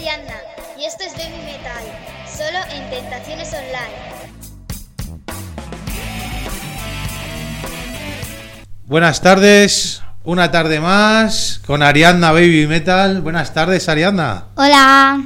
Arianna 0.00 0.34
y 0.80 0.84
esto 0.84 1.04
es 1.04 1.12
Baby 1.12 1.42
Metal, 1.44 1.84
solo 2.26 2.58
en 2.74 2.88
Tentaciones 2.88 3.52
Online. 3.52 4.30
Buenas 8.86 9.20
tardes, 9.20 10.02
una 10.24 10.50
tarde 10.50 10.80
más 10.80 11.60
con 11.66 11.82
Ariadna 11.82 12.32
Baby 12.32 12.66
Metal. 12.66 13.20
Buenas 13.20 13.52
tardes, 13.52 13.90
Ariadna. 13.90 14.44
Hola. 14.54 15.20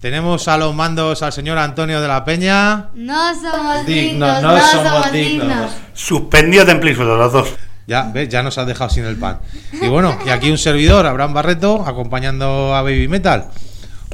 Tenemos 0.00 0.48
a 0.48 0.58
los 0.58 0.74
mandos 0.74 1.22
al 1.22 1.32
señor 1.32 1.58
Antonio 1.58 2.00
de 2.00 2.08
la 2.08 2.24
Peña. 2.24 2.88
No 2.94 3.32
somos 3.32 3.86
Dignos, 3.86 3.86
dignos, 3.86 4.42
no 4.42 4.52
no, 4.56 4.60
somos 4.60 4.88
somos 4.88 5.12
dignos. 5.12 5.48
dignos. 5.48 5.70
Suspendido 5.92 6.66
templífulo, 6.66 7.16
los 7.16 7.32
dos. 7.32 7.48
Ya, 7.86 8.10
ves, 8.12 8.28
ya 8.28 8.42
nos 8.42 8.58
has 8.58 8.66
dejado 8.66 8.90
sin 8.90 9.04
el 9.04 9.14
pan. 9.16 9.38
Y 9.72 9.86
bueno, 9.86 10.18
y 10.26 10.30
aquí 10.30 10.50
un 10.50 10.58
servidor, 10.58 11.06
Abraham 11.06 11.34
Barreto, 11.34 11.84
acompañando 11.86 12.74
a 12.74 12.82
Baby 12.82 13.06
Metal. 13.06 13.50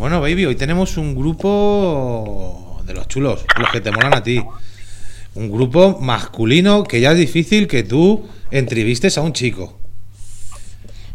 Bueno, 0.00 0.22
Baby, 0.22 0.46
hoy 0.46 0.56
tenemos 0.56 0.96
un 0.96 1.14
grupo 1.14 2.80
de 2.86 2.95
los 2.95 3.06
chulos, 3.06 3.45
los 3.59 3.70
que 3.70 3.82
te 3.82 3.90
molan 3.90 4.14
a 4.14 4.23
ti. 4.23 4.42
Un 5.34 5.50
grupo 5.50 5.98
masculino 6.00 6.84
que 6.84 7.02
ya 7.02 7.12
es 7.12 7.18
difícil 7.18 7.68
que 7.68 7.82
tú 7.82 8.24
entrevistes 8.50 9.18
a 9.18 9.20
un 9.20 9.34
chico. 9.34 9.78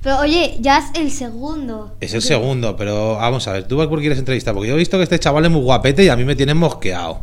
Pero 0.04 0.20
oye, 0.20 0.58
ya 0.60 0.78
es 0.78 0.86
el 1.02 1.10
segundo. 1.10 1.96
Es 2.00 2.14
el 2.14 2.22
segundo, 2.22 2.76
pero 2.76 3.16
vamos 3.16 3.48
a 3.48 3.54
ver, 3.54 3.68
¿tú 3.68 3.82
a 3.82 3.90
cuál 3.90 4.02
quieres 4.02 4.20
entrevistar? 4.20 4.54
Porque 4.54 4.70
yo 4.70 4.76
he 4.76 4.78
visto 4.78 4.98
que 4.98 5.04
este 5.04 5.18
chaval 5.18 5.46
es 5.46 5.50
muy 5.50 5.62
guapete 5.62 6.04
y 6.04 6.10
a 6.10 6.16
mí 6.16 6.24
me 6.24 6.36
tiene 6.36 6.54
mosqueado. 6.54 7.22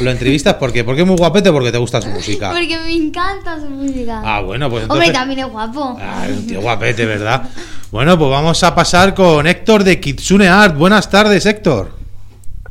¿Lo 0.00 0.10
entrevistas 0.10 0.54
por 0.54 0.72
qué? 0.72 0.82
¿Por 0.82 0.96
qué 0.96 1.02
es 1.02 1.06
muy 1.06 1.16
guapete? 1.16 1.52
Porque 1.52 1.70
te 1.70 1.78
gusta 1.78 2.02
su 2.02 2.08
música. 2.08 2.50
Porque 2.50 2.76
me 2.76 2.92
encanta 2.92 3.60
su 3.60 3.70
música. 3.70 4.20
Ah, 4.24 4.40
bueno, 4.40 4.68
pues 4.68 4.82
Hombre, 4.82 5.06
entonces... 5.06 5.12
también 5.12 5.38
es 5.38 5.46
guapo. 5.46 5.96
Ah, 6.00 6.26
es 6.28 6.38
un 6.38 6.46
tío 6.48 6.60
guapete, 6.60 7.06
¿verdad? 7.06 7.48
Bueno, 7.92 8.18
pues 8.18 8.30
vamos 8.30 8.64
a 8.64 8.74
pasar 8.74 9.14
con 9.14 9.46
Héctor 9.46 9.84
de 9.84 10.00
Kitsune 10.00 10.48
Art. 10.48 10.74
Buenas 10.76 11.10
tardes, 11.10 11.44
Héctor. 11.44 11.90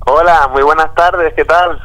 Hola, 0.08 0.50
muy 0.52 0.64
buenas 0.64 0.94
tardes, 0.96 1.32
¿qué 1.36 1.46
tal? 1.46 1.80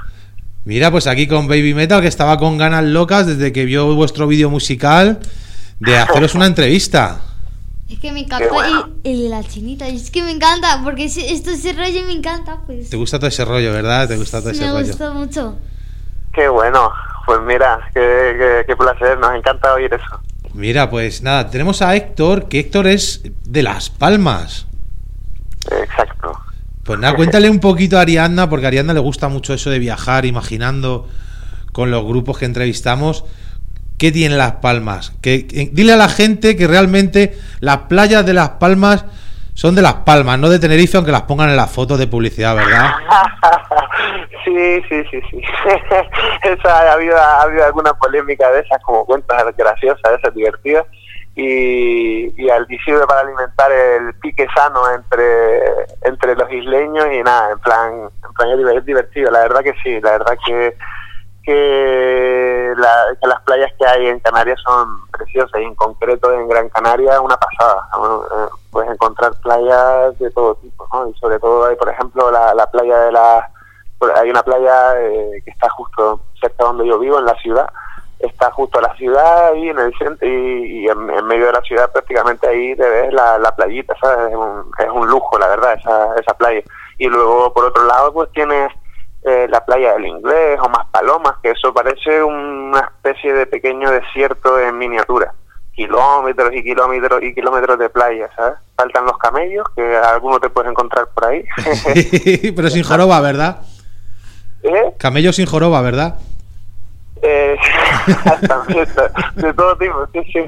Mira, 0.65 0.91
pues 0.91 1.07
aquí 1.07 1.29
con 1.29 1.47
Baby 1.47 1.75
Metal, 1.75 2.01
que 2.01 2.09
estaba 2.09 2.39
con 2.39 2.57
ganas 2.57 2.83
locas 2.85 3.27
desde 3.27 3.53
que 3.53 3.67
vio 3.67 3.95
vuestro 3.95 4.27
vídeo 4.27 4.49
musical 4.49 5.21
de 5.81 5.99
haceros 5.99 6.35
una 6.35 6.47
entrevista. 6.47 7.21
Es 7.91 8.01
que 8.01 8.11
me 8.11 8.21
encanta 8.21 8.49
bueno. 8.51 8.89
el, 9.05 9.13
el 9.13 9.23
de 9.25 9.29
la 9.29 9.45
chinita. 9.45 9.87
Es 9.87 10.11
que 10.11 10.23
me 10.23 10.31
encanta, 10.31 10.81
porque 10.83 11.05
esto 11.05 11.51
ese 11.51 11.75
rollo 11.75 12.07
me 12.07 12.15
encanta, 12.15 12.61
pues. 12.67 12.89
Te 12.89 12.97
gusta 12.97 13.19
todo 13.19 13.29
ese 13.29 13.45
rollo, 13.45 13.71
¿verdad? 13.71 14.09
Te 14.09 14.17
gusta 14.17 14.41
todo 14.41 14.51
ese 14.51 14.65
me 14.65 14.73
rollo. 14.73 14.87
gustó 14.87 15.13
mucho. 15.13 15.57
Qué 16.33 16.49
bueno, 16.49 16.91
pues 17.27 17.39
mira, 17.47 17.79
qué, 17.95 18.01
qué- 18.39 18.65
qué 18.67 18.77
placer, 18.77 19.19
nos 19.19 19.35
encanta 19.37 19.75
oír 19.75 19.93
eso. 19.93 20.21
Mira, 20.57 20.89
pues 20.89 21.23
nada, 21.23 21.51
tenemos 21.51 21.83
a 21.83 21.95
Héctor, 21.95 22.49
que 22.49 22.61
Héctor 22.61 22.87
es 22.87 23.23
de 23.45 23.63
Las 23.63 23.91
Palmas. 23.91 24.67
Exacto. 25.71 26.33
Pues 26.83 26.99
nada, 26.99 27.15
cuéntale 27.15 27.51
un 27.51 27.61
poquito 27.61 27.99
a 27.99 28.03
Ariadna, 28.03 28.49
porque 28.49 28.65
a 28.65 28.69
Ariadna 28.69 28.95
le 28.95 29.01
gusta 29.01 29.29
mucho 29.29 29.53
eso 29.53 29.69
de 29.71 29.79
viajar, 29.79 30.25
imaginando 30.25 31.09
con 31.73 31.91
los 31.91 32.05
grupos 32.07 32.39
que 32.39 32.47
entrevistamos. 32.47 33.25
¿Qué 33.99 34.13
tiene 34.13 34.37
Las 34.37 34.53
Palmas? 34.57 35.13
Que, 35.21 35.47
que- 35.47 35.71
dile 35.73 35.93
a 35.93 35.97
la 35.97 36.09
gente 36.09 36.57
que 36.57 36.67
realmente 36.67 37.37
las 37.61 37.79
playas 37.89 38.25
de 38.25 38.35
Las 38.35 38.51
Palmas 38.51 39.05
son 39.57 39.75
de 39.75 39.81
Las 39.81 39.95
Palmas, 39.95 40.39
no 40.39 40.51
de 40.51 40.59
Tenerife, 40.59 40.97
aunque 40.99 41.11
las 41.13 41.23
pongan 41.23 41.49
en 41.49 41.57
las 41.57 41.71
fotos 41.73 41.99
de 41.99 42.07
publicidad, 42.07 42.55
¿verdad? 42.55 42.91
sí, 44.45 44.83
sí, 44.89 45.03
sí, 45.11 45.21
sí. 45.31 45.41
Esa, 46.43 46.79
ha, 46.91 46.93
habido, 46.93 47.17
ha 47.17 47.41
habido 47.43 47.65
alguna 47.65 47.95
polémica 47.95 48.51
de 48.53 48.61
esas, 48.61 48.83
como 48.83 49.07
cuentas 49.07 49.45
graciosas, 49.57 50.03
de 50.11 50.17
esas 50.17 50.35
divertidas. 50.35 50.85
Y, 51.39 52.33
y 52.43 52.49
al 52.51 52.67
y 52.69 52.79
sirve 52.79 53.07
para 53.07 53.21
alimentar 53.21 53.71
el 53.73 54.15
pique 54.21 54.47
sano 54.55 54.81
entre, 54.95 55.61
entre 56.03 56.35
los 56.35 56.51
isleños 56.53 57.07
y 57.13 57.23
nada, 57.23 57.53
en 57.53 57.59
plan, 57.59 57.93
en 58.27 58.33
plan 58.35 58.51
es 58.51 58.59
diver- 58.59 58.79
es 58.79 58.85
divertido, 58.87 59.31
la 59.31 59.41
verdad 59.41 59.61
que 59.63 59.75
sí, 59.83 60.01
la 60.01 60.13
verdad 60.13 60.35
que, 60.47 60.77
que, 61.43 61.53
la- 62.77 63.07
las 63.23 63.41
playas 63.43 63.71
que 63.79 63.87
hay 63.87 64.07
en 64.09 64.21
Canarias 64.21 64.59
son 64.65 65.07
preciosas 65.11 65.61
y 65.61 65.65
en 65.65 65.75
concreto 65.75 66.33
en 66.33 66.49
Gran 66.49 66.69
Canaria 66.71 67.21
una 67.21 67.37
pasada. 67.37 67.89
Eh, 67.95 68.49
Puedes 68.71 68.91
encontrar 68.91 69.33
playas 69.43 70.19
de 70.19 70.31
todo 70.33 70.55
tipo, 70.57 70.87
¿no? 70.93 71.09
Y 71.09 71.15
sobre 71.15 71.39
todo 71.39 71.65
hay, 71.67 71.77
por 71.77 71.89
ejemplo, 71.89 72.31
la, 72.31 72.53
la 72.55 72.67
playa 72.71 72.99
de 73.01 73.13
la... 73.13 73.49
Hay 74.17 74.29
una 74.29 74.43
playa 74.43 75.01
eh, 75.01 75.41
que 75.45 75.51
está 75.51 75.71
justo 75.71 76.21
cerca 76.39 76.65
donde 76.65 76.87
yo 76.87 76.99
vivo, 76.99 77.19
en 77.19 77.25
la 77.25 77.35
ciudad. 77.41 77.67
Está 78.19 78.51
justo 78.51 78.79
la 78.81 78.95
ciudad 78.97 79.49
ahí 79.49 79.71
en 79.71 79.79
el 79.79 79.95
centro 79.97 80.29
y, 80.29 80.83
y 80.85 80.89
en, 80.89 81.09
en 81.09 81.27
medio 81.27 81.47
de 81.47 81.53
la 81.53 81.61
ciudad 81.63 81.91
prácticamente 81.91 82.47
ahí 82.47 82.77
te 82.77 82.87
ves 82.89 83.13
la, 83.15 83.39
la 83.39 83.55
playita, 83.57 83.95
¿sabes? 84.01 84.31
Es 84.31 84.37
un, 84.37 84.71
es 84.79 84.89
un 84.91 85.07
lujo, 85.09 85.39
la 85.39 85.49
verdad, 85.49 85.75
esa, 85.75 86.15
esa 86.17 86.35
playa. 86.35 86.61
Y 86.99 87.07
luego, 87.09 87.53
por 87.55 87.65
otro 87.67 87.85
lado, 87.85 88.13
pues 88.13 88.31
tienes 88.33 88.71
eh, 89.27 89.49
la 89.51 89.65
playa 89.65 89.95
del 89.95 90.07
Inglés 90.07 90.57
o 90.63 90.69
más 90.69 90.87
palomas, 90.93 91.35
que 91.43 91.51
eso 91.51 91.75
parece 91.75 92.23
una 92.23 92.79
especie 92.79 93.33
de 93.33 93.47
pequeño 93.47 93.91
desierto 93.91 94.61
en 94.61 94.79
miniatura. 94.79 95.35
Kilómetros 95.73 96.55
y 96.55 96.63
kilómetros 96.63 97.21
y 97.25 97.35
kilómetros 97.35 97.77
de 97.77 97.91
playa, 97.91 98.31
¿sabes? 98.37 98.55
Faltan 98.77 99.05
los 99.05 99.19
camellos, 99.19 99.67
que 99.75 99.97
alguno 99.97 100.39
te 100.39 100.49
puedes 100.49 100.71
encontrar 100.71 101.09
por 101.13 101.25
ahí. 101.25 101.45
Pero 102.55 102.71
sin 102.71 102.85
joroba, 102.85 103.21
¿verdad? 103.21 103.63
¿Eh? 104.63 104.95
Camello 104.97 105.33
sin 105.33 105.47
joroba, 105.47 105.81
¿verdad? 105.81 106.21
Eh, 107.21 107.57
de 109.35 109.55
todo 109.55 109.77
tipo, 109.77 110.07
sí, 110.13 110.21
sí. 110.33 110.45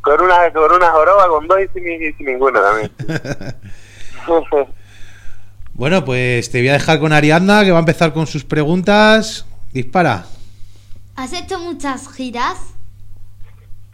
Con 0.00 0.22
una, 0.22 0.50
con 0.54 0.72
una 0.72 0.90
joroba, 0.90 1.28
con 1.28 1.46
dos 1.46 1.58
y 1.60 1.68
sin, 1.68 2.02
y 2.02 2.12
sin 2.14 2.24
ninguna 2.24 2.62
también. 2.62 2.90
Bueno, 5.80 6.04
pues 6.04 6.50
te 6.52 6.58
voy 6.58 6.68
a 6.68 6.74
dejar 6.74 7.00
con 7.00 7.14
Ariadna, 7.14 7.64
que 7.64 7.70
va 7.70 7.78
a 7.78 7.80
empezar 7.80 8.12
con 8.12 8.26
sus 8.26 8.44
preguntas. 8.44 9.46
Dispara. 9.72 10.24
¿Has 11.16 11.32
hecho 11.32 11.58
muchas 11.58 12.12
giras? 12.12 12.74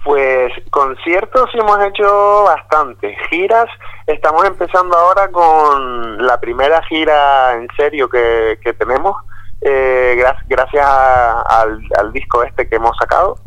Pues 0.04 0.52
conciertos 0.72 1.48
sí 1.52 1.58
hemos 1.60 1.78
hecho 1.84 2.42
bastante. 2.42 3.16
Giras, 3.30 3.66
estamos 4.08 4.44
empezando 4.46 4.98
ahora 4.98 5.28
con 5.30 6.26
la 6.26 6.40
primera 6.40 6.82
gira 6.88 7.54
en 7.54 7.68
serio 7.76 8.08
que, 8.08 8.58
que 8.64 8.72
tenemos, 8.72 9.14
eh, 9.60 10.16
gra- 10.18 10.42
gracias 10.48 10.84
a- 10.84 11.42
al, 11.42 11.78
al 12.00 12.12
disco 12.12 12.42
este 12.42 12.68
que 12.68 12.74
hemos 12.76 12.96
sacado. 12.96 13.38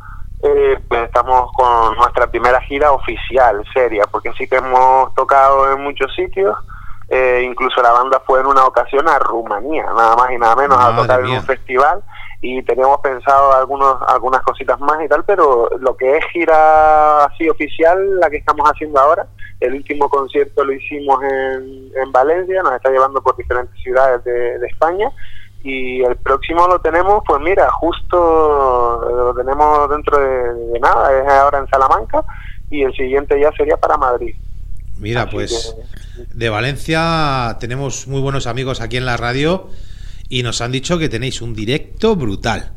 Eh, 0.42 0.80
pues 0.88 1.02
estamos 1.04 1.52
con 1.52 1.94
nuestra 1.98 2.28
primera 2.32 2.62
gira 2.62 2.94
oficial, 2.94 3.62
seria, 3.74 4.06
porque 4.10 4.32
sí 4.38 4.48
que 4.48 4.56
hemos 4.56 5.14
tocado 5.14 5.74
en 5.74 5.84
muchos 5.84 6.16
sitios. 6.16 6.56
Eh, 7.10 7.42
incluso 7.44 7.82
la 7.82 7.92
banda 7.92 8.22
fue 8.26 8.40
en 8.40 8.46
una 8.46 8.66
ocasión 8.66 9.08
a 9.10 9.18
Rumanía, 9.18 9.84
nada 9.86 10.16
más 10.16 10.32
y 10.32 10.38
nada 10.38 10.56
menos, 10.56 10.78
a 10.80 10.96
tocar 10.96 11.22
en 11.22 11.32
un 11.32 11.44
festival 11.44 12.04
y 12.42 12.62
teníamos 12.64 13.00
pensado 13.02 13.52
algunos 13.54 13.98
algunas 14.08 14.42
cositas 14.44 14.80
más 14.80 15.04
y 15.04 15.08
tal, 15.08 15.26
pero 15.26 15.70
lo 15.80 15.98
que 15.98 16.18
es 16.18 16.26
gira 16.32 17.26
así 17.26 17.50
oficial, 17.50 18.20
la 18.20 18.30
que 18.30 18.38
estamos 18.38 18.70
haciendo 18.70 19.00
ahora, 19.00 19.28
el 19.60 19.74
último 19.74 20.08
concierto 20.10 20.64
lo 20.64 20.72
hicimos 20.72 21.22
en, 21.24 21.92
en 21.96 22.12
Valencia, 22.12 22.62
nos 22.64 22.74
está 22.74 22.90
llevando 22.92 23.22
por 23.22 23.36
diferentes 23.36 23.78
ciudades 23.82 24.24
de, 24.24 24.60
de 24.60 24.68
España 24.68 25.12
y 25.64 26.02
el 26.04 26.16
próximo 26.16 26.68
lo 26.68 26.80
tenemos, 26.80 27.24
pues 27.26 27.42
mira, 27.42 27.70
justo 27.72 29.02
lo 29.10 29.34
tenemos 29.34 29.90
dentro 29.90 30.18
de, 30.18 30.54
de 30.54 30.80
nada, 30.80 31.12
es 31.20 31.28
ahora 31.28 31.60
en 31.60 31.68
Salamanca 31.68 32.24
y 32.70 32.84
el 32.84 32.94
siguiente 32.94 33.40
ya 33.40 33.52
sería 33.54 33.76
para 33.76 33.98
Madrid. 33.98 34.36
Mira, 35.00 35.24
Así 35.24 35.32
pues 35.32 35.76
de 36.34 36.50
Valencia 36.50 37.58
tenemos 37.60 38.08
muy 38.08 38.22
buenos 38.22 38.48
amigos 38.48 38.82
aquí 38.82 38.98
en 38.98 39.06
la 39.06 39.18
radio 39.18 39.70
y 40.28 40.44
nos 40.44 40.62
han 40.62 40.72
dicho 40.72 41.00
que 41.00 41.10
tenéis 41.10 41.42
un 41.42 41.54
directo 41.54 42.16
brutal. 42.16 42.74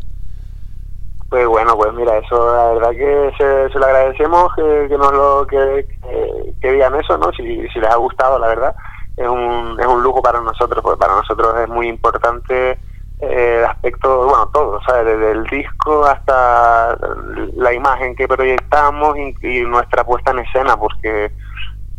Pues 1.29 1.47
bueno, 1.47 1.77
pues 1.77 1.93
mira, 1.95 2.19
eso 2.19 2.55
la 2.55 2.73
verdad 2.73 2.91
que 2.91 3.33
se, 3.39 3.73
se 3.73 3.79
lo 3.79 3.87
agradecemos 3.87 4.55
que, 4.55 4.87
que 4.89 4.99
nos 4.99 5.13
lo 5.13 5.47
que, 5.49 5.87
que, 6.03 6.55
que 6.61 6.73
digan 6.73 6.95
eso, 6.95 7.17
¿no? 7.17 7.33
Si, 7.33 7.43
si 7.69 7.81
les 7.81 7.91
ha 7.91 7.97
gustado, 7.97 8.39
la 8.39 8.49
verdad, 8.49 8.75
es 9.17 9.27
un, 9.27 9.79
es 9.81 9.87
un 9.87 10.03
lujo 10.03 10.23
para 10.23 10.41
nosotros, 10.41 10.83
porque 10.83 11.01
para 11.01 11.17
nosotros 11.17 11.55
es 11.59 11.69
muy 11.69 11.89
importante 11.89 12.79
eh, 13.21 13.59
el 13.61 13.65
aspecto, 13.65 14.27
bueno, 14.27 14.51
todo, 14.53 14.79
¿sabes? 14.87 15.07
Desde 15.07 15.33
el 15.33 15.45
disco 15.45 16.05
hasta 16.05 16.99
la 17.57 17.73
imagen 17.73 18.15
que 18.15 18.29
proyectamos 18.29 19.17
y, 19.17 19.35
y 19.43 19.61
nuestra 19.63 20.05
puesta 20.05 20.33
en 20.33 20.41
escena, 20.41 20.77
porque 20.77 21.33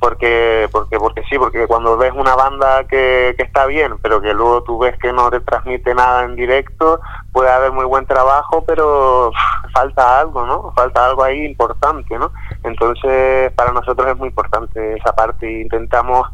porque 0.04 0.68
porque 0.70 0.98
porque 1.00 1.24
sí 1.30 1.38
porque 1.38 1.66
cuando 1.66 1.96
ves 1.96 2.12
una 2.14 2.36
banda 2.36 2.84
que, 2.90 3.34
que 3.38 3.44
está 3.44 3.66
bien 3.68 3.94
pero 4.02 4.22
que 4.22 4.34
luego 4.34 4.62
tú 4.64 4.78
ves 4.78 5.00
que 5.00 5.14
no 5.14 5.32
te 5.32 5.40
transmite 5.40 5.96
nada 5.96 6.26
en 6.26 6.36
directo 6.36 7.00
puede 7.32 7.50
haber 7.50 7.72
muy 7.72 7.86
buen 7.86 8.06
trabajo 8.06 8.66
pero 8.68 9.32
falta 9.72 10.20
algo 10.20 10.46
no 10.46 10.74
falta 10.76 11.06
algo 11.06 11.24
ahí 11.24 11.46
importante 11.46 12.20
no 12.20 12.34
entonces 12.66 13.54
para 13.54 13.72
nosotros 13.72 14.10
es 14.10 14.18
muy 14.18 14.28
importante 14.28 14.98
esa 14.98 15.14
parte. 15.14 15.62
Intentamos 15.62 16.28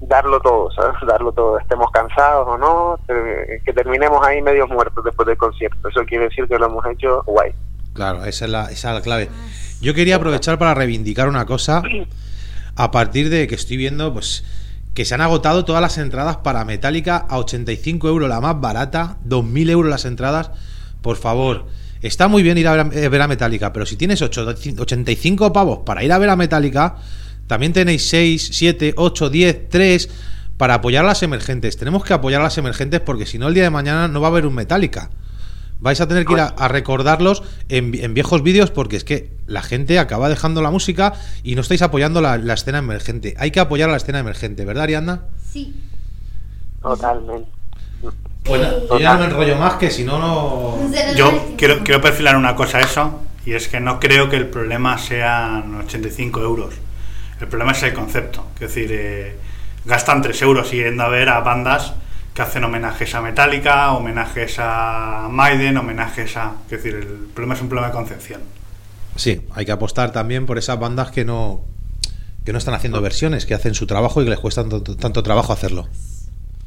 darlo 0.00 0.40
todo 0.40 0.70
sabes 0.70 0.96
darlo 1.06 1.32
todo 1.32 1.58
estemos 1.58 1.90
cansados 1.90 2.48
o 2.48 2.56
no 2.56 2.98
que 3.06 3.72
terminemos 3.74 4.26
ahí 4.26 4.40
medios 4.40 4.70
muertos 4.70 5.04
después 5.04 5.26
del 5.26 5.36
concierto. 5.36 5.86
Eso 5.86 6.00
quiere 6.06 6.24
decir 6.24 6.48
que 6.48 6.58
lo 6.58 6.64
hemos 6.66 6.86
hecho 6.86 7.22
guay. 7.24 7.52
Claro, 7.92 8.24
esa 8.24 8.46
es 8.46 8.50
la, 8.50 8.70
esa 8.70 8.88
es 8.88 8.94
la 8.94 9.02
clave. 9.02 9.28
Yo 9.82 9.92
quería 9.92 10.16
aprovechar 10.16 10.58
para 10.58 10.72
reivindicar 10.72 11.28
una 11.28 11.44
cosa 11.44 11.82
a 12.76 12.90
partir 12.90 13.30
de 13.30 13.46
que 13.46 13.54
estoy 13.54 13.76
viendo 13.76 14.12
pues 14.12 14.44
que 14.94 15.04
se 15.04 15.14
han 15.14 15.20
agotado 15.20 15.64
todas 15.64 15.80
las 15.80 15.98
entradas 15.98 16.38
para 16.38 16.64
Metallica 16.64 17.16
a 17.16 17.38
85 17.38 18.08
euros 18.08 18.28
la 18.28 18.40
más 18.40 18.60
barata, 18.60 19.18
2.000 19.26 19.70
euros 19.70 19.90
las 19.90 20.04
entradas. 20.04 20.50
Por 21.00 21.16
favor, 21.16 21.66
está 22.02 22.28
muy 22.28 22.42
bien 22.42 22.58
ir 22.58 22.68
a 22.68 22.72
ver 22.72 22.86
a, 22.86 23.00
eh, 23.00 23.08
ver 23.08 23.26
Metallica, 23.26 23.72
pero 23.72 23.86
si 23.86 23.96
tienes 23.96 24.20
8 24.20 24.46
85 24.78 25.52
pavos 25.52 25.80
para 25.86 26.04
ir 26.04 26.12
a 26.12 26.18
ver 26.18 26.28
a 26.28 26.36
Metallica, 26.36 26.96
también 27.46 27.72
tenéis 27.72 28.08
6, 28.08 28.50
7, 28.52 28.94
8, 28.96 29.30
10, 29.30 29.68
3 29.68 30.08
para 30.58 30.74
apoyar 30.74 31.04
a 31.04 31.08
las 31.08 31.22
emergentes. 31.22 31.76
Tenemos 31.76 32.04
que 32.04 32.12
apoyar 32.12 32.42
las 32.42 32.58
emergentes 32.58 33.00
porque 33.00 33.26
si 33.26 33.38
no 33.38 33.48
el 33.48 33.54
día 33.54 33.64
de 33.64 33.70
mañana 33.70 34.08
no 34.08 34.20
va 34.20 34.28
a 34.28 34.30
haber 34.30 34.46
un 34.46 34.54
Metallica. 34.54 35.10
Vais 35.82 36.00
a 36.00 36.06
tener 36.06 36.24
que 36.24 36.32
ir 36.34 36.40
a, 36.40 36.46
a 36.46 36.68
recordarlos 36.68 37.42
en, 37.68 37.92
en 37.94 38.14
viejos 38.14 38.42
vídeos 38.42 38.70
porque 38.70 38.96
es 38.96 39.04
que 39.04 39.30
la 39.46 39.62
gente 39.62 39.98
acaba 39.98 40.28
dejando 40.28 40.62
la 40.62 40.70
música 40.70 41.12
y 41.42 41.56
no 41.56 41.60
estáis 41.60 41.82
apoyando 41.82 42.20
la, 42.20 42.38
la 42.38 42.54
escena 42.54 42.78
emergente. 42.78 43.34
Hay 43.36 43.50
que 43.50 43.58
apoyar 43.58 43.88
a 43.88 43.92
la 43.92 43.98
escena 43.98 44.20
emergente, 44.20 44.64
¿verdad, 44.64 44.84
Ariadna? 44.84 45.22
Sí. 45.52 45.74
Totalmente. 46.80 47.50
Bueno, 48.44 48.68
yo 48.88 48.98
ya 48.98 49.14
no 49.14 49.20
me 49.20 49.24
enrollo 49.26 49.56
más 49.56 49.74
que 49.74 49.90
si 49.90 50.04
no, 50.04 50.18
no... 50.18 50.90
Yo 51.14 51.54
quiero, 51.56 51.84
quiero 51.84 52.00
perfilar 52.00 52.36
una 52.36 52.56
cosa 52.56 52.78
a 52.78 52.80
eso, 52.82 53.20
y 53.44 53.52
es 53.52 53.68
que 53.68 53.80
no 53.80 54.00
creo 54.00 54.28
que 54.28 54.36
el 54.36 54.48
problema 54.48 54.98
sean 54.98 55.74
85 55.74 56.40
euros. 56.42 56.74
El 57.40 57.48
problema 57.48 57.72
es 57.72 57.82
el 57.82 57.92
concepto. 57.92 58.46
Es 58.54 58.60
decir, 58.60 58.88
eh, 58.92 59.36
gastan 59.84 60.22
3 60.22 60.42
euros 60.42 60.70
yendo 60.70 61.02
a 61.02 61.08
ver 61.08 61.28
a 61.28 61.40
bandas 61.40 61.94
que 62.34 62.42
hacen 62.42 62.64
homenajes 62.64 63.14
a 63.14 63.20
Metallica, 63.20 63.92
homenajes 63.92 64.56
a 64.58 65.28
Maiden, 65.30 65.76
homenajes 65.76 66.36
a... 66.36 66.54
Es 66.64 66.70
decir, 66.70 66.94
el 66.94 67.28
problema 67.34 67.54
es 67.54 67.60
un 67.60 67.68
problema 67.68 67.88
de 67.88 67.94
concepción. 67.94 68.40
Sí, 69.16 69.46
hay 69.54 69.66
que 69.66 69.72
apostar 69.72 70.12
también 70.12 70.46
por 70.46 70.56
esas 70.56 70.78
bandas 70.78 71.10
que 71.10 71.24
no 71.24 71.60
que 72.44 72.52
no 72.52 72.58
están 72.58 72.74
haciendo 72.74 73.00
versiones, 73.00 73.46
que 73.46 73.54
hacen 73.54 73.74
su 73.74 73.86
trabajo 73.86 74.20
y 74.20 74.24
que 74.24 74.30
les 74.30 74.40
cuesta 74.40 74.62
tanto, 74.62 74.96
tanto 74.96 75.22
trabajo 75.22 75.52
hacerlo. 75.52 75.86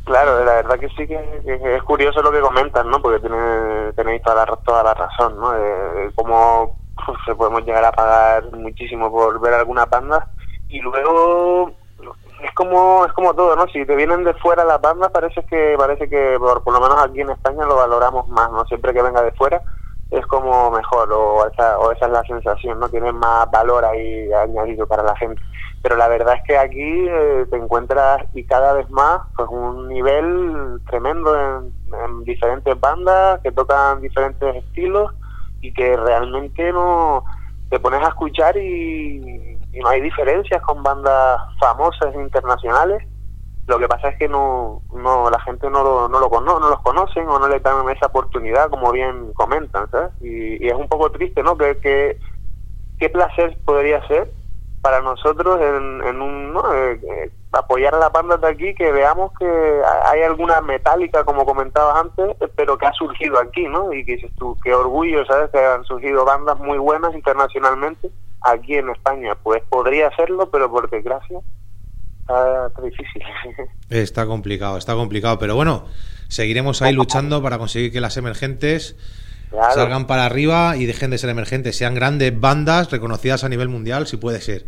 Claro, 0.05 0.45
la 0.45 0.53
verdad 0.53 0.79
que 0.79 0.87
sí 0.89 1.07
que, 1.07 1.19
que 1.45 1.75
es 1.75 1.83
curioso 1.83 2.21
lo 2.21 2.31
que 2.31 2.39
comentan, 2.39 2.89
¿no? 2.89 3.01
Porque 3.01 3.19
tiene, 3.19 3.91
tenéis 3.95 4.21
toda 4.21 4.45
la, 4.45 4.55
toda 4.57 4.83
la 4.83 4.93
razón, 4.93 5.37
¿no? 5.37 5.51
De, 5.51 5.59
de 5.59 6.11
cómo 6.13 6.77
se 7.25 7.35
podemos 7.35 7.65
llegar 7.65 7.83
a 7.83 7.91
pagar 7.91 8.51
muchísimo 8.53 9.11
por 9.11 9.41
ver 9.41 9.55
alguna 9.55 9.85
banda 9.85 10.27
y 10.69 10.79
luego 10.79 11.73
es 12.43 12.51
como 12.53 13.05
es 13.05 13.13
como 13.13 13.33
todo, 13.33 13.55
¿no? 13.55 13.67
Si 13.67 13.85
te 13.85 13.95
vienen 13.95 14.23
de 14.23 14.33
fuera 14.35 14.63
las 14.63 14.81
bandas 14.81 15.11
parece 15.11 15.43
que 15.45 15.75
parece 15.77 16.09
que 16.09 16.35
por, 16.39 16.63
por 16.63 16.73
lo 16.73 16.81
menos 16.81 16.97
aquí 17.03 17.21
en 17.21 17.29
España 17.29 17.65
lo 17.65 17.75
valoramos 17.75 18.27
más, 18.29 18.51
¿no? 18.51 18.65
Siempre 18.65 18.93
que 18.93 19.01
venga 19.01 19.21
de 19.21 19.31
fuera 19.31 19.61
es 20.11 20.25
como 20.27 20.71
mejor 20.71 21.11
o 21.11 21.47
esa, 21.47 21.79
o 21.79 21.91
esa 21.91 22.05
es 22.05 22.11
la 22.11 22.23
sensación, 22.23 22.79
¿no? 22.79 22.89
Tiene 22.89 23.11
más 23.11 23.49
valor 23.51 23.85
ahí 23.85 24.31
añadido 24.31 24.87
para 24.87 25.03
la 25.03 25.15
gente. 25.15 25.41
Pero 25.81 25.97
la 25.97 26.07
verdad 26.07 26.35
es 26.35 26.43
que 26.43 26.57
aquí 26.57 27.07
eh, 27.07 27.45
te 27.49 27.57
encuentras 27.57 28.23
y 28.33 28.43
cada 28.43 28.73
vez 28.73 28.89
más 28.89 29.21
pues 29.35 29.47
un 29.49 29.87
nivel 29.87 30.79
tremendo 30.89 31.35
en, 31.35 31.73
en 31.93 32.23
diferentes 32.23 32.79
bandas 32.79 33.39
que 33.41 33.51
tocan 33.51 34.01
diferentes 34.01 34.55
estilos 34.55 35.13
y 35.61 35.73
que 35.73 35.95
realmente 35.95 36.71
no 36.71 37.23
te 37.69 37.79
pones 37.79 38.01
a 38.01 38.09
escuchar 38.09 38.57
y, 38.57 39.54
y 39.75 39.81
no 39.81 39.89
hay 39.89 39.99
diferencias 39.99 40.61
con 40.61 40.81
bandas 40.83 41.41
famosas 41.59 42.15
internacionales. 42.15 43.03
Lo 43.67 43.77
que 43.77 43.87
pasa 43.87 44.09
es 44.09 44.17
que 44.17 44.29
no, 44.29 44.81
no 44.93 45.29
la 45.29 45.39
gente 45.41 45.69
no 45.69 45.83
lo, 45.83 46.07
no 46.07 46.19
los 46.19 46.81
conocen 46.81 47.27
o 47.27 47.39
no 47.39 47.47
le 47.47 47.59
dan 47.59 47.89
esa 47.89 48.05
oportunidad 48.05 48.69
como 48.69 48.91
bien 48.91 49.33
comentan 49.33 49.89
¿sabes? 49.89 50.11
Y, 50.21 50.65
es 50.65 50.73
un 50.73 50.87
poco 50.87 51.11
triste 51.11 51.41
no 51.41 51.57
que, 51.57 51.77
que 51.79 52.19
qué 52.99 53.09
placer 53.09 53.57
podría 53.65 54.05
ser 54.07 54.31
para 54.81 55.01
nosotros 55.01 55.59
en, 55.59 56.07
en 56.07 56.21
un 56.21 56.53
¿no? 56.53 56.73
Eh, 56.73 57.01
eh, 57.01 57.31
apoyar 57.53 57.95
a 57.95 57.99
la 57.99 58.09
banda 58.09 58.37
de 58.37 58.47
aquí 58.47 58.75
que 58.75 58.91
veamos 58.91 59.31
que 59.39 59.81
hay 60.05 60.21
alguna 60.21 60.61
metálica 60.61 61.23
como 61.23 61.43
comentabas 61.43 61.95
antes 62.03 62.37
pero 62.55 62.77
que 62.77 62.85
ha 62.85 62.93
surgido 62.93 63.39
aquí 63.39 63.67
no 63.67 63.91
y 63.91 64.05
que 64.05 64.17
dices 64.17 64.31
tú 64.37 64.55
qué 64.63 64.75
orgullo 64.75 65.25
sabes 65.25 65.49
que 65.49 65.57
han 65.57 65.83
surgido 65.85 66.23
bandas 66.23 66.59
muy 66.59 66.77
buenas 66.77 67.15
internacionalmente 67.15 68.11
aquí 68.45 68.75
en 68.75 68.89
España 68.89 69.35
pues 69.43 69.61
podría 69.69 70.07
hacerlo 70.07 70.49
pero 70.51 70.69
por 70.71 70.89
desgracia 70.89 71.39
está, 72.21 72.67
está 72.67 72.81
difícil 72.81 73.21
Está 73.89 74.25
complicado, 74.25 74.77
está 74.77 74.93
complicado, 74.95 75.37
pero 75.39 75.55
bueno, 75.55 75.85
seguiremos 76.27 76.81
ahí 76.81 76.93
luchando 76.93 77.41
para 77.43 77.57
conseguir 77.57 77.91
que 77.91 78.01
las 78.01 78.17
emergentes 78.17 78.95
Claro. 79.51 79.73
salgan 79.73 80.07
para 80.07 80.25
arriba 80.25 80.75
y 80.75 80.85
dejen 80.85 81.11
de 81.11 81.17
ser 81.19 81.29
emergentes, 81.29 81.77
sean 81.77 81.93
grandes 81.93 82.37
bandas 82.37 82.91
reconocidas 82.91 83.43
a 83.43 83.49
nivel 83.49 83.69
mundial, 83.69 84.05
si 84.07 84.17
puede 84.17 84.41
ser. 84.41 84.63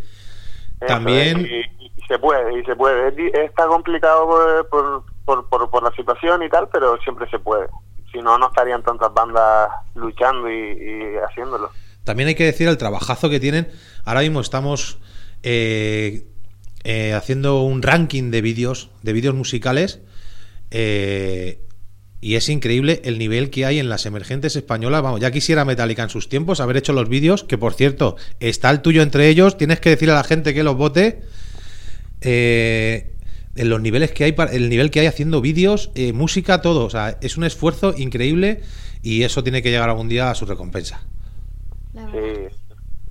Eso 0.80 0.86
También- 0.88 1.46
y, 1.46 1.62
y 1.82 1.92
se 2.08 2.18
puede, 2.20 2.58
y 2.60 2.64
se 2.64 2.74
puede. 2.76 3.12
Está 3.44 3.66
complicado 3.68 4.26
por, 4.28 4.70
por, 4.70 5.04
por, 5.26 5.50
por- 5.50 5.70
por 5.72 5.84
la 5.84 5.92
situación 5.92 6.42
y 6.44 6.50
tal, 6.50 6.70
pero 6.72 6.96
siempre 7.00 7.28
se 7.30 7.40
puede. 7.40 7.68
Si 8.14 8.20
no, 8.20 8.38
no 8.38 8.48
estarían 8.48 8.82
tantas 8.84 9.12
bandas 9.14 9.70
luchando 9.96 10.50
y, 10.50 10.54
y 10.56 11.18
haciéndolo. 11.28 11.70
También 12.08 12.30
hay 12.30 12.36
que 12.36 12.46
decir 12.46 12.70
el 12.70 12.78
trabajazo 12.78 13.30
que 13.30 13.42
tienen. 13.42 13.68
Ahora 14.06 14.22
mismo 14.22 14.40
estamos 14.40 14.98
eh, 15.44 16.26
eh, 16.86 17.12
haciendo 17.12 17.64
un 17.64 17.82
ranking 17.82 18.32
de 18.32 18.42
vídeos, 18.42 18.90
de 19.04 19.12
vídeos 19.12 19.36
musicales. 19.36 20.00
eh, 20.72 21.60
y 22.22 22.36
es 22.36 22.48
increíble 22.48 23.02
el 23.04 23.20
nivel 23.20 23.50
que 23.50 23.66
hay 23.66 23.78
en 23.78 23.90
las 23.90 24.06
emergentes 24.06 24.56
españolas. 24.56 25.02
Vamos, 25.02 25.20
ya 25.20 25.32
quisiera 25.32 25.66
Metallica 25.66 26.02
en 26.02 26.10
sus 26.10 26.30
tiempos 26.30 26.62
haber 26.62 26.78
hecho 26.78 26.94
los 26.94 27.10
vídeos, 27.10 27.44
que 27.44 27.58
por 27.58 27.74
cierto, 27.74 28.16
está 28.40 28.70
el 28.70 28.82
tuyo 28.82 29.02
entre 29.04 29.28
ellos. 29.28 29.58
Tienes 29.58 29.82
que 29.82 29.90
decirle 29.90 30.14
a 30.14 30.16
la 30.18 30.24
gente 30.24 30.54
que 30.54 30.64
los 30.64 30.78
vote. 30.78 31.20
En 32.22 33.70
los 33.70 33.82
niveles 33.82 34.12
que 34.12 34.24
hay, 34.24 34.36
el 34.54 34.70
nivel 34.70 34.92
que 34.92 35.02
hay 35.02 35.08
haciendo 35.08 35.42
vídeos, 35.42 35.92
música, 36.14 36.62
todo. 36.62 36.86
O 36.86 36.90
sea, 36.90 37.18
es 37.22 37.36
un 37.36 37.44
esfuerzo 37.44 37.94
increíble 37.98 38.62
y 39.04 39.24
eso 39.24 39.44
tiene 39.44 39.62
que 39.62 39.72
llegar 39.72 39.90
algún 39.90 40.08
día 40.08 40.32
a 40.32 40.36
su 40.36 40.46
recompensa. 40.46 41.06
La. 41.98 42.12
Sí, 42.12 42.48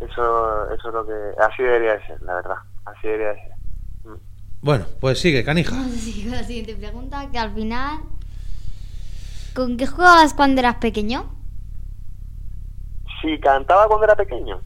eso, 0.00 0.72
eso 0.72 0.88
es 0.88 0.94
lo 0.94 1.06
que. 1.06 1.12
Así 1.42 1.62
debería 1.62 1.94
de 1.94 2.06
ser, 2.06 2.22
la 2.22 2.34
verdad. 2.34 2.56
Así 2.84 3.06
debería 3.08 3.28
de 3.28 3.34
ser. 3.34 3.56
Bueno, 4.62 4.84
pues 5.00 5.20
sigue, 5.20 5.44
canija. 5.44 5.76
La 5.76 6.42
siguiente 6.42 6.74
pregunta, 6.74 7.30
que 7.30 7.38
al 7.38 7.52
final... 7.52 8.00
¿Con 9.54 9.76
qué 9.76 9.86
jugabas 9.86 10.34
cuando 10.34 10.60
eras 10.60 10.76
pequeño? 10.76 11.24
Sí, 13.22 13.38
cantaba 13.40 13.86
cuando 13.86 14.04
era 14.04 14.16
pequeño. 14.16 14.60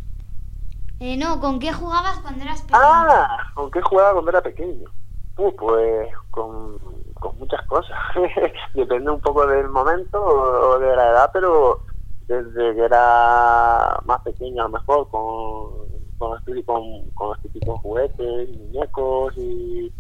Eh, 1.01 1.17
no, 1.17 1.39
¿con 1.39 1.59
qué 1.59 1.73
jugabas 1.73 2.19
cuando 2.21 2.43
eras 2.43 2.63
pequeño? 2.63 2.81
Ah, 2.83 3.53
¿con 3.55 3.71
qué 3.71 3.81
jugaba 3.83 4.13
cuando 4.13 4.31
era 4.31 4.43
pequeño? 4.43 4.89
Uh, 5.37 5.55
pues 5.57 6.09
con, 6.31 6.79
con 7.15 7.39
muchas 7.39 7.65
cosas. 7.67 7.97
Depende 8.75 9.11
un 9.11 9.21
poco 9.21 9.47
del 9.47 9.69
momento 9.69 10.21
o, 10.21 10.71
o 10.71 10.79
de 10.79 10.97
la 10.97 11.11
edad, 11.11 11.31
pero 11.33 11.83
desde 12.31 12.77
que 12.77 12.85
era 12.85 13.99
más 14.05 14.21
pequeño 14.23 14.63
a 14.63 14.69
lo 14.69 14.79
mejor 14.79 15.09
con, 15.11 15.89
con, 16.17 16.31
los, 16.31 16.45
típicos, 16.45 16.81
con 17.15 17.31
los 17.31 17.41
típicos 17.43 17.81
juguetes, 17.81 18.57
muñecos 18.57 19.37
y, 19.37 19.93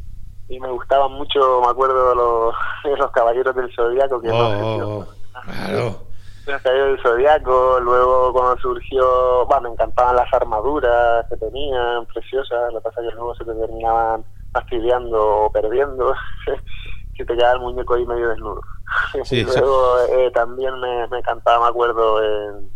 y 0.48 0.60
me 0.60 0.70
gustaban 0.70 1.12
mucho, 1.12 1.60
me 1.60 1.68
acuerdo, 1.68 2.14
los, 2.14 2.54
los 2.98 3.10
caballeros 3.10 3.54
del 3.56 3.74
zodiaco 3.74 4.20
que 4.20 4.28
no 4.28 4.34
Oh, 4.34 4.78
oh, 4.78 4.98
oh, 5.00 5.06
claro. 5.42 5.96
los 6.46 6.62
caballeros 6.62 6.88
del 6.88 7.02
Zodiaco, 7.02 7.80
luego 7.80 8.32
cuando 8.32 8.56
surgió, 8.60 9.46
bueno, 9.46 9.62
me 9.62 9.70
encantaban 9.70 10.14
las 10.14 10.32
armaduras 10.32 11.26
que 11.28 11.36
tenían, 11.36 12.06
preciosas, 12.06 12.72
lo 12.72 12.78
que 12.78 12.84
pasa 12.84 13.00
es 13.00 13.08
que 13.08 13.14
luego 13.16 13.34
se 13.34 13.44
te 13.44 13.54
terminaban 13.54 14.24
fastidiando 14.52 15.46
o 15.46 15.50
perdiendo, 15.50 16.14
si 17.20 17.26
te 17.26 17.36
quedaba 17.36 17.54
el 17.54 17.60
muñeco 17.60 17.94
ahí 17.94 18.06
medio 18.06 18.28
desnudo. 18.28 18.60
Sí, 19.24 19.36
y 19.40 19.44
luego 19.44 19.98
eh, 20.08 20.30
también 20.32 20.78
me, 20.80 21.06
me 21.08 21.18
encantaba, 21.18 21.64
me 21.64 21.70
acuerdo, 21.70 22.22
en- 22.22 22.70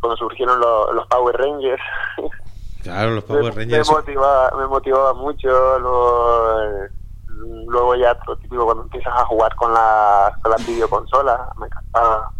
cuando 0.00 0.16
surgieron 0.16 0.58
los, 0.60 0.94
los 0.94 1.06
Power 1.08 1.36
Rangers. 1.36 1.82
Claro, 2.82 3.10
los 3.12 3.24
Power 3.24 3.52
Rangers. 3.54 3.88
me 3.90 3.96
motivaba, 3.96 4.50
me 4.56 4.66
motivaba 4.68 5.12
mucho, 5.14 5.48
luego, 5.80 6.62
eh, 6.62 6.90
luego 7.66 7.94
ya 7.96 8.16
lo 8.28 8.36
típico 8.36 8.64
cuando 8.64 8.84
empiezas 8.84 9.12
a 9.16 9.24
jugar 9.24 9.56
con 9.56 9.72
las 9.74 10.36
con 10.38 10.52
las 10.52 10.64
videoconsolas, 10.64 11.40
me 11.56 11.66
encantaba. 11.66 12.30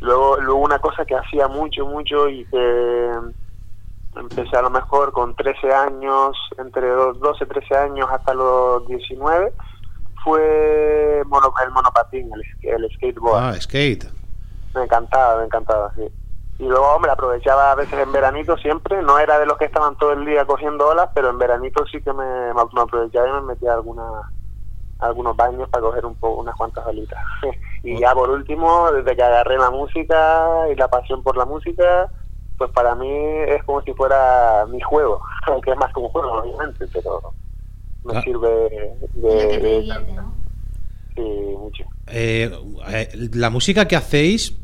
Luego, 0.00 0.36
luego 0.38 0.60
una 0.60 0.78
cosa 0.78 1.06
que 1.06 1.14
hacía 1.16 1.48
mucho, 1.48 1.86
mucho 1.86 2.28
y 2.28 2.44
que 2.46 3.12
empecé 4.16 4.56
a 4.58 4.62
lo 4.62 4.68
mejor 4.70 5.10
con 5.12 5.34
13 5.34 5.72
años, 5.72 6.36
entre 6.58 6.94
los 6.94 7.18
12, 7.20 7.46
13 7.46 7.74
años 7.74 8.08
hasta 8.10 8.34
los 8.34 8.86
19, 8.88 9.54
fue 10.24 11.22
mono- 11.26 11.52
el 11.64 11.70
monopatín, 11.70 12.30
el, 12.34 12.42
el 12.84 12.90
skateboard. 12.96 13.42
Ah, 13.42 13.60
skate. 13.60 14.06
Me 14.74 14.84
encantaba, 14.84 15.36
me 15.38 15.44
encantaba, 15.44 15.92
sí. 15.96 16.08
Y 16.58 16.64
luego, 16.64 16.86
hombre, 16.94 17.10
aprovechaba 17.10 17.72
a 17.72 17.74
veces 17.74 17.98
en 17.98 18.12
veranito 18.12 18.56
siempre, 18.56 19.02
no 19.02 19.18
era 19.18 19.38
de 19.38 19.46
los 19.46 19.58
que 19.58 19.64
estaban 19.64 19.96
todo 19.96 20.12
el 20.12 20.24
día 20.24 20.44
cogiendo 20.44 20.88
olas, 20.88 21.10
pero 21.14 21.30
en 21.30 21.38
veranito 21.38 21.84
sí 21.86 22.00
que 22.02 22.12
me, 22.12 22.54
me 22.54 22.60
aprovechaba 22.60 23.28
y 23.28 23.32
me 23.32 23.40
metía 23.40 23.74
alguna, 23.74 24.04
algunos 25.00 25.36
baños 25.36 25.68
para 25.70 25.82
coger 25.82 26.06
un 26.06 26.14
poco, 26.14 26.40
unas 26.40 26.54
cuantas 26.54 26.86
olitas. 26.86 27.18
y 27.82 27.98
ya 27.98 28.14
por 28.14 28.30
último, 28.30 28.92
desde 28.92 29.16
que 29.16 29.22
agarré 29.22 29.58
la 29.58 29.70
música 29.70 30.68
y 30.70 30.76
la 30.76 30.88
pasión 30.88 31.22
por 31.22 31.36
la 31.36 31.44
música, 31.44 32.08
pues 32.56 32.70
para 32.70 32.94
mí 32.94 33.10
es 33.48 33.64
como 33.64 33.82
si 33.82 33.92
fuera 33.94 34.64
mi 34.68 34.80
juego, 34.80 35.20
aunque 35.46 35.72
es 35.72 35.76
más 35.76 35.92
que 35.92 36.00
un 36.00 36.08
juego, 36.10 36.32
obviamente, 36.42 36.86
pero 36.92 37.20
me 38.04 38.16
Ah. 38.18 38.22
sirve 38.22 38.48
de, 39.14 39.58
de- 39.58 40.12
¿no? 40.14 40.34
sí, 41.14 41.20
mucho. 41.58 41.84
Eh, 42.06 42.50
eh, 42.88 43.08
la 43.34 43.50
música 43.50 43.86
que 43.86 43.96
hacéis 43.96 44.54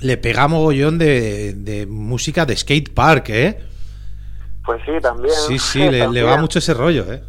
le 0.00 0.16
pega 0.16 0.48
mogollón 0.48 0.98
de, 0.98 1.52
de 1.54 1.86
música 1.86 2.46
de 2.46 2.56
skate 2.56 2.94
park, 2.94 3.28
¿eh? 3.30 3.60
Pues 4.64 4.80
sí, 4.86 4.92
también. 5.02 5.34
Sí, 5.34 5.58
sí, 5.58 5.78
le, 5.90 6.22
va 6.22 6.36
mucho 6.38 6.58
ese 6.58 6.74
rollo, 6.74 7.04
¿eh? 7.12 7.22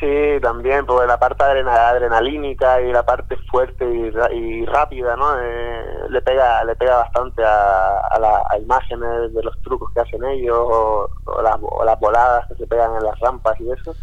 Sí, 0.00 0.40
también, 0.42 0.84
porque 0.86 1.06
la 1.06 1.18
parte 1.18 1.42
adrena- 1.44 1.88
adrenalínica 1.88 2.80
y 2.82 2.92
la 2.92 3.04
parte 3.06 3.36
fuerte 3.50 3.84
y, 3.84 4.36
y 4.38 4.66
rápida, 4.66 5.16
¿no? 5.16 5.40
Eh, 5.40 5.82
le 6.10 6.20
pega 6.20 6.62
le 6.64 6.74
pega 6.76 6.96
bastante 6.98 7.42
a, 7.44 7.98
a 8.10 8.18
las 8.18 8.42
a 8.50 8.58
imágenes 8.58 9.32
de 9.32 9.42
los 9.42 9.60
trucos 9.62 9.90
que 9.94 10.00
hacen 10.00 10.22
ellos 10.24 10.56
o, 10.58 11.08
o 11.24 11.42
las, 11.42 11.56
o 11.62 11.84
las 11.84 11.98
voladas 12.00 12.44
que 12.48 12.54
se 12.56 12.66
pegan 12.66 12.90
en 12.96 13.04
las 13.04 13.18
rampas 13.20 13.54
y 13.60 13.70
eso. 13.70 13.96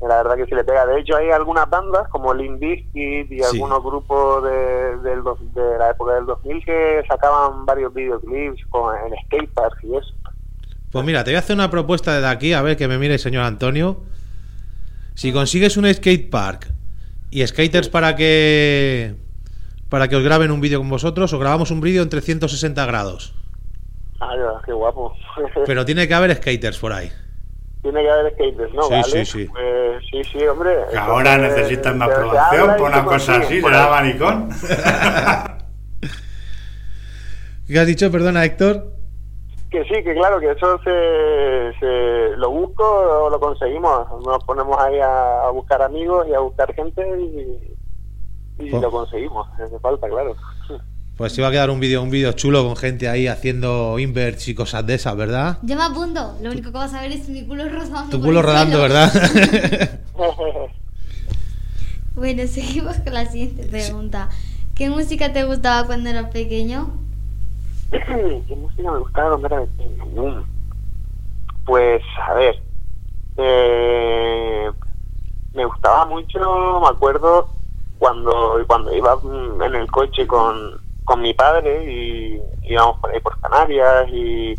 La 0.00 0.16
verdad 0.22 0.36
que 0.36 0.46
sí 0.46 0.54
le 0.54 0.64
pega. 0.64 0.86
De 0.86 0.98
hecho, 1.00 1.14
hay 1.16 1.30
algunas 1.30 1.68
bandas 1.68 2.08
como 2.08 2.32
Limp 2.32 2.58
Bizkit 2.58 3.30
y 3.30 3.38
Sí. 3.38 3.44
algunos 3.52 3.82
grupos 3.84 4.42
de, 4.44 5.16
dos- 5.22 5.38
de 5.54 5.78
la 5.78 5.90
época 5.90 6.14
del 6.14 6.24
2000 6.26 6.64
que 6.64 7.02
sacaban 7.08 7.66
varios 7.66 7.92
videoclips 7.92 8.64
con, 8.70 8.94
en 8.96 9.12
skateparks 9.26 9.84
y 9.84 9.96
eso. 9.96 10.14
Pues 10.90 11.04
mira, 11.04 11.22
te 11.22 11.30
voy 11.30 11.36
a 11.36 11.40
hacer 11.40 11.54
una 11.54 11.70
propuesta 11.70 12.14
desde 12.14 12.28
aquí, 12.28 12.52
a 12.54 12.62
ver 12.62 12.76
que 12.78 12.88
me 12.88 12.96
mire 12.98 13.14
el 13.14 13.20
señor 13.20 13.44
Antonio. 13.44 13.98
Si 15.14 15.32
consigues 15.32 15.76
un 15.76 15.92
skate 15.92 16.30
park 16.30 16.72
y 17.30 17.46
skaters 17.46 17.88
para 17.90 18.16
que 18.16 19.14
para 19.90 20.08
que 20.08 20.16
os 20.16 20.22
graben 20.22 20.50
un 20.50 20.60
vídeo 20.60 20.78
con 20.78 20.88
vosotros, 20.88 21.32
os 21.32 21.38
grabamos 21.40 21.70
un 21.70 21.80
vídeo 21.80 22.02
en 22.02 22.08
360 22.08 22.86
grados. 22.86 23.34
Ay, 24.20 24.38
qué 24.64 24.72
guapo. 24.72 25.12
Pero 25.66 25.84
tiene 25.84 26.08
que 26.08 26.14
haber 26.14 26.34
skaters 26.36 26.78
por 26.78 26.92
ahí. 26.92 27.10
Tiene 27.82 28.02
que 28.02 28.10
haber 28.10 28.32
skaters, 28.34 28.74
¿no? 28.74 28.82
Sí, 28.82 28.90
¿Vale? 28.90 29.04
sí, 29.04 29.24
sí. 29.24 29.44
Pues, 29.46 30.02
sí, 30.10 30.22
sí, 30.24 30.46
hombre. 30.46 30.76
Que 30.90 30.98
ahora 30.98 31.34
Entonces, 31.34 31.56
necesitan 31.58 31.98
más 31.98 32.08
se- 32.08 32.14
se 32.14 32.20
producción 32.20 32.76
por 32.76 32.88
una 32.88 33.00
se 33.00 33.04
cosa 33.06 33.36
así, 33.36 33.54
ahí. 33.54 33.62
manicón. 33.62 34.48
¿Qué 37.66 37.78
has 37.78 37.86
dicho, 37.86 38.10
perdona, 38.10 38.44
Héctor? 38.44 38.84
Que 39.70 39.84
sí, 39.84 40.02
que 40.02 40.14
claro, 40.14 40.40
que 40.40 40.50
eso 40.50 40.78
se, 40.82 41.78
se 41.78 42.36
lo 42.36 42.50
busco 42.50 42.84
o 42.84 43.30
lo 43.30 43.38
conseguimos. 43.38 44.08
Nos 44.26 44.42
ponemos 44.44 44.76
ahí 44.80 44.98
a, 44.98 45.42
a 45.44 45.50
buscar 45.50 45.80
amigos 45.80 46.26
y 46.28 46.34
a 46.34 46.40
buscar 46.40 46.74
gente 46.74 47.02
y, 47.20 47.76
y 48.64 48.70
Pues- 48.70 48.82
lo 48.82 48.90
conseguimos. 48.90 49.48
Hace 49.60 49.78
falta, 49.78 50.08
claro. 50.08 50.34
Pues 51.20 51.36
iba 51.36 51.48
a 51.48 51.50
quedar 51.50 51.68
un 51.68 51.80
vídeo 51.80 52.02
un 52.02 52.08
vídeo 52.08 52.32
chulo 52.32 52.64
con 52.64 52.76
gente 52.76 53.06
ahí 53.06 53.26
haciendo 53.26 53.98
inverts 53.98 54.48
y 54.48 54.54
cosas 54.54 54.86
de 54.86 54.94
esas, 54.94 55.14
¿verdad? 55.14 55.58
Yo 55.60 55.76
me 55.76 55.82
apunto. 55.82 56.38
Lo 56.40 56.50
único 56.50 56.72
que 56.72 56.78
vas 56.78 56.94
a 56.94 57.02
ver 57.02 57.12
es 57.12 57.28
mi 57.28 57.44
culo 57.44 57.68
rodando. 57.68 58.08
Tu 58.08 58.22
culo 58.22 58.40
rodando. 58.40 58.80
¿verdad? 58.80 59.12
Bueno, 62.14 62.46
seguimos 62.46 62.96
con 63.00 63.12
la 63.12 63.26
siguiente 63.26 63.66
pregunta. 63.66 64.30
¿Qué 64.74 64.88
música 64.88 65.30
te 65.30 65.44
gustaba 65.44 65.86
cuando 65.86 66.08
eras 66.08 66.30
pequeño? 66.30 66.90
¿Qué 67.90 68.56
música 68.56 68.90
me 68.90 68.98
gustaba 68.98 69.36
cuando 69.36 69.46
era 69.46 69.66
pequeño? 69.66 70.06
Mm. 70.06 70.44
Pues, 71.66 72.02
a 72.26 72.34
ver. 72.34 72.62
eh, 73.36 74.70
me 75.52 75.66
gustaba 75.66 76.06
mucho, 76.06 76.80
me 76.80 76.88
acuerdo, 76.88 77.50
cuando, 77.98 78.64
cuando 78.66 78.94
iba 78.94 79.18
en 79.66 79.74
el 79.74 79.86
coche 79.90 80.26
con, 80.26 80.80
con 81.04 81.22
mi 81.22 81.34
padre 81.34 81.84
y 81.90 82.42
íbamos 82.62 82.98
por 82.98 83.10
ahí 83.10 83.20
por 83.20 83.38
Canarias 83.40 84.08
y, 84.08 84.58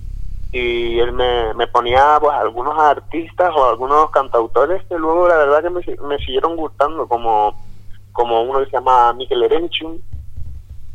y 0.52 1.00
él 1.00 1.14
me, 1.14 1.54
me 1.54 1.68
ponía 1.68 2.18
pues 2.20 2.34
algunos 2.36 2.78
artistas 2.78 3.52
o 3.56 3.70
algunos 3.70 4.10
cantautores 4.12 4.84
que 4.86 4.98
luego 4.98 5.28
la 5.28 5.38
verdad 5.38 5.64
que 5.64 5.70
me, 5.70 6.08
me 6.08 6.18
siguieron 6.20 6.56
gustando, 6.56 7.08
como, 7.08 7.56
como 8.12 8.42
uno 8.42 8.60
que 8.60 8.66
se 8.66 8.72
llama 8.72 9.14
Mikel 9.14 9.44
Erenchun, 9.44 10.02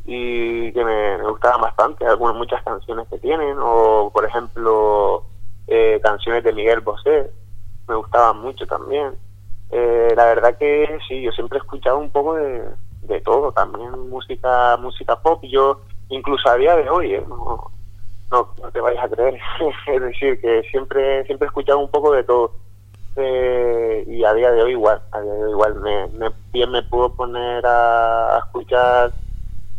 y 0.05 0.73
que 0.73 0.85
me, 0.85 1.19
me 1.19 1.29
gustaban 1.31 1.61
bastante, 1.61 2.07
algunas 2.07 2.37
muchas 2.37 2.62
canciones 2.62 3.09
que 3.09 3.19
tienen, 3.19 3.57
o 3.59 4.11
por 4.12 4.25
ejemplo 4.25 5.25
eh, 5.67 6.00
canciones 6.03 6.45
de 6.45 6.53
Miguel 6.53 6.81
Bosé, 6.81 7.31
me 7.88 7.97
gustaban 7.97 8.41
mucho 8.41 8.67
también. 8.67 9.15
Eh, 9.71 10.12
la 10.17 10.26
verdad 10.26 10.57
que 10.57 10.99
sí, 11.09 11.23
yo 11.23 11.33
siempre 11.33 11.59
he 11.59 11.62
escuchado 11.62 11.99
un 11.99 12.11
poco 12.11 12.35
de, 12.35 12.62
de 13.07 13.21
todo, 13.21 13.53
también 13.53 14.09
música 14.09 14.77
música 14.79 15.17
pop, 15.17 15.43
yo 15.45 15.83
incluso 16.09 16.49
a 16.49 16.57
día 16.57 16.77
de 16.77 16.89
hoy, 16.89 17.15
¿eh? 17.15 17.25
no, 17.29 17.71
no, 18.31 18.71
te 18.73 18.81
vayas 18.81 19.05
a 19.05 19.09
creer, 19.09 19.41
es 19.87 20.01
decir, 20.03 20.41
que 20.41 20.63
siempre 20.71 21.25
siempre 21.27 21.47
he 21.47 21.49
escuchado 21.49 21.79
un 21.79 21.91
poco 21.91 22.13
de 22.13 22.25
todo. 22.25 22.55
Eh, 23.19 24.05
y 24.09 24.25
a 24.25 24.35
día 24.35 24.51
de 24.51 24.63
hoy 24.63 24.73
igual, 24.73 25.03
a 25.13 25.21
día 25.23 25.33
de 25.33 25.45
hoy 25.45 25.51
igual, 25.53 25.75
me, 25.77 26.33
bien 26.53 26.71
me 26.71 26.83
puedo 26.83 27.15
poner 27.15 27.65
a, 27.67 28.39
escuchar 28.39 29.15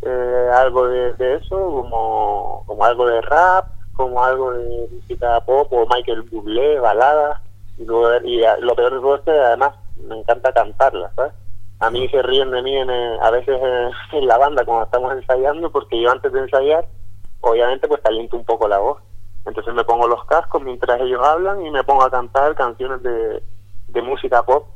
eh, 0.02 0.50
algo 0.56 0.88
de, 0.88 1.36
eso, 1.36 1.56
como, 1.56 2.64
como 2.66 2.84
algo 2.84 3.06
de 3.06 3.22
rap, 3.22 3.68
como 3.94 4.24
algo 4.24 4.54
de 4.54 4.88
música 4.92 5.40
pop 5.42 5.72
o 5.72 5.88
Michael 5.94 6.24
Bublé, 6.24 6.80
baladas, 6.80 7.40
y, 7.78 7.86
luego, 7.86 8.26
y 8.26 8.44
a- 8.44 8.58
lo 8.58 8.76
peor 8.76 8.94
de 8.96 9.00
todo 9.02 9.16
es 9.18 9.22
que 9.22 9.32
además 9.32 9.76
me 9.98 10.18
encanta 10.20 10.52
cantarlas, 10.52 11.12
¿sabes? 11.16 11.34
A 11.80 11.92
mí 11.92 12.08
se 12.10 12.22
ríen 12.22 12.52
de 12.52 12.62
mí 12.62 12.76
en, 12.76 12.90
eh, 12.90 13.18
a 13.22 13.30
veces 13.30 13.60
eh, 13.62 13.90
en 14.14 14.28
la 14.28 14.38
banda 14.38 14.66
cuando 14.66 14.86
estamos 14.86 15.14
ensayando, 15.14 15.72
porque 15.72 16.02
yo 16.02 16.12
antes 16.12 16.32
de 16.32 16.40
ensayar, 16.40 16.86
obviamente 17.42 17.88
pues 17.88 18.02
caliento 18.02 18.36
un 18.36 18.46
poco 18.46 18.68
la 18.68 18.80
voz. 18.80 19.02
Entonces 19.46 19.74
me 19.74 19.84
pongo 19.84 20.08
los 20.08 20.26
cascos 20.26 20.62
mientras 20.62 21.00
ellos 21.00 21.24
hablan 21.24 21.66
y 21.66 21.72
me 21.72 21.84
pongo 21.84 22.04
a 22.04 22.12
cantar 22.12 22.56
canciones 22.56 23.02
de, 23.04 23.44
de 23.88 24.02
música 24.02 24.44
pop. 24.44 24.68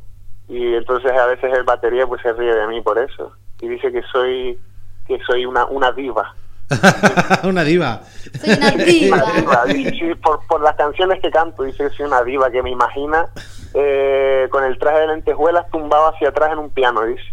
Y 0.47 0.75
entonces 0.75 1.11
a 1.11 1.25
veces 1.25 1.51
el 1.53 1.63
batería 1.63 2.05
pues 2.07 2.21
se 2.21 2.33
ríe 2.33 2.53
de 2.53 2.67
mí 2.67 2.81
por 2.81 2.97
eso. 2.97 3.31
Y 3.59 3.67
dice 3.67 3.91
que 3.91 4.01
soy 4.03 4.59
que 5.07 5.19
soy 5.25 5.45
una, 5.45 5.65
una 5.65 5.91
diva. 5.91 6.35
una 7.43 7.63
diva. 7.63 8.01
Soy 8.39 8.51
una 8.51 8.71
diva. 8.71 9.17
Una 9.17 9.33
diva, 9.33 9.65
dice, 9.65 9.89
sí, 9.91 10.15
por, 10.21 10.45
por 10.47 10.61
las 10.61 10.75
canciones 10.75 11.19
que 11.21 11.29
canto, 11.31 11.63
dice 11.63 11.89
que 11.89 11.95
soy 11.95 12.05
una 12.05 12.23
diva 12.23 12.49
que 12.51 12.61
me 12.63 12.71
imagina 12.71 13.27
eh, 13.73 14.47
con 14.49 14.63
el 14.63 14.77
traje 14.77 14.99
de 14.99 15.07
lentejuelas 15.07 15.69
tumbado 15.71 16.13
hacia 16.13 16.29
atrás 16.29 16.51
en 16.53 16.59
un 16.59 16.69
piano, 16.69 17.01
dice. 17.05 17.23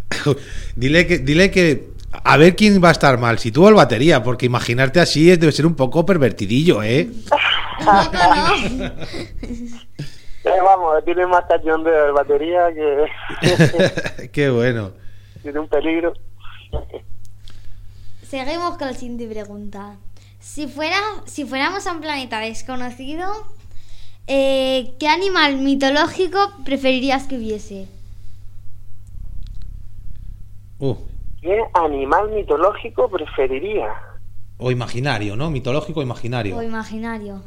dile 0.76 1.06
que 1.06 1.18
dile 1.18 1.50
que 1.50 1.88
a 2.24 2.36
ver 2.36 2.56
quién 2.56 2.82
va 2.82 2.88
a 2.88 2.92
estar 2.92 3.18
mal, 3.18 3.38
si 3.38 3.52
tú 3.52 3.66
o 3.66 3.68
el 3.68 3.74
batería, 3.74 4.22
porque 4.22 4.46
imaginarte 4.46 5.00
así 5.00 5.30
es, 5.30 5.38
debe 5.38 5.52
ser 5.52 5.66
un 5.66 5.76
poco 5.76 6.06
pervertidillo, 6.06 6.82
¿eh? 6.82 7.08
Eh, 10.44 10.60
vamos, 10.62 11.04
tiene 11.04 11.26
más 11.26 11.44
cachondeo 11.46 12.06
de 12.06 12.12
batería 12.12 12.68
que 12.72 14.28
Qué 14.32 14.48
bueno. 14.48 14.92
tiene 15.42 15.58
un 15.58 15.68
peligro. 15.68 16.14
Seguimos 18.28 18.76
con 18.76 18.88
la 18.88 18.92
siguiente 18.92 19.26
pregunta. 19.26 19.96
Si, 20.38 20.66
fuera, 20.66 20.98
si 21.24 21.46
fuéramos 21.46 21.86
a 21.86 21.92
un 21.92 22.02
planeta 22.02 22.40
desconocido, 22.40 23.24
eh, 24.26 24.92
¿qué 24.98 25.08
animal 25.08 25.56
mitológico 25.56 26.38
preferirías 26.62 27.26
que 27.26 27.38
hubiese? 27.38 27.88
Uh, 30.78 30.94
¿Qué 31.40 31.58
animal 31.72 32.28
mitológico 32.30 33.08
preferiría? 33.08 33.94
o 34.58 34.70
imaginario, 34.70 35.34
¿no? 35.34 35.48
Mitológico 35.48 36.00
o 36.00 36.02
imaginario. 36.02 36.58
O 36.58 36.62
imaginario. 36.62 37.40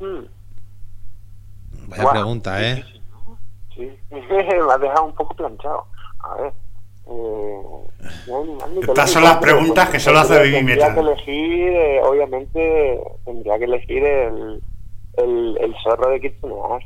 Hmm, 0.00 0.24
Vaya 1.86 2.10
pregunta, 2.10 2.60
¿eh? 2.60 2.84
sí, 3.72 3.88
me 4.10 4.72
has 4.72 4.80
dejado 4.80 5.04
un 5.04 5.14
poco 5.14 5.32
planchado. 5.36 5.86
A 6.18 6.34
ver. 6.34 6.65
Eh, 7.08 7.60
¿qué 8.26 8.32
animal 8.34 8.70
mitológico 8.70 9.06
son 9.06 9.22
las 9.24 9.36
preguntas 9.38 9.88
que 9.90 10.00
solo 10.00 10.18
hace 10.18 10.34
Baby 10.38 10.52
Tendría 10.52 10.88
Metal. 10.88 10.94
que 10.94 11.00
elegir, 11.00 11.72
eh, 11.72 12.00
obviamente, 12.02 13.00
tendría 13.24 13.58
que 13.58 13.64
elegir 13.64 14.04
el, 14.04 14.62
el, 15.18 15.58
el 15.60 15.74
zorro 15.84 16.10
de 16.10 16.20
Kitsunear. 16.20 16.80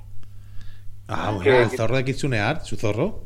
Ah, 1.08 1.30
bueno, 1.34 1.40
Que- 1.42 1.62
el 1.62 1.70
zorro 1.70 1.96
de 1.96 2.04
Kitsunear, 2.04 2.60
su 2.60 2.76
zorro. 2.76 3.20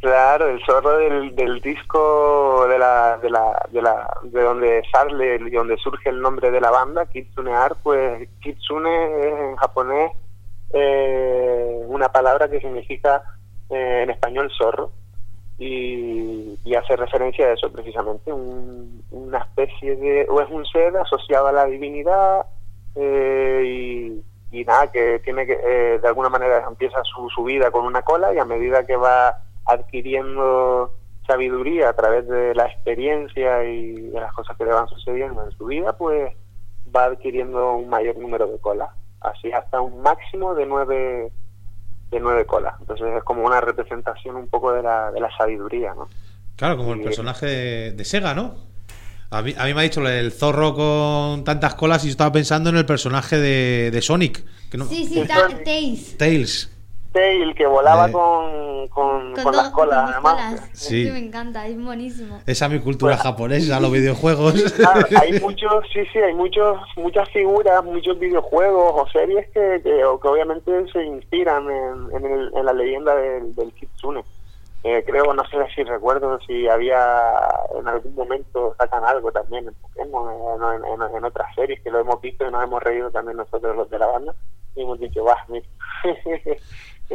Claro, 0.00 0.48
el 0.48 0.58
zorro 0.64 0.96
del, 0.96 1.36
del 1.36 1.60
disco 1.60 2.66
de 2.68 2.78
la, 2.78 3.18
de 3.18 3.28
la, 3.28 3.66
de 3.70 3.82
la, 3.82 4.10
de 4.22 4.42
donde 4.42 4.82
sale 4.90 5.34
y 5.46 5.50
donde 5.50 5.76
surge 5.76 6.08
el 6.08 6.22
nombre 6.22 6.50
de 6.50 6.58
la 6.58 6.70
banda, 6.70 7.04
Kitsune 7.04 7.52
Art, 7.52 7.76
pues 7.82 8.26
Kitsune 8.40 8.88
es 9.20 9.38
en 9.40 9.56
japonés 9.56 10.10
eh, 10.72 11.82
una 11.86 12.08
palabra 12.10 12.48
que 12.48 12.60
significa 12.60 13.22
eh, 13.68 14.00
en 14.04 14.10
español 14.10 14.50
zorro 14.56 14.90
y, 15.60 16.58
y 16.64 16.74
hace 16.74 16.96
referencia 16.96 17.46
a 17.46 17.52
eso 17.52 17.70
precisamente, 17.70 18.32
un- 18.32 19.04
una 19.10 19.38
especie 19.38 19.94
de, 19.96 20.26
o 20.28 20.40
es 20.40 20.48
un 20.50 20.64
ser 20.66 20.96
asociado 20.96 21.48
a 21.48 21.52
la 21.52 21.66
divinidad 21.66 22.46
eh, 22.96 24.22
y, 24.52 24.64
nada, 24.64 24.90
que 24.90 25.20
tiene 25.20 25.46
que, 25.46 25.52
eh, 25.52 25.98
de 26.00 26.08
alguna 26.08 26.28
manera 26.30 26.64
empieza 26.66 26.98
su, 27.04 27.28
su 27.30 27.44
vida 27.44 27.70
con 27.70 27.84
una 27.84 28.02
cola 28.02 28.32
y 28.34 28.38
a 28.38 28.44
medida 28.44 28.84
que 28.86 28.96
va 28.96 29.36
adquiriendo 29.66 30.92
sabiduría 31.26 31.90
a 31.90 31.92
través 31.92 32.26
de 32.26 32.54
la 32.54 32.64
experiencia 32.66 33.62
y 33.64 33.92
de 34.10 34.20
las 34.20 34.32
cosas 34.32 34.56
que 34.56 34.64
le 34.64 34.72
van 34.72 34.88
sucediendo 34.88 35.44
en 35.44 35.50
su 35.52 35.66
vida, 35.66 35.92
pues 35.96 36.32
va 36.94 37.04
adquiriendo 37.04 37.74
un 37.74 37.88
mayor 37.88 38.16
número 38.16 38.46
de 38.48 38.58
colas, 38.58 38.90
así 39.20 39.52
hasta 39.52 39.80
un 39.80 40.02
máximo 40.02 40.54
de 40.54 40.66
nueve, 40.66 41.30
de 42.10 42.20
nueve 42.20 42.44
colas. 42.46 42.74
Entonces 42.80 43.06
es 43.16 43.22
como 43.24 43.44
una 43.44 43.60
representación 43.60 44.36
un 44.36 44.48
poco 44.48 44.72
de 44.72 44.82
la, 44.82 45.10
de 45.12 45.20
la 45.20 45.30
sabiduría, 45.36 45.94
¿no? 45.94 46.08
Claro, 46.56 46.76
como 46.76 46.92
el 46.92 47.00
personaje 47.00 47.46
de, 47.46 47.92
de 47.92 48.04
Sega, 48.04 48.34
¿no? 48.34 48.54
A 49.30 49.42
mí, 49.42 49.54
a 49.56 49.64
mí 49.64 49.74
me 49.74 49.80
ha 49.80 49.84
dicho 49.84 50.06
el 50.06 50.32
zorro 50.32 50.74
con 50.74 51.44
tantas 51.44 51.76
colas 51.76 52.02
y 52.02 52.08
yo 52.08 52.10
estaba 52.10 52.32
pensando 52.32 52.68
en 52.70 52.76
el 52.76 52.84
personaje 52.84 53.38
de, 53.38 53.90
de 53.92 54.02
Sonic. 54.02 54.44
Que 54.70 54.76
no, 54.76 54.86
Sí, 54.86 55.06
sí. 55.06 55.24
Tails. 55.64 56.16
Tails. 56.18 56.70
Tail 57.12 57.54
que 57.54 57.66
volaba 57.66 58.08
Eh. 58.08 58.12
con, 58.12 58.88
con, 58.88 59.34
Con, 59.34 59.42
con 59.42 59.44
dos, 59.52 59.56
las 59.56 59.70
colas, 59.70 60.04
con 60.04 60.12
además. 60.14 60.34
colas. 60.54 60.70
Sí. 60.72 61.02
Es 61.02 61.06
que 61.08 61.12
me 61.20 61.26
encanta, 61.26 61.66
es 61.66 61.82
buenísimo. 61.82 62.40
Esa 62.46 62.66
es 62.66 62.72
mi 62.72 62.80
cultura 62.80 63.16
japonesa, 63.16 63.80
los 63.80 63.92
videojuegos. 63.92 64.54
Claro, 64.72 65.06
hay 65.20 65.40
muchos, 65.40 65.84
sí, 65.92 66.00
sí, 66.12 66.18
hay 66.18 66.34
muchos, 66.34 66.78
muchas 66.96 67.28
figuras, 67.30 67.84
muchos 67.84 68.18
videojuegos 68.18 68.92
o 68.96 69.08
series 69.10 69.46
que, 69.50 69.80
que, 69.82 70.04
obviamente 70.04 70.70
se 70.92 71.04
inspiran 71.04 71.64
en, 71.70 72.16
en, 72.16 72.24
el- 72.32 72.52
en 72.54 72.64
la 72.66 72.72
leyenda 72.72 73.14
del, 73.16 73.54
del 73.54 73.72
Kitsune. 73.72 74.24
Eh, 74.82 75.04
creo, 75.06 75.34
no 75.34 75.44
sé 75.44 75.58
si 75.74 75.82
recuerdo 75.84 76.38
si 76.46 76.66
había 76.66 77.28
en 77.78 77.86
algún 77.86 78.14
momento 78.14 78.74
sacan 78.78 79.04
algo 79.04 79.30
también 79.30 79.68
en 79.68 79.74
Pokémon, 79.74 80.30
eh, 80.32 80.76
en, 80.94 81.02
en- 81.02 81.16
en 81.16 81.24
otras 81.24 81.54
series 81.54 81.80
que 81.82 81.90
lo 81.90 81.98
hemos 82.00 82.18
visto 82.22 82.46
y 82.46 82.50
nos 82.50 82.64
hemos 82.64 82.82
reído 82.82 83.10
también 83.10 83.36
nosotros 83.36 83.76
los 83.76 83.90
de 83.90 83.98
la 83.98 84.06
banda 84.06 84.34
y 84.74 84.82
hemos 84.82 84.98
dicho, 84.98 85.22
va, 85.22 85.36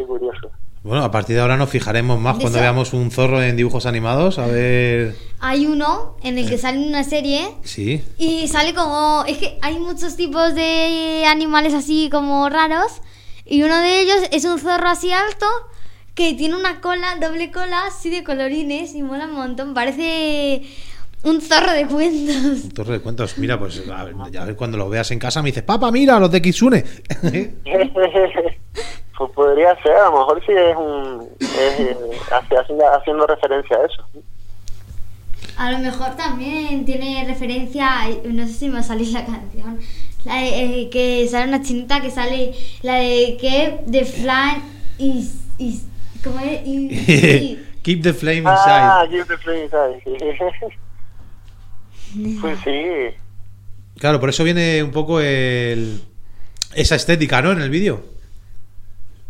curioso. 0.04 0.52
Bueno, 0.84 1.04
a 1.04 1.10
partir 1.10 1.36
de 1.36 1.42
ahora 1.42 1.58
nos 1.58 1.70
fijaremos 1.70 2.20
más 2.20 2.38
De 2.38 2.42
cuando 2.44 2.60
veamos 2.60 2.94
un 2.94 3.10
zorro 3.10 3.42
en 3.42 3.58
dibujos 3.58 3.88
animados. 3.88 4.38
A 4.38 4.46
ver. 4.46 5.16
Hay 5.40 5.66
uno 5.66 6.16
en 6.22 6.38
el 6.38 6.48
que 6.48 6.60
sale 6.60 6.78
una 6.78 7.04
serie 7.04 7.48
Sí. 7.64 8.04
y 8.20 8.48
sale 8.48 8.76
como... 8.76 9.24
Es 9.28 9.40
que 9.40 9.58
hay 9.64 9.80
muchos 9.80 10.16
tipos 10.16 10.54
de 10.54 11.26
animales 11.28 11.74
así 11.74 12.10
como 12.12 12.48
raros 12.50 13.02
y 13.46 13.64
uno 13.64 13.80
de 13.80 14.00
ellos 14.02 14.18
es 14.32 14.46
un 14.46 14.60
zorro 14.60 14.88
así 14.88 15.12
alto 15.12 15.48
que 16.14 16.34
tiene 16.36 16.56
una 16.56 16.82
cola, 16.82 17.16
doble 17.20 17.52
cola, 17.52 17.88
así 17.88 18.10
de 18.12 18.24
colorines 18.24 18.94
y 18.94 19.02
mola 19.02 19.26
un 19.26 19.34
montón. 19.34 19.74
Parece 19.74 20.62
un 21.24 21.42
zorro 21.42 21.72
de 21.74 21.88
cuentos. 21.88 22.36
Un 22.36 22.72
zorro 22.76 22.94
de 22.94 23.00
cuentos. 23.02 23.38
Mira, 23.40 23.58
pues 23.58 23.82
a 23.90 24.04
ver, 24.04 24.14
ya 24.32 24.44
a 24.44 24.46
ver 24.46 24.56
cuando 24.56 24.78
lo 24.78 24.88
veas 24.88 25.10
en 25.10 25.18
casa 25.18 25.42
me 25.42 25.50
dices, 25.50 25.64
papá, 25.64 25.92
mira, 25.92 26.20
los 26.20 26.30
de 26.32 26.42
Kitsune. 26.44 26.84
pues 29.18 29.32
podría 29.32 29.76
ser, 29.82 29.94
a 29.94 30.06
lo 30.10 30.20
mejor 30.20 30.44
sí 30.46 30.52
es 30.52 30.76
un 30.76 31.30
es, 31.40 31.80
eh, 31.80 31.98
hace- 32.32 32.58
haciendo, 32.58 32.86
haciendo 32.94 33.28
referencia 33.28 33.78
a 33.78 33.86
eso. 33.86 34.04
A 35.58 35.72
lo 35.72 35.80
mejor 35.80 36.16
también 36.18 36.84
tiene 36.86 37.24
referencia, 37.26 37.90
no 38.26 38.46
sé 38.46 38.54
si 38.54 38.68
me 38.68 38.74
va 38.74 38.80
a 38.80 38.84
salir 38.84 39.08
la 39.10 39.26
canción, 39.26 39.80
la 40.26 40.36
de, 40.36 40.82
eh, 40.82 40.90
que 40.90 41.28
sale 41.30 41.48
una 41.48 41.62
chinita 41.62 42.02
que 42.02 42.12
sale, 42.12 42.54
la 42.82 42.96
de 42.96 43.38
que 43.40 43.80
The 43.90 44.04
Flan 44.06 44.62
is, 44.98 45.36
is 45.58 45.86
¿cómo 46.24 46.40
es? 46.40 46.62
Y- 46.66 46.90
sí. 47.06 47.62
Keep 47.84 48.02
the 48.02 48.14
flame 48.14 48.44
Ah, 48.48 49.04
inside. 49.06 49.16
Give 49.16 49.26
the 49.28 49.38
Flame 49.38 49.64
Inside. 49.66 50.76
Pues 52.42 52.60
sí, 52.64 52.72
Claro, 53.98 54.20
por 54.20 54.30
eso 54.30 54.44
viene 54.44 54.82
un 54.84 54.92
poco 54.92 55.20
el, 55.22 56.02
esa 56.74 56.96
estética, 56.96 57.42
¿no? 57.42 57.52
En 57.52 57.62
el 57.62 57.70
vídeo. 57.70 58.04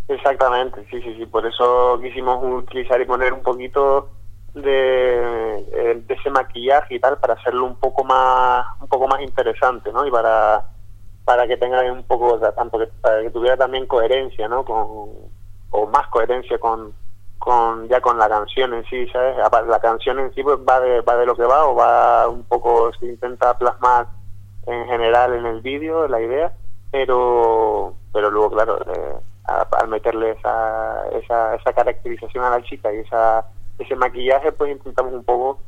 Exactamente, 0.07 0.85
sí, 0.89 1.01
sí, 1.01 1.15
sí. 1.15 1.25
Por 1.25 1.45
eso 1.45 1.99
quisimos 2.01 2.43
utilizar 2.43 2.99
y 3.01 3.05
poner 3.05 3.33
un 3.33 3.41
poquito 3.41 4.09
de, 4.53 5.57
eh, 5.73 6.03
de 6.07 6.13
ese 6.13 6.29
maquillaje 6.29 6.95
y 6.95 6.99
tal 6.99 7.17
para 7.17 7.33
hacerlo 7.33 7.65
un 7.65 7.75
poco 7.75 8.03
más 8.03 8.65
un 8.79 8.87
poco 8.87 9.07
más 9.07 9.21
interesante, 9.21 9.91
¿no? 9.91 10.05
Y 10.05 10.11
para 10.11 10.65
para 11.25 11.47
que 11.47 11.57
tenga 11.57 11.81
un 11.91 12.03
poco 12.03 12.39
tanto 12.39 12.79
que 12.79 12.87
para 13.01 13.21
que 13.21 13.31
tuviera 13.31 13.57
también 13.57 13.87
coherencia, 13.87 14.47
¿no? 14.47 14.63
Con 14.63 15.09
o 15.71 15.87
más 15.87 16.07
coherencia 16.07 16.57
con 16.59 16.93
con 17.37 17.87
ya 17.89 18.01
con 18.01 18.17
la 18.17 18.29
canción 18.29 18.73
en 18.73 18.85
sí, 18.85 19.07
¿sabes? 19.09 19.37
La 19.67 19.79
canción 19.79 20.19
en 20.19 20.33
sí 20.33 20.41
pues 20.41 20.57
va 20.67 20.79
de, 20.79 21.01
va 21.01 21.15
de 21.17 21.25
lo 21.25 21.35
que 21.35 21.43
va 21.43 21.65
o 21.67 21.75
va 21.75 22.27
un 22.27 22.43
poco, 22.43 22.91
se 22.99 23.05
intenta 23.05 23.57
plasmar 23.57 24.07
en 24.65 24.85
general 24.87 25.33
en 25.35 25.45
el 25.45 25.61
vídeo 25.61 26.07
la 26.07 26.21
idea, 26.21 26.53
pero 26.91 27.93
pero 28.13 28.31
luego, 28.31 28.51
claro, 28.51 28.79
eh, 28.79 29.19
al 29.47 29.87
meterle 29.87 30.31
esa, 30.31 31.07
esa, 31.21 31.55
esa 31.55 31.73
caracterización 31.73 32.43
a 32.43 32.49
la 32.51 32.63
chica 32.63 32.93
y 32.93 32.99
esa, 32.99 33.45
ese 33.79 33.95
maquillaje, 33.95 34.51
pues 34.51 34.71
intentamos 34.71 35.13
un 35.13 35.23
poco 35.23 35.59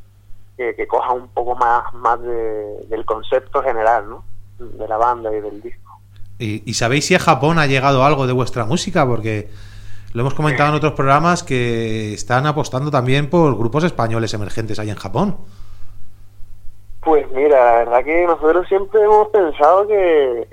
que, 0.58 0.76
que 0.76 0.88
coja 0.88 1.14
un 1.14 1.28
poco 1.30 1.56
más, 1.56 1.94
más 1.94 2.20
de- 2.22 2.86
del 2.90 3.06
concepto 3.06 3.62
general, 3.62 4.10
¿no? 4.10 4.24
De 4.60 4.88
la 4.88 4.98
banda 4.98 5.32
y 5.36 5.40
del 5.42 5.62
disco. 5.62 6.00
¿Y, 6.40 6.64
y 6.70 6.74
sabéis 6.74 7.06
si 7.06 7.16
a 7.16 7.20
Japón 7.20 7.60
ha 7.60 7.68
llegado 7.68 8.04
algo 8.04 8.26
de 8.28 8.34
vuestra 8.34 8.66
música? 8.66 9.06
Porque 9.06 9.50
lo 10.14 10.22
hemos 10.22 10.34
comentado 10.34 10.70
en 10.70 10.76
otros 10.76 10.94
programas 10.94 11.44
que 11.44 12.14
están 12.14 12.48
apostando 12.48 12.90
también 12.90 13.30
por 13.30 13.56
grupos 13.58 13.84
españoles 13.84 14.34
emergentes 14.34 14.80
ahí 14.80 14.90
en 14.90 14.96
Japón. 14.96 15.38
Pues 17.08 17.26
mira, 17.32 17.64
la 17.64 17.72
verdad 17.86 18.04
que 18.04 18.28
nosotros 18.28 18.68
siempre 18.68 19.02
hemos 19.02 19.30
pensado 19.30 19.88
que, 19.88 20.46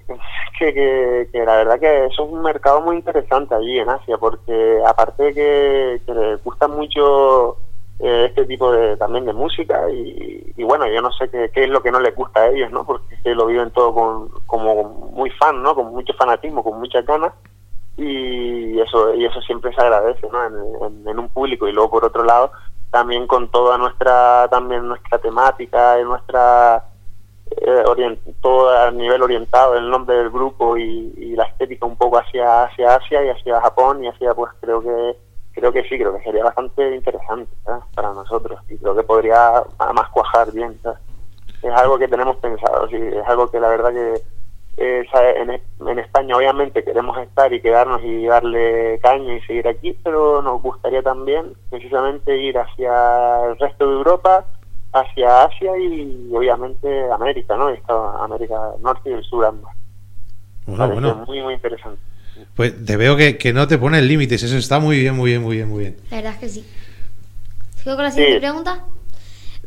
que, 0.56 0.72
que, 0.72 1.28
que 1.32 1.44
la 1.44 1.56
verdad 1.56 1.80
que 1.80 2.04
eso 2.06 2.24
es 2.24 2.32
un 2.32 2.42
mercado 2.42 2.80
muy 2.80 2.94
interesante 2.94 3.56
allí 3.56 3.80
en 3.80 3.90
Asia, 3.90 4.18
porque 4.18 4.80
aparte 4.86 5.20
de 5.24 5.34
que, 5.34 6.00
que 6.06 6.14
les 6.14 6.44
gusta 6.44 6.68
mucho 6.68 7.56
eh, 7.98 8.26
este 8.28 8.46
tipo 8.46 8.70
de 8.70 8.96
también 8.96 9.24
de 9.24 9.32
música 9.32 9.90
y, 9.90 10.62
bueno, 10.62 10.86
yo 10.86 11.02
no 11.02 11.10
sé 11.10 11.28
qué, 11.28 11.50
qué 11.52 11.64
es 11.64 11.70
lo 11.70 11.82
que 11.82 11.90
no 11.90 11.98
les 11.98 12.14
gusta 12.14 12.42
a 12.42 12.50
ellos, 12.50 12.70
¿no? 12.70 12.86
Porque 12.86 13.34
lo 13.34 13.46
viven 13.46 13.72
todo 13.72 13.92
con, 13.92 14.28
como 14.46 14.84
muy 14.84 15.30
fan, 15.30 15.60
¿no? 15.60 15.74
Con 15.74 15.86
mucho 15.86 16.14
fanatismo, 16.14 16.62
con 16.62 16.78
muchas 16.78 17.04
ganas 17.04 17.32
y 17.96 18.78
eso 18.78 19.12
y 19.16 19.24
eso 19.24 19.40
siempre 19.42 19.74
se 19.74 19.80
agradece 19.80 20.28
¿no? 20.30 20.44
en 20.44 21.18
un 21.18 21.28
público 21.30 21.66
y 21.66 21.72
luego 21.72 21.90
por 21.90 22.04
otro 22.04 22.24
lado 22.24 22.52
también 22.94 23.26
con 23.26 23.48
toda 23.48 23.76
nuestra 23.76 24.46
también 24.48 24.86
nuestra 24.86 25.18
temática 25.18 25.98
y 26.00 26.04
nuestra 26.04 26.84
eh, 27.60 27.82
orien- 27.86 28.20
todo 28.40 28.70
a 28.70 28.88
nivel 28.92 29.20
orientado 29.20 29.74
el 29.74 29.90
nombre 29.90 30.14
del 30.16 30.30
grupo 30.30 30.76
y, 30.76 31.12
y 31.16 31.34
la 31.34 31.42
estética 31.42 31.86
un 31.86 31.96
poco 31.96 32.18
hacia 32.18 32.62
hacia 32.64 32.94
Asia 32.94 33.24
y 33.24 33.30
hacia 33.30 33.60
Japón 33.60 34.04
y 34.04 34.08
hacia 34.08 34.32
pues 34.32 34.52
creo 34.60 34.80
que 34.80 35.16
creo 35.54 35.72
que 35.72 35.82
sí 35.88 35.98
creo 35.98 36.16
que 36.16 36.22
sería 36.22 36.44
bastante 36.44 36.94
interesante 36.94 37.50
¿sabes? 37.64 37.82
para 37.96 38.12
nosotros 38.12 38.60
y 38.68 38.78
creo 38.78 38.94
que 38.94 39.02
podría 39.02 39.64
además 39.78 40.08
cuajar 40.10 40.52
bien 40.52 40.78
¿sabes? 40.80 41.00
es 41.62 41.74
algo 41.74 41.98
que 41.98 42.06
tenemos 42.06 42.36
pensado 42.36 42.86
sí 42.86 42.96
es 42.96 43.26
algo 43.26 43.50
que 43.50 43.58
la 43.58 43.70
verdad 43.70 43.90
que 43.90 44.22
eh, 44.76 45.04
en, 45.36 45.88
en 45.88 45.98
España 45.98 46.36
obviamente 46.36 46.82
queremos 46.84 47.16
estar 47.18 47.52
y 47.52 47.60
quedarnos 47.60 48.00
y 48.04 48.26
darle 48.26 48.98
caña 49.02 49.34
y 49.36 49.40
seguir 49.42 49.68
aquí, 49.68 49.96
pero 50.02 50.42
nos 50.42 50.60
gustaría 50.62 51.02
también 51.02 51.52
precisamente 51.70 52.36
ir 52.36 52.56
hacia 52.58 53.46
el 53.46 53.58
resto 53.58 53.86
de 53.88 53.92
Europa, 53.96 54.46
hacia 54.92 55.44
Asia 55.44 55.72
y 55.78 56.30
obviamente 56.32 56.88
América, 57.12 57.56
¿no? 57.56 57.68
Esta 57.68 58.24
América 58.24 58.70
del 58.72 58.82
Norte 58.82 59.10
y 59.10 59.12
el 59.14 59.24
Sur 59.24 59.44
ambas. 59.46 59.74
Bueno, 60.66 60.88
bueno. 60.92 61.24
muy, 61.26 61.42
muy 61.42 61.54
interesante. 61.54 62.00
Pues 62.56 62.84
te 62.84 62.96
veo 62.96 63.16
que, 63.16 63.36
que 63.38 63.52
no 63.52 63.66
te 63.68 63.78
pones 63.78 64.02
límites. 64.02 64.42
Eso 64.42 64.56
está 64.56 64.78
muy 64.80 64.98
bien, 64.98 65.14
muy 65.16 65.30
bien, 65.30 65.42
muy 65.42 65.56
bien, 65.56 65.68
muy 65.68 65.80
bien. 65.80 65.96
La 66.10 66.16
verdad 66.16 66.32
es 66.34 66.38
que 66.38 66.48
sí. 66.48 66.66
¿Sigo 67.76 67.96
con 67.96 68.04
la 68.04 68.10
siguiente 68.10 68.36
Sí. 68.36 68.40
pregunta? 68.40 68.84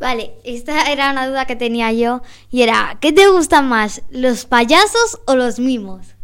Vale, 0.00 0.34
esta 0.44 0.90
era 0.92 1.10
una 1.10 1.26
duda 1.28 1.44
que 1.46 1.56
tenía 1.56 1.90
yo 1.92 2.20
y 2.50 2.62
era, 2.62 2.96
¿qué 3.00 3.12
te 3.12 3.28
gustan 3.28 3.68
más, 3.68 4.02
los 4.10 4.44
payasos 4.46 5.20
o 5.26 5.34
los 5.34 5.58
mimos? 5.58 6.14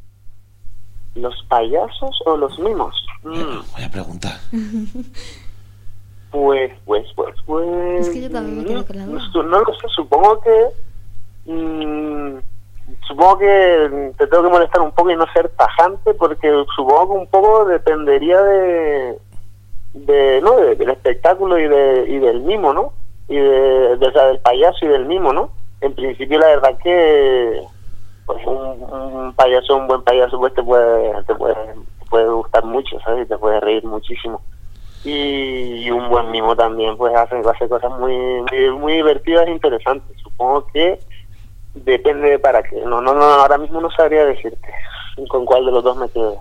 ¿Los 1.15 1.35
payasos 1.49 2.21
o 2.27 2.37
los 2.37 2.59
mimos? 2.59 2.95
Mm, 3.23 3.33
Voy 3.73 3.83
a 3.85 3.91
preguntar. 3.91 4.39
Pues, 6.31 6.73
pues, 6.85 7.07
pues, 7.15 7.35
pues. 7.47 8.09
Es 8.09 8.13
que 8.13 8.23
yo 8.23 8.29
también 8.31 8.59
me 8.59 8.65
quedo 8.65 8.85
con 8.85 8.97
la 8.99 9.07
duda. 9.07 9.23
No, 9.35 9.43
no 9.45 9.61
lo 9.61 9.73
sé, 9.75 9.87
supongo 9.95 10.41
que. 10.41 10.67
mm, 11.53 12.39
supongo 13.07 13.39
que 13.39 14.13
te 14.19 14.27
tengo 14.27 14.43
que 14.43 14.49
molestar 14.49 14.81
un 14.81 14.91
poco 14.91 15.11
y 15.13 15.17
no 15.17 15.27
ser 15.33 15.49
tajante, 15.51 16.13
porque 16.15 16.51
supongo 16.75 17.07
que 17.15 17.19
un 17.21 17.27
poco 17.29 17.65
dependería 17.67 18.43
de. 18.43 19.19
de 19.93 20.41
¿no? 20.43 20.57
De- 20.57 20.75
del 20.75 20.91
espectáculo 20.91 21.57
y, 21.57 21.69
de, 21.69 22.05
y 22.09 22.19
del 22.19 22.41
mimo, 22.41 22.73
¿no? 22.73 22.93
Y 23.29 23.37
de, 23.37 23.97
de- 23.97 24.07
o 24.09 24.13
sea, 24.13 24.27
del 24.27 24.39
payaso 24.41 24.85
y 24.85 24.89
del 24.89 25.07
mimo, 25.07 25.33
¿no? 25.33 25.51
En 25.81 25.95
principio, 25.95 26.39
la 26.39 26.47
verdad 26.47 26.79
que. 26.83 27.63
Pues 28.27 28.47
un, 28.47 28.83
un 28.91 29.35
payaso, 29.35 29.77
un 29.77 29.87
buen 29.87 30.03
payaso, 30.03 30.39
pues 30.39 30.55
te 30.55 30.63
puede, 30.63 31.23
te 31.25 31.35
puede, 31.35 31.55
te 31.55 32.07
puede 32.09 32.29
gustar 32.29 32.65
mucho, 32.65 32.99
¿sabes? 33.01 33.27
Y 33.27 33.29
te 33.29 33.37
puede 33.37 33.61
reír 33.61 33.85
muchísimo 33.85 34.41
y 35.07 35.91
un 35.91 36.09
buen 36.09 36.31
mimo 36.31 36.57
también 36.57 36.97
pues 36.97 37.15
hace, 37.15 37.37
hace 37.47 37.69
cosas 37.69 37.91
muy, 37.99 38.15
muy 38.17 38.71
muy 38.79 38.93
divertidas 38.95 39.47
e 39.47 39.51
interesantes 39.51 40.17
supongo 40.23 40.67
que 40.73 40.99
depende 41.75 42.31
de 42.31 42.39
para 42.39 42.63
qué 42.63 42.77
no 42.87 43.03
no 43.03 43.13
no 43.13 43.23
ahora 43.23 43.59
mismo 43.59 43.83
no 43.83 43.91
sabría 43.91 44.25
decirte 44.25 44.67
con 45.29 45.45
cuál 45.45 45.67
de 45.67 45.73
los 45.73 45.85
dos 45.85 45.97
me 45.99 46.09
quedo 46.09 46.41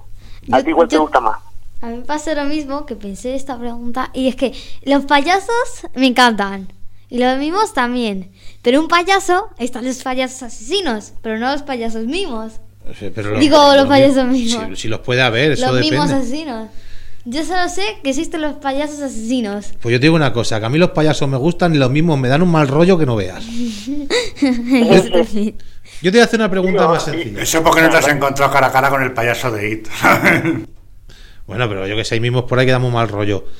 a 0.53 0.61
ti 0.63 0.71
cuál 0.71 0.87
te 0.87 0.97
gusta 0.97 1.19
más 1.19 1.37
A 1.83 1.87
mí 1.87 1.97
me 1.97 2.03
pasó 2.05 2.33
lo 2.33 2.45
mismo 2.45 2.85
que 2.85 2.95
pensé 2.95 3.35
esta 3.35 3.59
pregunta 3.59 4.09
y 4.13 4.29
es 4.29 4.37
que 4.37 4.53
los 4.85 5.03
payasos 5.03 5.49
me 5.95 6.07
encantan 6.07 6.71
y 7.09 7.17
los 7.17 7.37
mimos 7.37 7.73
también. 7.73 8.31
Pero 8.61 8.79
un 8.79 8.87
payaso, 8.87 9.49
están 9.57 9.83
los 9.83 10.01
payasos 10.01 10.43
asesinos, 10.43 11.11
pero 11.21 11.37
no 11.39 11.51
los 11.51 11.63
payasos 11.63 12.05
mimos. 12.05 12.53
Sí, 12.97 13.11
pero 13.13 13.37
Digo, 13.37 13.75
los 13.75 13.85
payasos 13.87 14.25
mismos. 14.27 14.63
Si, 14.69 14.75
si 14.83 14.87
los 14.87 15.01
puede 15.01 15.23
haber, 15.23 15.51
eso 15.51 15.65
los 15.65 15.75
depende. 15.75 15.97
mimos 15.97 16.09
asesinos. 16.11 16.69
Yo 17.25 17.43
solo 17.43 17.67
sé 17.67 17.83
que 18.01 18.11
existen 18.11 18.39
los 18.39 18.53
payasos 18.53 19.01
asesinos. 19.01 19.73
Pues 19.81 19.91
yo 19.91 19.99
te 19.99 20.05
digo 20.05 20.15
una 20.15 20.31
cosa, 20.31 20.61
que 20.61 20.65
a 20.65 20.69
mí 20.69 20.77
los 20.77 20.91
payasos 20.91 21.27
me 21.27 21.35
gustan 21.35 21.75
y 21.75 21.79
los 21.79 21.91
mismos 21.91 22.17
me 22.17 22.29
dan 22.29 22.43
un 22.43 22.51
mal 22.51 22.69
rollo 22.69 22.97
que 22.97 23.05
no 23.05 23.17
veas. 23.17 23.43
Yo 26.01 26.11
te 26.11 26.17
voy 26.17 26.21
a 26.21 26.25
hacer 26.25 26.39
una 26.39 26.49
pregunta 26.49 26.83
Sí, 26.83 26.87
más 26.87 27.03
sencilla. 27.03 27.41
Eso 27.41 27.61
porque 27.61 27.81
no 27.81 27.89
te 27.89 27.97
has 27.97 28.07
encontrado 28.07 28.53
cara 28.53 28.67
a 28.67 28.71
cara 28.71 28.89
con 28.89 29.03
el 29.03 29.11
payaso 29.11 29.51
de 29.51 29.69
It. 29.69 29.87
Bueno, 31.47 31.67
pero 31.67 31.87
yo 31.87 31.95
que 31.95 32.05
sé, 32.05 32.19
mismos 32.19 32.43
por 32.43 32.59
ahí 32.59 32.65
que 32.65 32.71
damos 32.71 32.91
mal 32.93 33.09
rollo. 33.09 33.43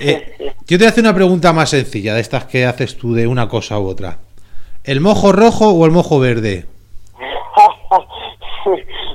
Eh, 0.00 0.52
yo 0.66 0.78
te 0.78 0.78
voy 0.78 0.86
a 0.86 0.88
hacer 0.88 1.04
una 1.04 1.14
pregunta 1.14 1.52
más 1.52 1.70
sencilla, 1.70 2.14
de 2.14 2.22
estas 2.22 2.46
que 2.46 2.66
haces 2.66 2.96
tú 2.96 3.14
de 3.14 3.28
una 3.28 3.48
cosa 3.48 3.78
u 3.78 3.86
otra. 3.86 4.18
¿El 4.82 5.00
mojo 5.00 5.30
rojo 5.30 5.68
o 5.70 5.86
el 5.86 5.92
mojo 5.92 6.18
verde? 6.18 6.66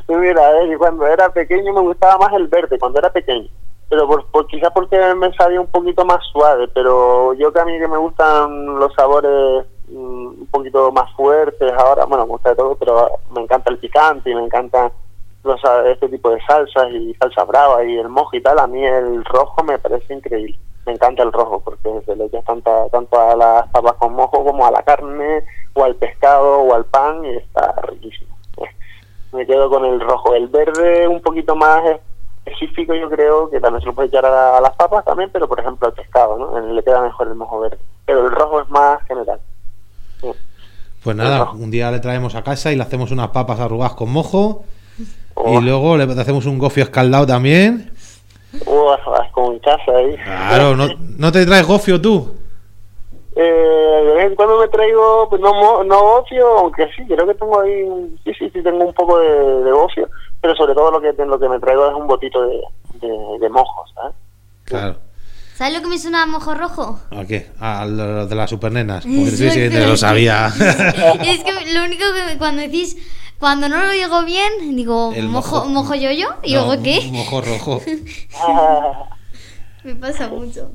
Mira, 0.07 0.51
ver, 0.53 0.77
cuando 0.77 1.05
era 1.07 1.29
pequeño 1.29 1.73
me 1.73 1.81
gustaba 1.81 2.17
más 2.19 2.33
el 2.33 2.47
verde, 2.47 2.77
cuando 2.79 2.99
era 2.99 3.11
pequeño. 3.11 3.49
Pero 3.89 4.07
por, 4.07 4.25
por- 4.27 4.47
quizás 4.47 4.69
porque 4.73 4.97
me 5.15 5.33
sabía 5.33 5.59
un 5.59 5.67
poquito 5.67 6.05
más 6.05 6.19
suave, 6.31 6.67
pero 6.73 7.33
yo 7.33 7.51
que 7.51 7.59
a 7.59 7.65
mí 7.65 7.77
que 7.79 7.87
me 7.87 7.97
gustan 7.97 8.79
los 8.79 8.93
sabores 8.93 9.65
mm, 9.89 10.27
un 10.41 10.47
poquito 10.51 10.91
más 10.91 11.11
fuertes 11.13 11.73
ahora, 11.73 12.05
bueno, 12.05 12.25
me 12.25 12.31
gusta 12.31 12.51
de 12.51 12.55
todo, 12.55 12.75
pero 12.75 13.09
me 13.33 13.41
encanta 13.41 13.71
el 13.71 13.79
picante 13.79 14.29
y 14.29 14.35
me 14.35 14.45
encanta 14.45 14.91
los, 15.47 15.61
este 15.87 16.09
tipo 16.09 16.29
de 16.29 16.41
salsas 16.45 16.91
y 16.91 17.13
salsa 17.15 17.43
brava 17.45 17.83
y 17.83 17.97
el 17.97 18.09
mojo 18.09 18.35
y 18.35 18.41
tal, 18.41 18.59
a 18.59 18.67
mí 18.67 18.85
el 18.85 19.23
rojo 19.25 19.63
me 19.63 19.79
parece 19.79 20.13
increíble. 20.13 20.57
Me 20.85 20.93
encanta 20.93 21.23
el 21.23 21.33
rojo 21.33 21.59
porque 21.59 21.89
se 22.05 22.15
le 22.15 22.25
echa 22.25 22.41
tanta, 22.43 22.87
tanto 22.89 23.19
a 23.19 23.35
las 23.35 23.67
papas 23.69 23.93
con 23.93 24.13
mojo 24.13 24.43
como 24.45 24.65
a 24.65 24.71
la 24.71 24.83
carne 24.83 25.43
o 25.73 25.83
al 25.83 25.95
pescado 25.95 26.59
o 26.61 26.73
al 26.73 26.85
pan 26.85 27.25
y 27.25 27.35
está 27.35 27.73
riquísimo. 27.83 28.35
Me 29.33 29.45
quedo 29.45 29.69
con 29.69 29.83
el 29.83 29.99
rojo. 29.99 30.33
El 30.33 30.47
verde 30.47 31.05
un 31.07 31.21
poquito 31.21 31.55
más 31.57 31.83
específico 32.45 32.93
yo 32.95 33.09
creo 33.09 33.49
que 33.49 33.59
también 33.59 33.81
se 33.81 33.87
lo 33.87 33.93
puede 33.93 34.07
echar 34.07 34.25
a, 34.25 34.29
la- 34.31 34.57
a 34.57 34.61
las 34.61 34.75
papas 34.77 35.03
también, 35.03 35.29
pero 35.33 35.49
por 35.49 35.59
ejemplo 35.59 35.87
al 35.89 35.93
pescado, 35.93 36.37
¿no? 36.37 36.57
Le 36.73 36.81
queda 36.83 37.01
mejor 37.01 37.27
el 37.27 37.35
mojo 37.35 37.59
verde. 37.59 37.77
Pero 38.05 38.25
el 38.25 38.31
rojo 38.31 38.61
es 38.61 38.69
más 38.69 39.03
general. 39.03 39.41
Sí. 40.21 40.31
Pues 41.03 41.15
nada, 41.17 41.51
un 41.51 41.69
día 41.69 41.91
le 41.91 41.99
traemos 41.99 42.35
a 42.35 42.43
casa 42.43 42.71
y 42.71 42.77
le 42.77 42.83
hacemos 42.83 43.11
unas 43.11 43.29
papas 43.29 43.59
arrugadas 43.59 43.95
con 43.95 44.09
mojo 44.11 44.63
Oh, 45.39 45.59
y 45.59 45.63
luego 45.63 45.95
le 45.97 46.03
hacemos 46.19 46.45
un 46.47 46.57
gofio 46.57 46.83
escaldado 46.83 47.25
también. 47.27 47.91
oh, 48.65 48.95
como 49.31 49.53
en 49.53 49.59
casa 49.59 49.91
ahí. 49.95 50.15
Claro, 50.23 50.75
¿no, 50.75 50.87
no 51.17 51.31
te 51.31 51.45
traes 51.45 51.65
gofio 51.67 52.01
tú? 52.01 52.35
Eh, 53.35 53.41
de 54.05 54.13
vez 54.15 54.25
en 54.25 54.35
cuando 54.35 54.57
me 54.59 54.67
traigo, 54.67 55.27
pues 55.29 55.39
no, 55.39 55.53
mo- 55.53 55.83
no 55.83 56.01
gofio, 56.01 56.57
aunque 56.57 56.87
sí, 56.95 57.03
creo 57.07 57.27
que 57.27 57.35
tengo 57.35 57.61
ahí, 57.61 57.83
un- 57.83 58.19
sí, 58.23 58.31
sí, 58.39 58.49
sí, 58.51 58.63
tengo 58.63 58.83
un 58.83 58.93
poco 58.95 59.19
de, 59.19 59.63
de 59.63 59.71
gofio, 59.71 60.09
pero 60.41 60.55
sobre 60.55 60.73
todo 60.73 60.89
lo 60.89 60.99
que, 60.99 61.13
lo 61.23 61.39
que 61.39 61.47
me 61.49 61.59
traigo 61.59 61.87
es 61.87 61.93
un 61.93 62.07
botito 62.07 62.41
de, 62.47 62.59
de, 62.99 63.07
de 63.39 63.49
mojo, 63.49 63.85
¿sabes? 63.93 64.15
Claro. 64.63 64.95
¿Sabes 65.53 65.75
lo 65.75 65.81
que 65.81 65.87
me 65.87 65.99
suena 65.99 66.23
a 66.23 66.25
mojo 66.25 66.53
rojo? 66.55 66.99
¿A 67.11 67.25
qué? 67.25 67.47
A 67.59 67.85
lo 67.85 68.25
de 68.25 68.35
las 68.35 68.49
supernenas. 68.49 69.03
Porque 69.05 69.31
sí, 69.31 69.49
sí, 69.51 69.69
te 69.69 69.85
lo 69.85 69.97
sabía. 69.97 70.47
es 71.23 71.43
que 71.43 71.73
lo 71.73 71.83
único 71.83 72.05
que 72.31 72.37
cuando 72.39 72.61
decís, 72.63 72.95
cuando 73.39 73.69
no 73.69 73.77
lo 73.85 73.91
digo 73.91 74.23
bien, 74.23 74.75
digo 74.75 75.11
El 75.15 75.27
mojo, 75.29 75.57
mojo- 75.65 75.69
mojo 75.69 75.95
yo 75.95 76.11
yo 76.11 76.27
y 76.43 76.53
No, 76.53 76.65
luego 76.65 76.83
qué. 76.83 77.01
Mojo 77.11 77.41
rojo. 77.41 77.81
Me 79.83 79.95
pasa 79.95 80.27
mucho. 80.27 80.71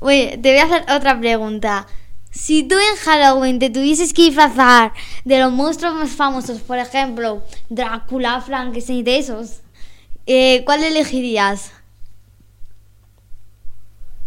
Oye, 0.00 0.38
te 0.42 0.50
voy 0.50 0.58
a 0.60 0.64
hacer 0.64 0.82
otra 0.94 1.18
pregunta. 1.18 1.86
Si 2.30 2.62
tú 2.62 2.76
en 2.76 2.96
Halloween 2.96 3.58
te 3.58 3.70
tuvieses 3.70 4.12
que 4.14 4.22
disfrazar 4.22 4.92
de 5.24 5.38
los 5.40 5.50
monstruos 5.52 5.94
más 5.94 6.10
famosos, 6.10 6.60
por 6.60 6.78
ejemplo, 6.78 7.42
Drácula, 7.68 8.40
Frankenstein 8.40 8.98
y 9.00 9.02
de 9.02 9.18
esos, 9.18 9.60
eh, 10.26 10.62
¿cuál 10.64 10.84
elegirías? 10.84 11.72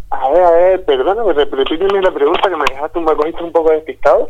A 0.10 0.30
ver, 0.30 0.44
a 0.44 0.52
ver, 0.52 0.86
perdona, 0.86 1.24
pues 1.24 1.36
repíteme 1.38 2.02
la 2.02 2.13
pregunta 2.13 2.50
que 2.50 2.56
me 2.56 2.66
dejaste 2.70 3.00
un, 3.00 3.08
un 3.46 3.52
poco 3.52 3.72
despistado. 3.72 4.30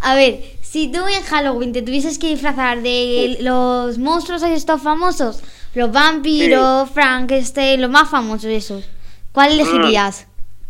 A 0.00 0.14
ver, 0.14 0.40
si 0.72 0.90
tú 0.90 1.06
en 1.06 1.22
Halloween 1.22 1.74
te 1.74 1.82
tuvieses 1.82 2.18
que 2.18 2.28
disfrazar 2.28 2.80
de 2.80 3.36
los 3.40 3.98
monstruos 3.98 4.42
estos 4.42 4.80
famosos, 4.80 5.42
los 5.74 5.92
vampiros, 5.92 6.88
Frankenstein, 6.90 7.82
los 7.82 7.90
más 7.90 8.08
famosos 8.08 8.46
esos, 8.46 8.88
¿cuál 9.32 9.52
elegirías? 9.52 10.26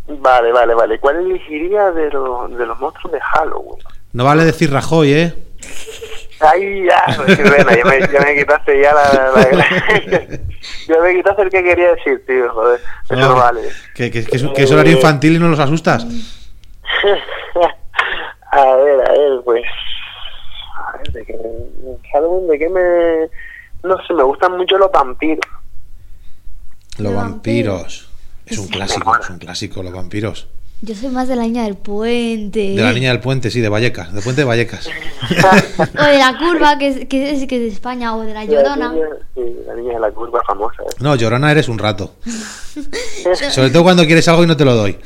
Vale, 0.08 0.50
vale, 0.50 0.74
vale. 0.74 0.98
¿Cuál 0.98 1.24
elegiría 1.24 1.92
de, 1.92 2.10
los 2.10 2.50
de 2.58 2.66
los 2.66 2.80
monstruos 2.80 3.12
de 3.12 3.20
Halloween? 3.20 3.78
No 4.12 4.24
vale 4.24 4.44
decir 4.44 4.72
Rajoy, 4.72 5.12
¿eh? 5.12 5.34
Ay, 6.40 6.84
ya, 6.84 7.04
pues 7.16 7.38
qué 7.38 7.44
pena, 7.44 7.76
ya 7.76 7.84
me, 7.84 8.00
ya 8.00 8.20
me 8.26 8.34
quitaste 8.34 8.82
ya 8.82 8.92
la, 8.92 9.30
la- 9.52 10.26
Ya 10.88 11.00
me 11.00 11.14
quitaste 11.14 11.42
el 11.42 11.50
que 11.50 11.62
quería 11.62 11.94
decir, 11.94 12.24
tío, 12.26 12.52
joder. 12.52 12.80
Eso 13.04 13.14
no, 13.14 13.28
No, 13.28 13.34
vale. 13.36 13.60
Que, 13.94 14.10
que- 14.10 14.24
que 14.24 14.36
es, 14.36 14.42
que 14.48 14.62
es 14.64 14.70
horario 14.72 14.96
infantil 14.96 15.36
y 15.36 15.38
no 15.38 15.48
los 15.48 15.60
asustas. 15.60 16.04
a 18.52 18.76
ver, 18.76 19.00
a 19.08 19.12
ver, 19.12 19.40
pues... 19.44 19.64
A 20.76 20.96
ver, 20.98 21.12
¿de 21.12 21.24
qué, 21.24 21.38
Halloween, 22.12 22.48
¿de 22.48 22.58
qué 22.58 22.68
me...? 22.68 23.88
No 23.88 23.96
sé, 24.06 24.14
me 24.14 24.22
gustan 24.22 24.56
mucho 24.56 24.78
los 24.78 24.92
vampiros. 24.92 25.44
Los 26.98 27.14
vampiros. 27.14 28.08
Es 28.46 28.58
un 28.58 28.68
clásico, 28.68 29.18
es 29.18 29.30
un 29.30 29.38
clásico, 29.38 29.82
los 29.82 29.92
vampiros. 29.92 30.48
Yo 30.82 30.94
soy 30.94 31.08
más 31.10 31.28
de 31.28 31.36
la 31.36 31.44
niña 31.44 31.62
del 31.62 31.76
puente. 31.76 32.74
De 32.74 32.82
la 32.82 32.92
niña 32.92 33.10
del 33.10 33.20
puente, 33.20 33.50
sí, 33.50 33.60
de 33.60 33.68
Vallecas, 33.68 34.12
de 34.12 34.20
Puente 34.20 34.40
de 34.42 34.46
Vallecas. 34.46 34.88
O 35.78 36.04
de 36.04 36.18
la 36.18 36.36
curva, 36.36 36.76
que 36.76 36.88
es, 36.88 37.06
que 37.06 37.30
es, 37.30 37.46
que 37.46 37.56
es 37.56 37.62
de 37.62 37.68
España, 37.68 38.16
o 38.16 38.22
de 38.22 38.34
la 38.34 38.44
Llorona. 38.44 38.88
La 38.88 38.92
niña, 38.92 39.06
sí, 39.34 39.56
la 39.66 39.74
niña 39.74 39.94
de 39.94 40.00
la 40.00 40.10
curva 40.10 40.42
famosa. 40.44 40.82
¿eh? 40.82 40.94
No, 40.98 41.14
Llorona 41.14 41.52
eres 41.52 41.68
un 41.68 41.78
rato. 41.78 42.16
Sobre 43.50 43.70
todo 43.70 43.84
cuando 43.84 44.04
quieres 44.04 44.26
algo 44.26 44.42
y 44.42 44.46
no 44.46 44.56
te 44.56 44.64
lo 44.64 44.74
doy. 44.74 44.98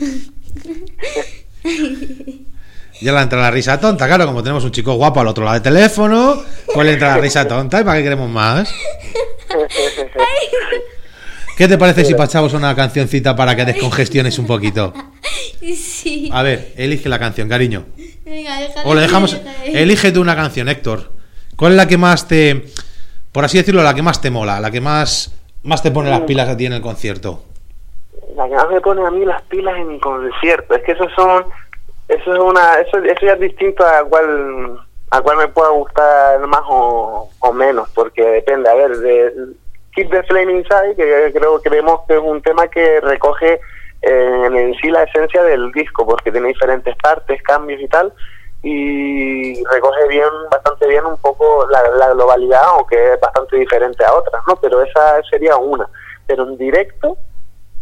Ya 3.00 3.12
le 3.12 3.20
entra 3.20 3.40
la 3.40 3.50
risa 3.50 3.78
tonta, 3.78 4.06
claro, 4.06 4.26
como 4.26 4.42
tenemos 4.42 4.64
un 4.64 4.70
chico 4.72 4.94
guapo 4.94 5.20
al 5.20 5.28
otro 5.28 5.44
lado 5.44 5.54
del 5.54 5.62
teléfono, 5.62 6.42
pues 6.72 6.86
le 6.86 6.94
entra 6.94 7.08
la 7.08 7.18
risa 7.18 7.46
tonta 7.46 7.80
y 7.80 7.84
para 7.84 7.98
qué 7.98 8.04
queremos 8.04 8.30
más. 8.30 8.72
¿Qué 11.56 11.68
te 11.68 11.78
parece 11.78 12.04
si 12.04 12.14
pasamos 12.14 12.52
una 12.52 12.74
cancioncita 12.74 13.34
para 13.34 13.56
que 13.56 13.64
descongestiones 13.64 14.38
un 14.38 14.46
poquito? 14.46 14.92
Sí. 15.74 16.30
A 16.32 16.42
ver, 16.42 16.72
elige 16.76 17.08
la 17.08 17.18
canción, 17.18 17.48
cariño. 17.48 17.86
Venga, 18.24 18.60
déjale 18.60 18.88
O 18.88 18.94
le 18.94 19.00
dejamos. 19.00 19.32
déjale. 19.32 19.82
Elige 19.82 20.12
tú 20.12 20.20
una 20.20 20.36
canción, 20.36 20.68
Héctor. 20.68 21.10
¿Cuál 21.56 21.72
es 21.72 21.76
la 21.76 21.88
que 21.88 21.96
más 21.98 22.28
te. 22.28 22.66
Por 23.32 23.44
así 23.44 23.58
decirlo, 23.58 23.82
la 23.82 23.92
que 23.94 24.02
más 24.02 24.20
te 24.20 24.30
mola, 24.30 24.60
la 24.60 24.70
que 24.70 24.80
más, 24.80 25.32
más 25.64 25.82
te 25.82 25.90
pone 25.90 26.10
las 26.10 26.20
pilas 26.20 26.48
a 26.48 26.56
ti 26.56 26.66
en 26.66 26.74
el 26.74 26.82
concierto? 26.82 27.42
La 28.36 28.46
que 28.48 28.54
más 28.54 28.68
me 28.70 28.80
pone 28.80 29.04
a 29.04 29.10
mí 29.10 29.24
las 29.24 29.42
pilas 29.42 29.74
en 29.76 29.88
mi 29.88 29.98
concierto. 29.98 30.74
Es 30.76 30.82
que 30.84 30.92
esos 30.92 31.08
son. 31.16 31.46
Eso 32.08 32.34
es 32.34 32.38
una. 32.38 32.74
Eso, 32.80 32.98
eso 32.98 33.26
ya 33.26 33.32
es 33.32 33.40
distinto 33.40 33.84
a 33.84 34.04
cuál. 34.04 34.78
A 35.10 35.20
cuál 35.20 35.36
me 35.36 35.48
pueda 35.48 35.70
gustar 35.70 36.40
más 36.46 36.62
o, 36.68 37.30
menos, 37.54 37.88
porque 37.94 38.22
depende. 38.22 38.68
A 38.68 38.74
ver, 38.74 38.96
de 38.98 39.32
Keep 39.94 40.10
the 40.10 40.22
Flame 40.24 40.52
Inside, 40.52 40.96
que 40.96 41.32
creo 41.32 41.60
creemos 41.62 42.00
que 42.06 42.14
es 42.14 42.20
un 42.20 42.42
tema 42.42 42.66
que 42.68 43.00
recoge 43.00 43.60
eh, 44.02 44.42
en 44.44 44.74
sí 44.74 44.90
la 44.90 45.04
esencia 45.04 45.44
del 45.44 45.70
disco, 45.72 46.04
porque 46.04 46.32
tiene 46.32 46.48
diferentes 46.48 46.94
partes, 46.96 47.40
cambios 47.42 47.80
y 47.80 47.88
tal, 47.88 48.12
y 48.62 49.64
recoge 49.64 50.08
bien, 50.08 50.28
bastante 50.50 50.88
bien 50.88 51.06
un 51.06 51.16
poco 51.18 51.66
la, 51.70 51.88
la 51.90 52.12
globalidad, 52.12 52.64
aunque 52.64 53.14
es 53.14 53.20
bastante 53.20 53.56
diferente 53.56 54.04
a 54.04 54.12
otras, 54.12 54.42
¿no? 54.48 54.56
Pero 54.56 54.82
esa 54.82 55.22
sería 55.30 55.56
una. 55.56 55.88
Pero 56.26 56.42
en 56.48 56.58
directo, 56.58 57.16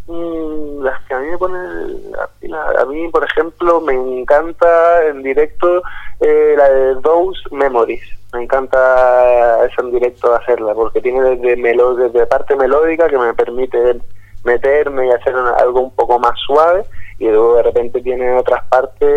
Mm, 0.07 0.83
las 0.83 1.03
que 1.05 1.15
a 1.15 1.19
mí 1.19 1.29
me 1.29 1.39
ponen 1.39 2.13
pila. 2.39 2.75
A 2.79 2.85
mí, 2.85 3.09
por 3.09 3.25
ejemplo, 3.25 3.81
me 3.81 3.95
encanta 3.95 5.07
en 5.07 5.23
directo 5.23 5.83
eh, 6.21 6.55
la 6.57 6.69
de 6.69 7.01
Those 7.01 7.41
Memories. 7.51 8.03
Me 8.35 8.43
encanta 8.43 9.65
esa 9.65 9.81
en 9.81 9.93
directo 9.93 10.35
hacerla 10.35 10.75
porque 10.75 11.01
tiene 11.01 11.23
desde, 11.23 11.57
melo 11.57 11.97
parte 12.29 12.57
melódica 12.57 13.09
que 13.09 13.17
me 13.17 13.33
permite 13.33 14.01
meterme 14.45 15.07
y 15.07 15.11
hacer 15.11 15.35
algo 15.37 15.81
un 15.81 15.95
poco 15.95 16.19
más 16.19 16.39
suave 16.45 16.85
y 17.19 17.27
luego 17.27 17.57
de 17.57 17.63
repente 17.63 18.03
tiene 18.03 18.37
otras 18.37 18.65
partes 18.65 19.09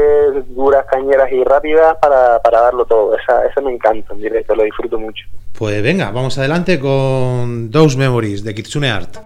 duras, 0.55 0.85
cañeras 0.89 1.29
y 1.31 1.43
rápidas 1.43 1.97
para, 1.97 2.39
para 2.39 2.61
darlo 2.61 2.85
todo. 2.85 3.17
Esa, 3.17 3.45
esa 3.45 3.59
me 3.59 3.73
encanta 3.73 4.13
en 4.13 4.21
directo, 4.21 4.55
lo 4.55 4.63
disfruto 4.63 4.97
mucho. 4.97 5.25
Pues 5.57 5.81
venga, 5.81 6.11
vamos 6.11 6.37
adelante 6.37 6.79
con 6.79 7.71
Those 7.71 7.97
Memories 7.97 8.43
de 8.43 8.53
Kitsune 8.53 8.89
Art. 8.89 9.17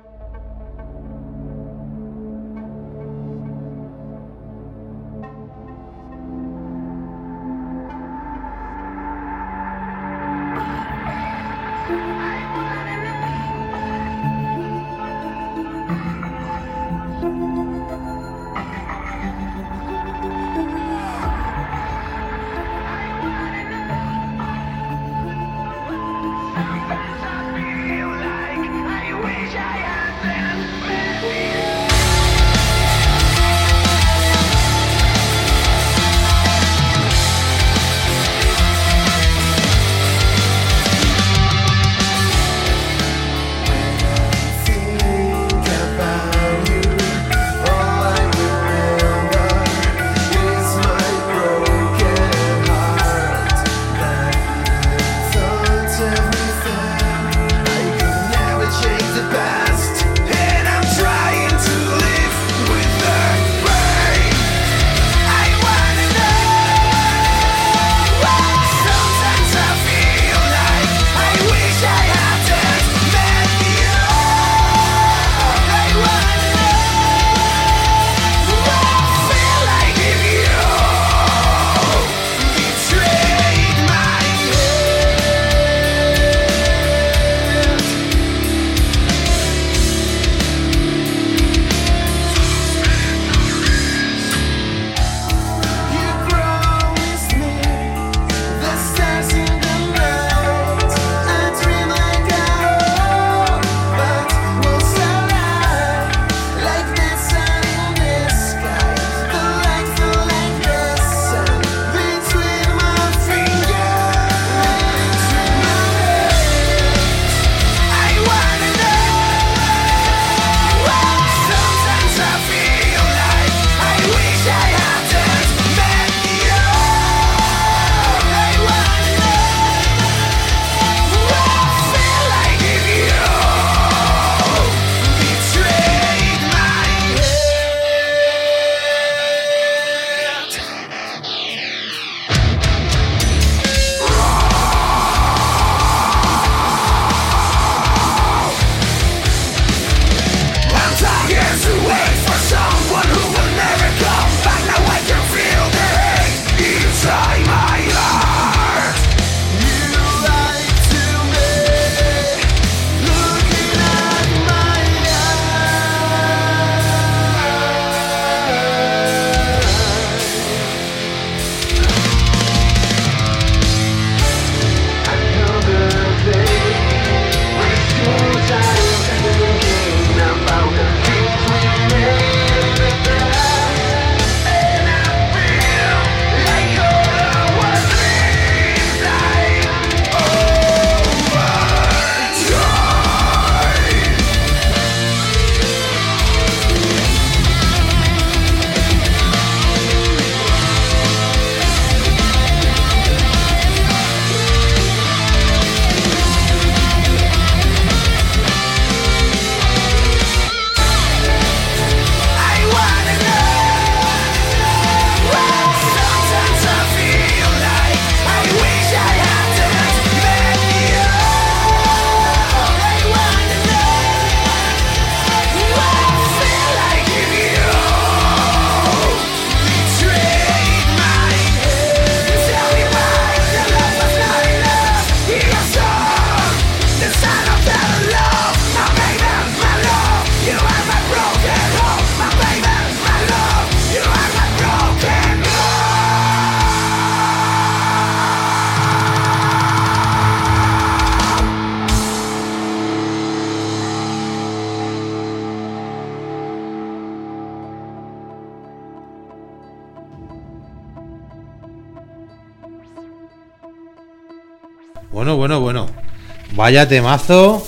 Vaya 266.72 266.88
temazo 266.88 267.68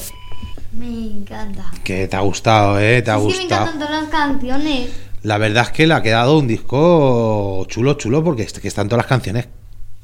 Me 0.72 0.86
encanta. 0.88 1.70
que 1.84 2.08
te 2.08 2.16
ha 2.16 2.22
gustado, 2.22 2.80
¿eh? 2.80 3.02
Te 3.02 3.12
ha 3.12 3.16
que 3.16 3.20
me 3.20 3.26
gustado. 3.26 3.63
encantan 3.66 3.80
todas 3.80 4.02
las 4.02 4.10
canciones. 4.10 4.89
La 5.24 5.38
verdad 5.38 5.63
es 5.63 5.72
que 5.72 5.86
le 5.88 5.94
ha 5.94 6.02
quedado 6.02 6.38
un 6.39 6.48
disco 6.48 7.66
chulo, 7.68 7.96
chulo, 7.96 8.24
porque 8.24 8.46
que 8.46 8.68
están 8.70 8.88
todas 8.88 9.04
las 9.04 9.08
canciones. 9.10 9.50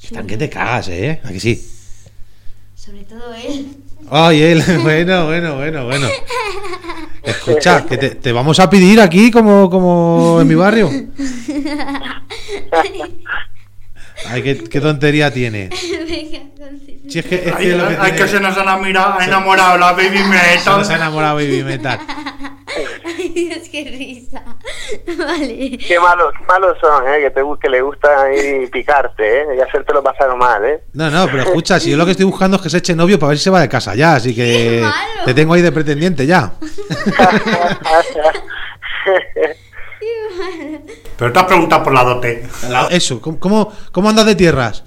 Están 0.04 0.28
que 0.28 0.36
te 0.36 0.50
cagas, 0.50 0.90
¿eh? 0.90 1.22
Aquí 1.24 1.40
sí. 1.40 1.66
Sobre 2.76 3.06
todo 3.06 3.34
él. 3.36 3.68
Ay, 4.12 4.42
él. 4.42 4.64
Bueno, 4.84 5.28
bueno, 5.28 5.56
bueno, 5.56 5.86
bueno. 5.86 6.08
Escucha, 7.24 7.86
que 7.86 7.98
te, 7.98 8.10
te 8.16 8.34
vamos 8.34 8.60
a 8.60 8.70
pedir 8.70 9.00
aquí 9.00 9.32
como, 9.32 9.70
como 9.70 10.40
en 10.42 10.48
mi 10.50 10.56
barrio. 10.56 10.90
Ay, 14.28 14.42
qué, 14.44 14.64
qué 14.64 14.82
tontería 14.82 15.32
tiene. 15.32 15.70
Venga, 16.10 16.38
entonces. 16.38 16.96
Si 17.08 17.20
es 17.20 17.26
que, 17.26 17.36
es 17.36 17.54
Ay, 17.56 17.66
que 17.68 17.76
lo 17.76 17.88
que 17.88 17.94
ay, 17.96 18.00
tiene- 18.12 18.18
que 18.18 18.28
se 18.28 18.40
nos 18.40 18.58
han 18.58 18.68
ha 18.70 19.26
enamorado 19.26 19.78
la 19.78 19.92
baby 19.94 20.18
se 20.18 20.24
metal. 20.28 20.78
nos 20.80 20.90
ha 20.90 20.96
enamorado 20.96 21.36
Baby 21.36 21.64
Metal. 21.64 22.00
Ay, 23.06 23.30
Dios, 23.30 23.68
qué 23.72 23.84
risa. 23.86 24.44
Vale. 25.18 25.78
Qué 25.80 26.00
malos, 26.00 26.32
qué 26.38 26.46
malos 26.46 26.78
son, 26.80 27.08
¿eh? 27.08 27.20
Que, 27.22 27.32
te, 27.32 27.42
gu- 27.42 27.58
que 27.60 27.68
le 27.70 27.82
gusta 27.82 28.24
ahí 28.24 28.68
picarte, 28.68 29.42
¿eh? 29.42 29.46
Y 29.58 29.62
hacértelo 29.62 30.04
pasar 30.04 30.36
mal, 30.38 30.64
¿eh? 30.66 30.84
No, 30.94 31.10
no, 31.10 31.26
pero 31.26 31.42
escucha, 31.44 31.80
si 31.80 31.90
yo 31.92 31.98
lo 31.98 32.06
que 32.06 32.12
estoy 32.12 32.26
buscando 32.28 32.58
es 32.58 32.64
que 32.64 32.70
se 32.70 32.78
eche 32.78 32.96
novio 32.96 33.18
para 33.18 33.30
ver 33.30 33.38
si 33.40 33.46
se 33.46 33.50
va 33.50 33.62
de 33.62 33.70
casa 33.70 33.96
ya, 33.96 34.14
así 34.16 34.36
que 34.36 34.44
Qué 34.44 34.82
malo. 34.82 35.26
te 35.26 35.34
tengo 35.34 35.54
ahí 35.56 35.62
de 35.64 35.72
pretendiente 35.72 36.28
ya. 36.28 36.54
Pero 41.18 41.34
te 41.34 41.40
has 41.40 41.46
preguntado 41.46 41.84
por 41.84 41.94
la 41.94 42.04
dote. 42.04 42.48
Eso, 42.90 43.22
¿cómo, 43.22 43.72
cómo, 43.92 44.10
andas 44.10 44.26
de 44.26 44.36
tierras? 44.36 44.84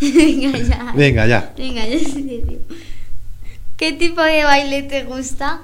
Venga, 0.00 0.58
ya. 0.58 0.92
Venga, 0.94 1.26
ya. 1.26 1.52
Venga. 1.56 1.82
¿Qué 3.76 3.92
tipo 3.92 4.22
de 4.22 4.44
baile 4.44 4.82
te 4.82 5.04
gusta? 5.04 5.60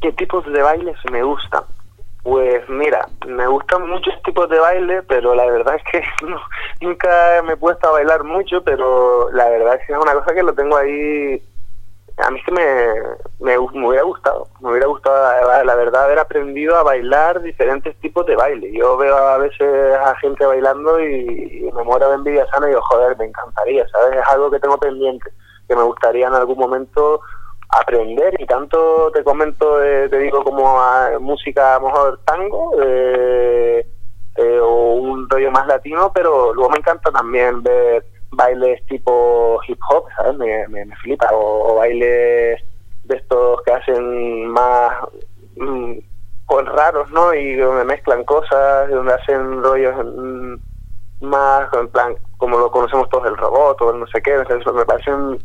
¿Qué 0.00 0.12
tipos 0.12 0.44
de 0.52 0.60
bailes 0.60 0.96
me 1.10 1.22
gustan? 1.22 1.62
Pues 2.24 2.68
mira, 2.68 3.08
me 3.26 3.46
gustan 3.46 3.88
muchos 3.88 4.14
tipos 4.22 4.48
de 4.48 4.58
baile, 4.58 5.02
pero 5.02 5.34
la 5.34 5.46
verdad 5.46 5.76
es 5.76 5.82
que 5.90 6.02
no, 6.26 6.40
nunca 6.80 7.08
me 7.44 7.52
he 7.52 7.56
puesto 7.56 7.88
a 7.88 7.92
bailar 7.92 8.24
mucho, 8.24 8.62
pero 8.62 9.30
la 9.32 9.48
verdad 9.48 9.76
es 9.76 9.86
que 9.86 9.92
es 9.92 9.98
una 9.98 10.14
cosa 10.14 10.34
que 10.34 10.42
lo 10.42 10.52
tengo 10.52 10.76
ahí. 10.76 11.42
A 12.18 12.30
mí 12.30 12.38
es 12.38 12.44
que 12.44 12.52
me, 12.52 13.56
me, 13.56 13.58
hubiera 13.58 14.04
gustado, 14.04 14.46
me 14.60 14.70
hubiera 14.70 14.86
gustado, 14.86 15.64
la, 15.64 15.74
verdad, 15.74 16.04
haber 16.04 16.18
aprendido 16.18 16.76
a 16.76 16.82
bailar 16.82 17.40
diferentes 17.42 17.96
tipos 18.00 18.26
de 18.26 18.36
baile. 18.36 18.70
Yo 18.72 18.96
veo 18.96 19.16
a 19.16 19.38
veces 19.38 19.96
a 19.96 20.14
gente 20.16 20.44
bailando 20.44 21.00
y, 21.00 21.70
me 21.74 21.82
muero 21.82 22.10
de 22.10 22.16
envidia 22.16 22.46
sana 22.48 22.66
y 22.66 22.70
digo, 22.70 22.82
joder, 22.82 23.16
me 23.16 23.24
encantaría, 23.24 23.86
¿sabes? 23.88 24.18
Es 24.18 24.28
algo 24.28 24.50
que 24.50 24.60
tengo 24.60 24.76
pendiente, 24.78 25.30
que 25.66 25.74
me 25.74 25.82
gustaría 25.82 26.26
en 26.28 26.34
algún 26.34 26.58
momento 26.58 27.20
aprender 27.70 28.34
y 28.38 28.46
tanto 28.46 29.10
te 29.12 29.24
comento, 29.24 29.82
eh, 29.82 30.08
te 30.10 30.18
digo 30.18 30.44
como 30.44 30.78
música 31.20 31.76
a 31.76 31.80
lo 31.80 31.86
mejor 31.86 32.20
tango 32.26 32.72
eh, 32.82 33.86
eh, 34.36 34.60
o 34.60 34.94
un 34.94 35.28
rollo 35.28 35.50
más 35.50 35.66
latino, 35.66 36.12
pero 36.14 36.52
luego 36.52 36.70
me 36.70 36.78
encanta 36.78 37.10
también 37.10 37.62
ver 37.62 38.04
bailes 38.32 38.84
tipo 38.86 39.60
hip 39.66 39.78
hop, 39.90 40.04
¿sabes? 40.16 40.36
Me, 40.38 40.66
me, 40.68 40.84
me 40.84 40.96
flipa, 40.96 41.28
o, 41.32 41.72
o 41.72 41.74
bailes 41.76 42.60
de 43.04 43.16
estos 43.16 43.62
que 43.62 43.72
hacen 43.72 44.46
más 44.48 44.92
mm, 45.56 45.98
con 46.46 46.66
raros, 46.66 47.10
¿no? 47.10 47.34
Y 47.34 47.56
donde 47.56 47.84
mezclan 47.84 48.24
cosas, 48.24 48.90
donde 48.90 49.14
hacen 49.14 49.62
rollos 49.62 49.94
mm, 50.04 50.54
más 51.26 51.68
en 51.74 51.88
plan 51.88 52.14
como 52.36 52.58
lo 52.58 52.70
conocemos 52.70 53.08
todos 53.08 53.28
el 53.28 53.36
robot 53.36 53.80
o 53.82 53.92
el 53.92 54.00
no 54.00 54.06
sé 54.08 54.20
qué, 54.20 54.36
me 54.36 54.84
parecen 54.84 55.38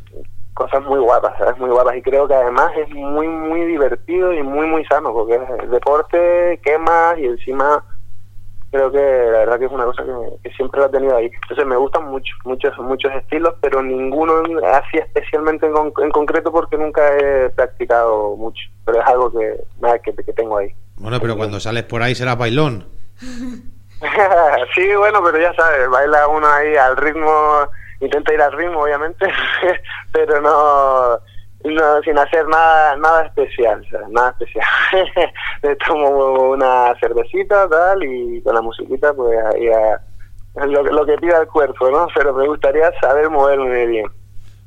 cosas 0.56 0.84
muy 0.84 1.00
guapas, 1.00 1.38
¿sabes? 1.38 1.58
Muy 1.60 1.70
guapas 1.70 1.96
y 1.96 2.02
creo 2.02 2.28
que 2.28 2.34
además 2.34 2.72
es 2.76 2.90
muy 2.90 3.28
muy 3.28 3.64
divertido 3.66 4.34
y 4.34 4.42
muy 4.42 4.66
muy 4.66 4.84
sano 4.86 5.14
porque 5.14 5.36
es 5.36 5.70
deporte, 5.70 6.60
quemas 6.64 7.20
y 7.20 7.26
encima 7.26 7.84
creo 8.72 8.92
que 8.92 8.98
la 8.98 9.40
verdad 9.40 9.60
que 9.60 9.66
es 9.66 9.72
una 9.72 9.86
cosa 9.86 10.04
que, 10.04 10.12
que 10.50 10.56
siempre 10.56 10.80
la 10.82 10.88
he 10.88 10.90
tenido 10.90 11.16
ahí. 11.16 11.30
Entonces 11.42 11.66
me 11.66 11.76
gustan 11.78 12.06
mucho, 12.06 12.34
muchos 12.46 12.78
muchos 12.80 13.12
estilos, 13.16 13.56
pero 13.62 13.82
ninguno 13.82 14.34
así 14.74 14.98
especialmente 14.98 15.66
en, 15.66 15.74
con- 15.74 15.94
en 16.04 16.12
concreto 16.12 16.52
porque 16.52 16.78
nunca 16.78 17.02
he 17.18 17.50
practicado 17.50 18.36
mucho, 18.36 18.62
pero 18.86 19.02
es 19.02 19.08
algo 19.08 19.32
que 19.32 19.56
nada 19.80 20.00
que, 20.00 20.14
que 20.14 20.34
tengo 20.34 20.58
ahí. 20.58 20.70
Bueno, 20.98 21.20
pero 21.22 21.38
cuando 21.38 21.60
sales 21.60 21.84
por 21.84 22.02
ahí 22.04 22.16
será 22.16 22.36
bailón. 22.36 22.86
sí, 24.76 24.96
bueno, 24.96 25.22
pero 25.24 25.40
ya 25.40 25.54
sabes, 25.54 25.90
baila 25.90 26.28
uno 26.28 26.48
ahí 26.48 26.76
al 26.76 26.96
ritmo, 26.98 27.32
intenta 28.00 28.34
ir 28.34 28.42
al 28.42 28.52
ritmo, 28.54 28.82
obviamente, 28.84 29.26
pero 30.12 30.40
no, 30.42 31.20
no 31.64 32.02
sin 32.04 32.18
hacer 32.18 32.48
nada 32.48 32.96
nada 32.98 33.26
especial, 33.26 33.86
nada 34.10 34.30
especial. 34.30 34.66
Me 35.64 35.76
tomo 35.78 36.52
una 36.52 36.94
cervecita, 37.00 37.68
tal, 37.70 38.04
y 38.04 38.42
con 38.42 38.56
la 38.56 38.62
musiquita, 38.62 39.14
pues 39.14 39.38
ahí 39.54 39.68
a- 39.70 40.02
lo, 40.66 40.82
lo 40.84 41.06
que 41.06 41.18
pida 41.18 41.40
el 41.42 41.48
cuerpo, 41.48 41.90
¿no? 41.92 42.08
Pero 42.16 42.34
me 42.34 42.48
gustaría 42.48 42.92
saber 43.02 43.30
moverme 43.30 43.86
bien. 43.86 44.06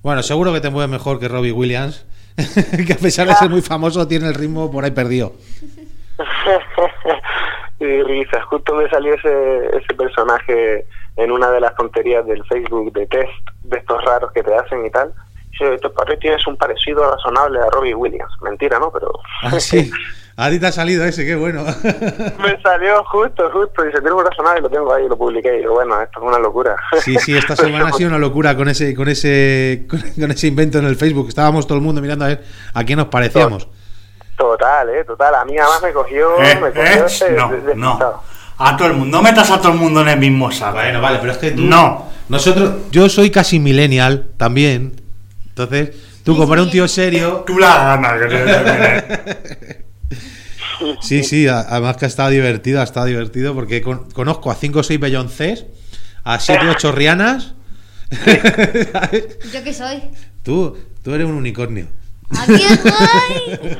Bueno, 0.02 0.22
seguro 0.22 0.52
que 0.52 0.60
te 0.60 0.70
mueves 0.70 0.90
mejor 0.90 1.18
que 1.20 1.28
Robbie 1.28 1.52
Williams, 1.52 2.06
que 2.86 2.92
a 2.92 2.96
pesar 2.96 3.26
de 3.28 3.34
ser 3.34 3.50
muy 3.50 3.60
famoso 3.62 4.06
tiene 4.08 4.28
el 4.28 4.34
ritmo 4.34 4.70
por 4.70 4.84
ahí 4.84 4.90
perdido. 4.92 5.32
y 7.78 8.02
risa, 8.02 8.40
justo 8.42 8.74
me 8.74 8.88
salió 8.90 9.14
ese, 9.14 9.66
ese 9.76 9.94
personaje 9.94 10.86
en 11.16 11.32
una 11.32 11.50
de 11.50 11.60
las 11.60 11.74
tonterías 11.76 12.26
del 12.26 12.44
Facebook 12.44 12.92
de 12.92 13.06
test 13.06 13.30
de 13.64 13.78
estos 13.78 14.02
raros 14.04 14.30
que 14.32 14.42
te 14.42 14.54
hacen 14.54 14.84
y 14.86 14.90
tal. 14.90 15.12
Tu 15.58 15.92
padre 15.92 16.16
tienes 16.16 16.46
un 16.46 16.56
parecido 16.56 17.10
razonable 17.10 17.58
a 17.60 17.68
Robbie 17.70 17.94
Williams. 17.94 18.32
Mentira, 18.40 18.78
¿no? 18.78 18.90
Pero 18.90 19.12
Ah, 19.42 19.60
sí. 19.60 19.90
A 20.36 20.48
ti 20.48 20.58
te 20.58 20.66
ha 20.68 20.72
salido 20.72 21.04
ese, 21.04 21.26
qué 21.26 21.36
bueno. 21.36 21.62
me 22.42 22.62
salió 22.62 23.04
justo, 23.04 23.50
justo. 23.52 23.82
Dice, 23.82 23.98
tienes 24.00 24.12
un 24.12 24.24
razonable 24.24 24.60
y 24.60 24.62
lo 24.62 24.70
tengo 24.70 24.94
ahí, 24.94 25.06
lo 25.06 25.18
publiqué. 25.18 25.54
Y 25.56 25.58
digo, 25.58 25.74
bueno, 25.74 26.00
esto 26.00 26.18
es 26.20 26.26
una 26.26 26.38
locura. 26.38 26.76
Sí, 27.00 27.16
sí, 27.18 27.36
esta 27.36 27.54
semana 27.56 27.88
ha 27.88 27.92
sido 27.92 28.08
una 28.08 28.18
locura 28.18 28.56
con 28.56 28.68
ese, 28.68 28.94
con 28.94 29.08
ese, 29.08 29.86
con, 29.88 30.30
ese 30.30 30.46
invento 30.46 30.78
en 30.78 30.86
el 30.86 30.96
Facebook. 30.96 31.28
Estábamos 31.28 31.66
todo 31.66 31.76
el 31.76 31.84
mundo 31.84 32.00
mirando 32.00 32.24
a 32.24 32.28
ver 32.28 32.42
a 32.72 32.84
quién 32.84 32.98
nos 32.98 33.08
parecíamos. 33.08 33.68
Total, 34.38 34.88
eh, 34.88 35.04
total. 35.04 35.34
A 35.34 35.44
mí 35.44 35.58
además 35.58 35.82
me 35.82 35.92
cogió... 35.92 36.42
Eh, 36.42 36.54
me 36.54 36.70
cogió 36.70 36.82
eh, 37.06 37.30
de- 37.30 37.36
no, 37.36 37.48
de- 37.50 37.74
no. 37.74 38.22
A 38.56 38.76
todo 38.78 38.88
el 38.88 38.94
mundo. 38.94 39.18
No 39.18 39.22
metas 39.22 39.50
a 39.50 39.58
todo 39.60 39.72
el 39.72 39.78
mundo 39.78 40.00
en 40.00 40.08
el 40.08 40.18
mismo 40.18 40.50
saco. 40.50 40.76
vale, 40.76 41.18
pero 41.20 41.32
es 41.32 41.38
que 41.38 41.50
tú- 41.50 41.62
No. 41.62 42.08
Nosotros, 42.30 42.72
yo 42.92 43.08
soy 43.08 43.30
casi 43.30 43.58
millennial 43.58 44.28
también. 44.36 44.99
Entonces, 45.64 46.22
tú 46.24 46.36
como 46.36 46.52
eres 46.54 46.66
un 46.66 46.70
tío 46.72 46.88
serio. 46.88 47.42
Tú 47.46 47.58
la 47.58 47.96
ganas. 47.96 49.04
Sí, 51.02 51.22
sí, 51.24 51.46
además 51.46 51.96
que 51.98 52.06
ha 52.06 52.08
estado 52.08 52.30
divertido, 52.30 52.80
ha 52.80 52.84
estado 52.84 53.06
divertido 53.06 53.54
porque 53.54 53.82
con- 53.82 54.10
conozco 54.12 54.50
a 54.50 54.54
5 54.54 54.78
o 54.78 54.82
6 54.82 54.98
Beyoncés, 54.98 55.66
a 56.24 56.38
7 56.40 56.66
o 56.68 56.70
8 56.70 56.92
Rianas. 56.92 57.54
¿Yo 59.52 59.62
qué 59.62 59.74
soy? 59.74 60.02
tú, 60.42 60.76
tú 61.04 61.14
eres 61.14 61.26
un 61.26 61.34
unicornio. 61.34 61.86
Aquí 62.38 62.54
estoy. 62.54 63.76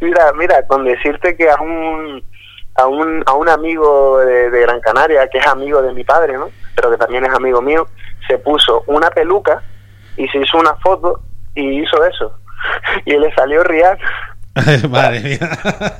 mira, 0.00 0.32
mira, 0.36 0.66
con 0.66 0.84
decirte 0.84 1.36
que 1.36 1.48
a 1.50 1.56
un 1.60 2.22
a 2.76 2.86
un, 2.88 3.22
a 3.26 3.32
un 3.34 3.48
amigo 3.48 4.18
de, 4.18 4.50
de 4.50 4.60
Gran 4.62 4.80
Canaria, 4.80 5.28
que 5.28 5.38
es 5.38 5.46
amigo 5.46 5.80
de 5.80 5.92
mi 5.94 6.02
padre, 6.04 6.34
¿no? 6.34 6.50
Pero 6.74 6.90
que 6.90 6.96
también 6.96 7.24
es 7.24 7.32
amigo 7.32 7.62
mío, 7.62 7.86
se 8.28 8.36
puso 8.38 8.82
una 8.88 9.10
peluca 9.10 9.62
y 10.16 10.26
se 10.28 10.38
hizo 10.38 10.58
una 10.58 10.74
foto 10.76 11.20
y 11.54 11.82
hizo 11.82 12.04
eso. 12.04 12.32
Y 13.04 13.12
le 13.18 13.32
salió 13.34 13.62
Rihanna. 13.64 13.98
Madre 14.88 15.20
mía. 15.20 15.38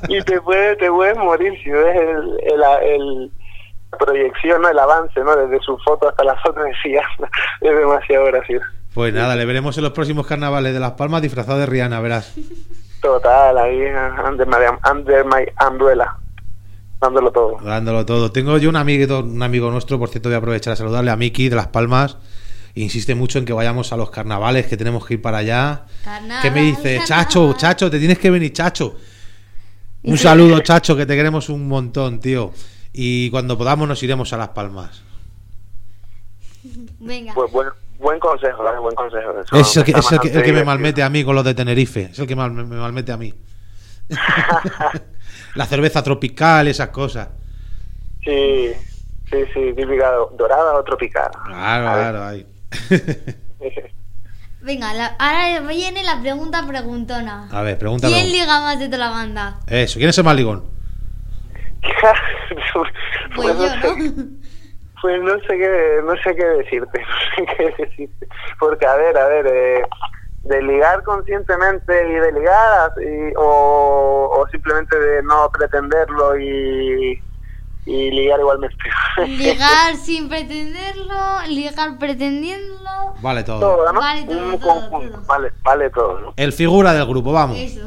Y 0.09 0.21
te 0.21 0.39
puedes, 0.41 0.77
te 0.77 0.89
puedes 0.89 1.17
morir 1.17 1.53
si 1.63 1.69
ves 1.69 1.95
el, 1.95 2.39
el, 2.53 2.63
el- 2.83 3.31
la 3.91 3.97
proyección, 3.99 4.61
¿no? 4.61 4.67
el 4.69 4.79
avance, 4.79 5.19
¿no? 5.21 5.35
Desde 5.35 5.59
su 5.63 5.77
foto 5.79 6.09
hasta 6.09 6.23
la 6.23 6.35
foto 6.37 6.59
de 6.61 6.73
Rihanna. 6.83 7.29
Es 7.61 7.75
demasiado 7.77 8.25
gracioso. 8.25 8.65
Pues 8.93 9.13
nada, 9.13 9.35
le 9.35 9.45
veremos 9.45 9.77
en 9.77 9.83
los 9.83 9.93
próximos 9.93 10.25
carnavales 10.25 10.73
de 10.73 10.79
Las 10.79 10.91
Palmas 10.93 11.21
disfrazado 11.21 11.59
de 11.59 11.65
Rihanna, 11.65 11.99
verás. 12.01 12.33
Total, 13.01 13.57
ahí 13.57 13.81
under 14.27 14.47
my, 14.47 14.55
under 14.91 15.25
my 15.25 15.45
umbrella, 15.69 16.15
dándolo 16.99 17.31
todo. 17.31 17.57
Dándolo 17.61 18.05
todo. 18.05 18.31
Tengo 18.31 18.57
yo 18.57 18.69
un 18.69 18.77
amigo, 18.77 19.19
un 19.19 19.43
amigo 19.43 19.69
nuestro, 19.69 19.99
por 19.99 20.09
cierto, 20.09 20.29
voy 20.29 20.35
a 20.35 20.39
aprovechar 20.39 20.73
a 20.73 20.75
saludarle 20.77 21.11
a 21.11 21.15
Miki 21.17 21.49
de 21.49 21.55
Las 21.57 21.67
Palmas. 21.67 22.17
Insiste 22.75 23.15
mucho 23.15 23.39
en 23.39 23.45
que 23.45 23.53
vayamos 23.53 23.93
a 23.93 23.97
los 23.97 24.09
carnavales, 24.11 24.67
que 24.67 24.75
tenemos 24.75 25.05
que 25.05 25.13
ir 25.15 25.21
para 25.21 25.37
allá. 25.37 25.85
Carnaval, 26.03 26.41
que 26.41 26.51
me 26.51 26.61
dice, 26.61 26.97
carnaval. 26.97 27.05
Chacho, 27.07 27.53
Chacho, 27.53 27.89
te 27.89 27.99
tienes 27.99 28.19
que 28.19 28.29
venir, 28.29 28.51
Chacho. 28.51 28.95
Un 30.03 30.17
saludo, 30.17 30.59
Chacho, 30.59 30.95
que 30.95 31.05
te 31.05 31.15
queremos 31.15 31.47
un 31.49 31.67
montón, 31.67 32.19
tío. 32.19 32.51
Y 32.91 33.29
cuando 33.31 33.57
podamos 33.57 33.87
nos 33.87 34.01
iremos 34.03 34.31
a 34.33 34.37
Las 34.37 34.49
Palmas. 34.49 35.01
Venga. 36.99 37.33
Pues 37.33 37.51
buen, 37.51 37.69
buen 37.99 38.19
consejo, 38.19 38.63
¿vale? 38.63 38.79
buen 38.79 38.95
consejo. 38.95 39.31
Eso 39.39 39.55
Es 39.55 39.77
el 39.77 39.83
que, 39.83 39.91
está 39.91 39.99
es 40.01 40.11
el 40.11 40.19
que, 40.19 40.27
el 40.37 40.43
que 40.43 40.53
me 40.53 40.63
malmete 40.65 41.01
a 41.03 41.09
mí 41.09 41.23
con 41.23 41.33
los 41.35 41.45
de 41.45 41.53
Tenerife. 41.53 42.09
Es 42.11 42.19
el 42.19 42.27
que 42.27 42.35
mal- 42.35 42.51
me, 42.51 42.63
me 42.65 42.75
malmete 42.75 43.11
a 43.11 43.17
mí. 43.17 43.33
La 45.55 45.65
cerveza 45.65 46.03
tropical, 46.03 46.67
esas 46.67 46.89
cosas. 46.89 47.29
Sí, 48.23 48.71
Sí, 49.29 49.37
sí, 49.55 49.73
típica 49.75 50.11
do- 50.11 50.35
dorada 50.37 50.75
o 50.75 50.83
tropical. 50.83 51.31
Claro, 51.47 51.83
claro, 51.85 52.23
ahí. 52.25 52.45
Venga, 54.61 54.93
la- 54.93 55.15
ahora 55.19 55.59
viene 55.67 56.03
la 56.03 56.19
pregunta 56.21 56.65
preguntona. 56.67 57.47
A 57.51 57.61
ver, 57.61 57.77
pregúntalo. 57.77 58.13
¿Quién 58.15 58.31
liga 58.31 58.61
más 58.61 58.79
de 58.79 58.85
toda 58.87 58.97
la 58.97 59.09
banda? 59.11 59.59
Eso, 59.67 59.97
¿quién 59.99 60.09
es 60.09 60.17
el 60.17 60.23
más 60.23 60.35
ligón? 60.35 60.63
Pues 63.35 63.55
no 63.57 63.63
yo, 63.65 63.69
sé, 63.69 63.77
¿no? 63.77 63.95
Pues 65.01 65.21
no 65.21 65.33
sé 65.39 65.57
qué, 65.57 65.99
no 66.03 66.13
sé 66.23 66.35
qué 66.35 66.45
decirte, 66.45 66.99
no 67.37 67.45
sé 67.45 67.45
qué 67.57 67.83
decirte. 67.83 68.27
Porque, 68.59 68.85
a 68.85 68.95
ver, 68.95 69.17
a 69.17 69.27
ver, 69.27 69.47
eh, 69.47 69.83
de 70.43 70.61
ligar 70.63 71.03
conscientemente 71.03 72.07
y 72.07 72.13
de 72.13 72.31
ligar, 72.31 72.91
así, 72.91 73.33
o, 73.37 74.31
o 74.37 74.47
simplemente 74.51 74.97
de 74.97 75.23
no 75.23 75.49
pretenderlo 75.51 76.39
y, 76.39 77.21
y 77.85 78.11
ligar 78.11 78.39
igualmente. 78.39 78.75
Ligar 79.27 79.95
sin 80.03 80.27
pretenderlo, 80.27 81.13
ligar 81.47 81.97
pretendiéndolo. 81.99 83.13
Vale, 83.21 83.43
todo. 83.43 83.59
todo, 83.59 83.93
¿no? 83.93 83.99
Vale 83.99 84.25
todo, 84.25 84.45
Un 84.45 84.59
todo, 84.59 84.73
conjunto, 84.73 85.17
todo. 85.17 85.25
Vale, 85.27 85.51
vale 85.63 85.89
todo, 85.91 86.19
¿no? 86.19 86.33
El 86.35 86.51
figura 86.51 86.93
del 86.93 87.05
grupo, 87.05 87.31
vamos. 87.31 87.57
Eso. 87.57 87.81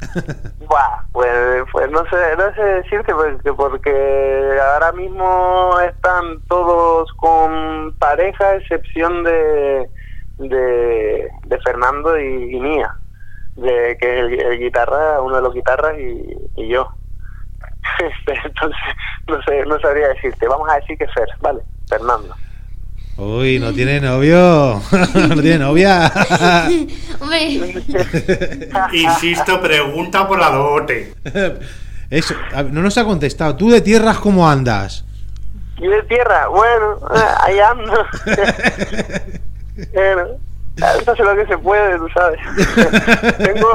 Buah, 0.66 1.04
pues, 1.12 1.30
pues 1.72 1.90
no 1.90 2.02
sé, 2.10 2.16
no 2.36 2.54
sé 2.54 2.62
decirte 2.62 3.14
porque, 3.14 3.52
porque 3.52 4.58
ahora 4.72 4.92
mismo 4.92 5.78
están 5.80 6.40
todos 6.48 7.10
con 7.14 7.94
pareja, 7.98 8.44
a 8.44 8.56
excepción 8.56 9.22
de, 9.24 9.88
de, 10.38 11.28
de 11.46 11.60
Fernando 11.64 12.18
y, 12.20 12.56
y 12.56 12.60
mía, 12.60 12.94
de 13.56 13.96
que 13.98 14.12
es 14.12 14.20
el, 14.20 14.40
el 14.40 14.58
guitarra, 14.58 15.22
uno 15.22 15.36
de 15.36 15.42
los 15.42 15.54
guitarras 15.54 15.94
y, 15.98 16.36
y 16.56 16.68
yo. 16.68 16.92
Entonces, 18.44 18.80
no 19.26 19.42
sé, 19.42 19.64
no 19.66 19.78
sabría 19.80 20.08
decirte. 20.08 20.48
Vamos 20.48 20.68
a 20.70 20.76
decir 20.76 20.98
que 20.98 21.06
Fer, 21.08 21.28
vale, 21.40 21.60
Fernando. 21.88 22.34
Uy, 23.16 23.60
no 23.60 23.72
tiene 23.72 24.00
novio. 24.00 24.80
no 25.14 25.40
tiene 25.40 25.58
novia. 25.58 26.10
Hombre, 27.20 27.74
Insisto, 28.92 29.60
pregunta 29.60 30.26
por 30.26 30.38
la 30.38 30.50
dote. 30.50 31.14
Eso, 32.10 32.34
no 32.70 32.82
nos 32.82 32.98
ha 32.98 33.04
contestado. 33.04 33.56
¿Tú 33.56 33.70
de 33.70 33.80
tierras 33.80 34.18
cómo 34.18 34.48
andas? 34.48 35.04
Y 35.78 35.86
de 35.86 36.02
tierra, 36.04 36.48
bueno, 36.48 36.98
eh, 37.14 37.20
ahí 37.40 37.58
ando. 37.58 38.06
bueno, 39.92 40.24
eso 40.76 41.12
es 41.12 41.18
lo 41.18 41.36
que 41.36 41.46
se 41.46 41.58
puede, 41.58 41.98
tú 41.98 42.08
sabes. 42.14 42.40
tengo 43.38 43.68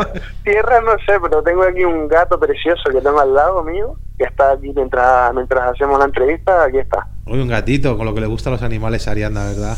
tierra, 0.43 0.81
no 0.81 0.91
sé, 1.05 1.19
pero 1.21 1.41
tengo 1.43 1.63
aquí 1.63 1.83
un 1.83 2.07
gato 2.07 2.39
precioso 2.39 2.83
que 2.91 3.01
tengo 3.01 3.19
al 3.19 3.33
lado 3.33 3.63
mío, 3.63 3.95
que 4.17 4.25
está 4.25 4.51
aquí 4.51 4.71
mientras 4.75 5.33
mientras 5.33 5.73
hacemos 5.73 5.99
la 5.99 6.05
entrevista, 6.05 6.65
aquí 6.65 6.77
está. 6.79 7.07
Uy, 7.25 7.39
un 7.39 7.47
gatito, 7.47 7.97
con 7.97 8.05
lo 8.05 8.13
que 8.13 8.21
le 8.21 8.27
gustan 8.27 8.53
los 8.53 8.63
animales 8.63 9.07
a 9.07 9.11
Arianda, 9.11 9.45
¿verdad? 9.45 9.77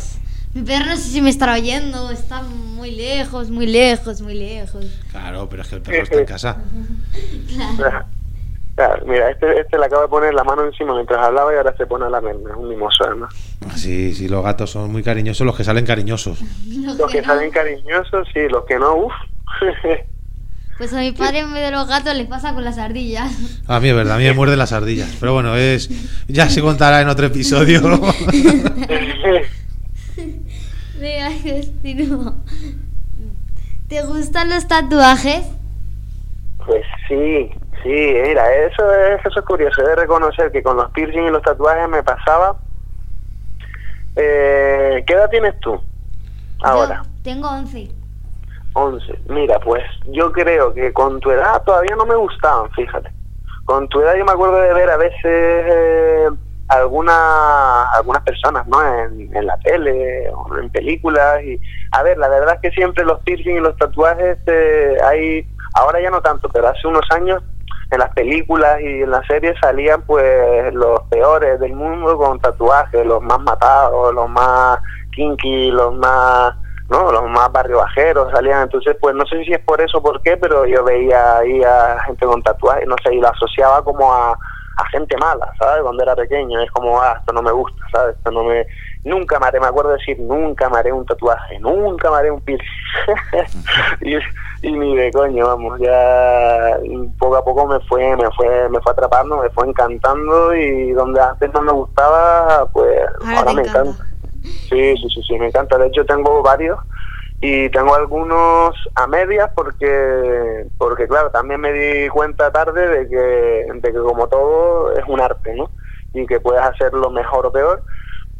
mi 0.54 0.62
perro 0.62 0.84
no 0.86 0.96
sé 0.96 1.02
si 1.04 1.22
me 1.22 1.30
estará 1.30 1.54
oyendo. 1.54 2.10
Está 2.10 2.42
muy 2.42 2.90
lejos, 2.90 3.50
muy 3.50 3.66
lejos, 3.66 4.20
muy 4.20 4.34
lejos. 4.34 4.84
Claro, 5.10 5.48
pero 5.48 5.62
es 5.62 5.68
que 5.68 5.76
el 5.76 5.82
perro 5.82 6.02
está 6.02 6.18
en 6.18 6.26
casa. 6.26 6.56
Claro, 7.78 8.04
mira, 9.06 9.30
este, 9.30 9.60
este 9.60 9.78
le 9.78 9.86
acabo 9.86 10.02
de 10.02 10.08
poner 10.08 10.34
la 10.34 10.44
mano 10.44 10.64
encima 10.64 10.94
mientras 10.94 11.20
hablaba 11.20 11.52
y 11.52 11.56
ahora 11.56 11.76
se 11.76 11.86
pone 11.86 12.06
a 12.06 12.10
la 12.10 12.20
merma, 12.20 12.50
es 12.50 12.56
un 12.56 12.68
mimoso 12.68 13.04
además. 13.04 13.34
Sí, 13.76 14.14
sí, 14.14 14.28
los 14.28 14.44
gatos 14.44 14.70
son 14.70 14.90
muy 14.90 15.02
cariñosos, 15.02 15.46
los 15.46 15.56
que 15.56 15.64
salen 15.64 15.86
cariñosos. 15.86 16.40
Los 16.68 17.10
que 17.10 17.20
no. 17.20 17.28
salen 17.28 17.50
cariñosos, 17.50 18.28
sí, 18.32 18.40
los 18.48 18.64
que 18.64 18.78
no, 18.78 18.94
uff. 18.94 19.12
Pues 20.78 20.94
a 20.94 21.00
mi 21.00 21.12
padre 21.12 21.40
en 21.40 21.52
vez 21.52 21.62
de 21.62 21.70
los 21.70 21.86
gatos 21.86 22.16
le 22.16 22.24
pasa 22.24 22.54
con 22.54 22.64
las 22.64 22.78
ardillas. 22.78 23.30
A 23.68 23.78
mí 23.78 23.90
es 23.90 23.94
verdad, 23.94 24.16
a 24.16 24.18
mí 24.18 24.24
me 24.24 24.32
muerden 24.32 24.58
las 24.58 24.72
ardillas. 24.72 25.16
Pero 25.20 25.34
bueno, 25.34 25.54
es 25.54 25.88
ya 26.26 26.48
se 26.48 26.60
contará 26.60 27.02
en 27.02 27.08
otro 27.08 27.26
episodio. 27.26 27.82
Venga, 30.98 31.30
continúo. 31.44 32.34
¿Te 33.88 34.02
gustan 34.02 34.50
los 34.50 34.66
tatuajes? 34.66 35.44
Pues 36.64 36.82
sí, 37.06 37.50
sí, 37.82 37.88
mira, 38.22 38.52
eso 38.54 38.92
es, 38.94 39.20
eso 39.24 39.40
es 39.40 39.44
curioso, 39.46 39.82
he 39.82 39.88
de 39.88 39.96
reconocer 39.96 40.50
que 40.52 40.62
con 40.62 40.76
los 40.76 40.90
piercing 40.92 41.24
y 41.26 41.30
los 41.30 41.42
tatuajes 41.42 41.88
me 41.88 42.02
pasaba. 42.02 42.56
Eh, 44.16 45.02
¿Qué 45.06 45.12
edad 45.14 45.30
tienes 45.30 45.58
tú? 45.60 45.80
Ahora, 46.62 47.02
Yo 47.04 47.10
tengo 47.22 47.48
11. 47.48 47.90
11. 48.74 49.18
Mira, 49.28 49.58
pues 49.60 49.82
yo 50.06 50.32
creo 50.32 50.72
que 50.72 50.92
con 50.92 51.20
tu 51.20 51.30
edad 51.30 51.62
todavía 51.64 51.94
no 51.96 52.06
me 52.06 52.14
gustaban, 52.14 52.70
fíjate. 52.72 53.10
Con 53.64 53.88
tu 53.88 54.00
edad 54.00 54.14
yo 54.16 54.24
me 54.24 54.32
acuerdo 54.32 54.56
de 54.56 54.74
ver 54.74 54.90
a 54.90 54.96
veces 54.96 55.20
eh, 55.24 56.28
alguna, 56.68 57.84
algunas 57.92 58.22
personas, 58.22 58.66
¿no? 58.66 58.82
En, 58.82 59.34
en 59.34 59.46
la 59.46 59.56
tele 59.58 60.30
o 60.30 60.56
en 60.58 60.70
películas. 60.70 61.42
y 61.44 61.60
A 61.92 62.02
ver, 62.02 62.18
la 62.18 62.28
verdad 62.28 62.54
es 62.56 62.60
que 62.60 62.70
siempre 62.70 63.04
los 63.04 63.20
piercing 63.20 63.56
y 63.56 63.60
los 63.60 63.76
tatuajes 63.76 64.38
eh, 64.46 64.96
hay, 65.04 65.46
ahora 65.74 66.00
ya 66.00 66.10
no 66.10 66.20
tanto, 66.20 66.48
pero 66.48 66.68
hace 66.68 66.86
unos 66.86 67.04
años 67.10 67.42
en 67.92 67.98
las 67.98 68.12
películas 68.14 68.80
y 68.80 69.02
en 69.02 69.10
las 69.10 69.26
series 69.26 69.54
salían 69.60 70.02
pues 70.02 70.72
los 70.74 71.00
peores 71.10 71.60
del 71.60 71.74
mundo 71.74 72.16
con 72.16 72.40
tatuajes, 72.40 73.04
los 73.06 73.22
más 73.22 73.38
matados, 73.40 74.14
los 74.14 74.28
más 74.30 74.78
kinky, 75.14 75.70
los 75.70 75.94
más 75.94 76.54
no 76.88 77.12
los 77.12 77.28
más 77.30 77.50
barrio 77.52 77.78
bajeros 77.78 78.30
salían. 78.32 78.62
Entonces 78.62 78.96
pues 79.00 79.14
no 79.14 79.26
sé 79.26 79.44
si 79.44 79.52
es 79.52 79.60
por 79.60 79.80
eso 79.80 79.98
o 79.98 80.02
por 80.02 80.22
qué 80.22 80.36
pero 80.36 80.64
yo 80.66 80.82
veía 80.84 81.38
ahí 81.38 81.62
a 81.62 81.98
gente 82.06 82.26
con 82.26 82.42
tatuajes 82.42 82.86
no 82.88 82.96
sé 83.04 83.14
y 83.14 83.20
lo 83.20 83.28
asociaba 83.28 83.82
como 83.84 84.12
a, 84.12 84.32
a 84.32 84.88
gente 84.90 85.16
mala 85.18 85.52
sabes 85.58 85.82
cuando 85.82 86.02
era 86.02 86.16
pequeño 86.16 86.60
es 86.60 86.70
como 86.70 87.00
ah 87.00 87.16
esto 87.18 87.32
no 87.32 87.42
me 87.42 87.52
gusta 87.52 87.84
sabes 87.92 88.16
esto 88.16 88.30
no 88.30 88.44
me 88.44 88.66
nunca 89.04 89.38
me 89.40 89.46
haré 89.46 89.60
me 89.60 89.66
acuerdo 89.66 89.90
de 89.90 89.96
decir 89.98 90.18
nunca 90.20 90.68
me 90.70 90.78
haré 90.78 90.92
un 90.92 91.04
tatuaje 91.04 91.58
nunca 91.58 92.10
me 92.10 92.16
haré 92.16 92.30
un 92.30 92.40
piercing 92.40 92.66
y, 94.00 94.16
y 94.62 94.72
ni 94.72 94.96
de 94.96 95.10
coño 95.10 95.46
vamos 95.46 95.80
ya 95.80 96.78
poco 97.18 97.36
a 97.36 97.44
poco 97.44 97.66
me 97.66 97.80
fue 97.80 98.16
me 98.16 98.30
fue 98.36 98.68
me 98.68 98.80
fue 98.80 98.92
atrapando 98.92 99.42
me 99.42 99.50
fue 99.50 99.66
encantando 99.66 100.54
y 100.54 100.92
donde 100.92 101.20
antes 101.20 101.52
no 101.52 101.62
me 101.62 101.72
gustaba 101.72 102.66
pues 102.72 103.00
Ahora 103.24 103.52
me 103.52 103.62
encanta. 103.62 103.80
encanta 103.80 104.04
Sí, 104.68 104.96
sí, 104.96 105.08
sí, 105.14 105.22
sí, 105.22 105.38
me 105.38 105.48
encanta. 105.48 105.76
De 105.78 105.88
hecho, 105.88 106.04
tengo 106.06 106.42
varios 106.42 106.78
y 107.40 107.68
tengo 107.70 107.94
algunos 107.94 108.74
a 108.94 109.06
medias 109.06 109.50
porque, 109.54 110.66
porque 110.78 111.06
claro, 111.06 111.30
también 111.30 111.60
me 111.60 111.72
di 111.72 112.08
cuenta 112.08 112.50
tarde 112.50 112.88
de 112.88 113.08
que, 113.08 113.66
de 113.72 113.92
que 113.92 113.98
como 113.98 114.28
todo 114.28 114.92
es 114.96 115.04
un 115.08 115.20
arte, 115.20 115.54
¿no? 115.54 115.70
Y 116.14 116.26
que 116.26 116.40
puedes 116.40 116.62
hacerlo 116.62 117.10
mejor 117.10 117.46
o 117.46 117.52
peor. 117.52 117.84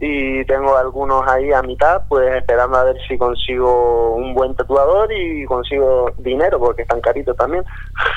Y 0.04 0.44
tengo 0.46 0.76
algunos 0.76 1.24
ahí 1.28 1.52
a 1.52 1.62
mitad, 1.62 2.02
pues 2.08 2.34
esperando 2.34 2.76
a 2.76 2.82
ver 2.82 2.96
si 3.06 3.16
consigo 3.16 4.16
un 4.16 4.34
buen 4.34 4.52
tatuador 4.56 5.08
y 5.12 5.44
consigo 5.44 6.10
dinero, 6.18 6.58
porque 6.58 6.82
están 6.82 7.00
caritos 7.00 7.36
también. 7.36 7.64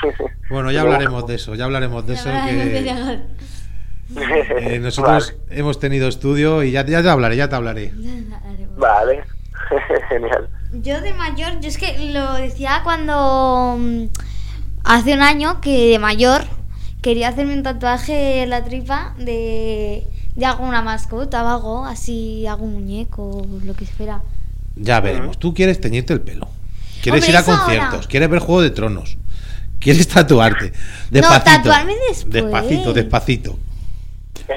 Bueno, 0.50 0.72
ya 0.72 0.80
hablaremos 0.80 1.26
de 1.28 1.36
eso, 1.36 1.54
ya 1.54 1.64
hablaremos 1.64 2.04
de 2.04 2.14
eso. 2.14 2.28
Que, 2.28 3.22
eh, 4.16 4.78
nosotros 4.80 5.36
hemos 5.50 5.78
tenido 5.78 6.08
estudio 6.08 6.64
y 6.64 6.72
ya, 6.72 6.84
ya 6.84 7.02
te 7.02 7.08
hablaré, 7.08 7.36
ya 7.36 7.48
te 7.48 7.54
hablaré. 7.54 7.92
Vale, 8.76 9.22
genial. 10.08 10.48
Yo 10.72 11.00
de 11.00 11.14
mayor, 11.14 11.60
yo 11.60 11.68
es 11.68 11.78
que 11.78 12.10
lo 12.12 12.34
decía 12.34 12.80
cuando 12.82 13.76
mm, 13.78 14.06
hace 14.82 15.14
un 15.14 15.22
año 15.22 15.60
que 15.60 15.90
de 15.90 15.98
mayor 16.00 16.42
quería 17.00 17.28
hacerme 17.28 17.54
un 17.54 17.62
tatuaje 17.62 18.42
en 18.42 18.50
la 18.50 18.64
tripa 18.64 19.14
de, 19.18 20.04
de 20.36 20.46
alguna 20.46 20.82
mascota 20.82 21.42
o 21.42 21.48
algo, 21.48 21.84
así 21.86 22.46
algún 22.46 22.74
muñeco, 22.74 23.46
lo 23.64 23.74
que 23.74 23.86
fuera. 23.86 24.20
Ya 24.76 25.00
veremos. 25.00 25.38
Tú 25.38 25.54
quieres 25.54 25.80
teñirte 25.80 26.12
el 26.12 26.20
pelo. 26.20 26.48
Quieres 27.02 27.22
Hombre, 27.22 27.30
ir 27.30 27.36
a 27.36 27.40
ahora. 27.40 27.56
conciertos. 27.64 28.06
Quieres 28.06 28.28
ver 28.28 28.38
Juego 28.40 28.62
de 28.62 28.70
Tronos. 28.70 29.16
Quieres 29.80 30.06
tatuarte. 30.08 30.72
Despacito. 31.10 31.44
tatuarme 31.44 31.94
después. 32.08 32.32
Despacito, 32.32 32.92
despacito. 32.92 33.58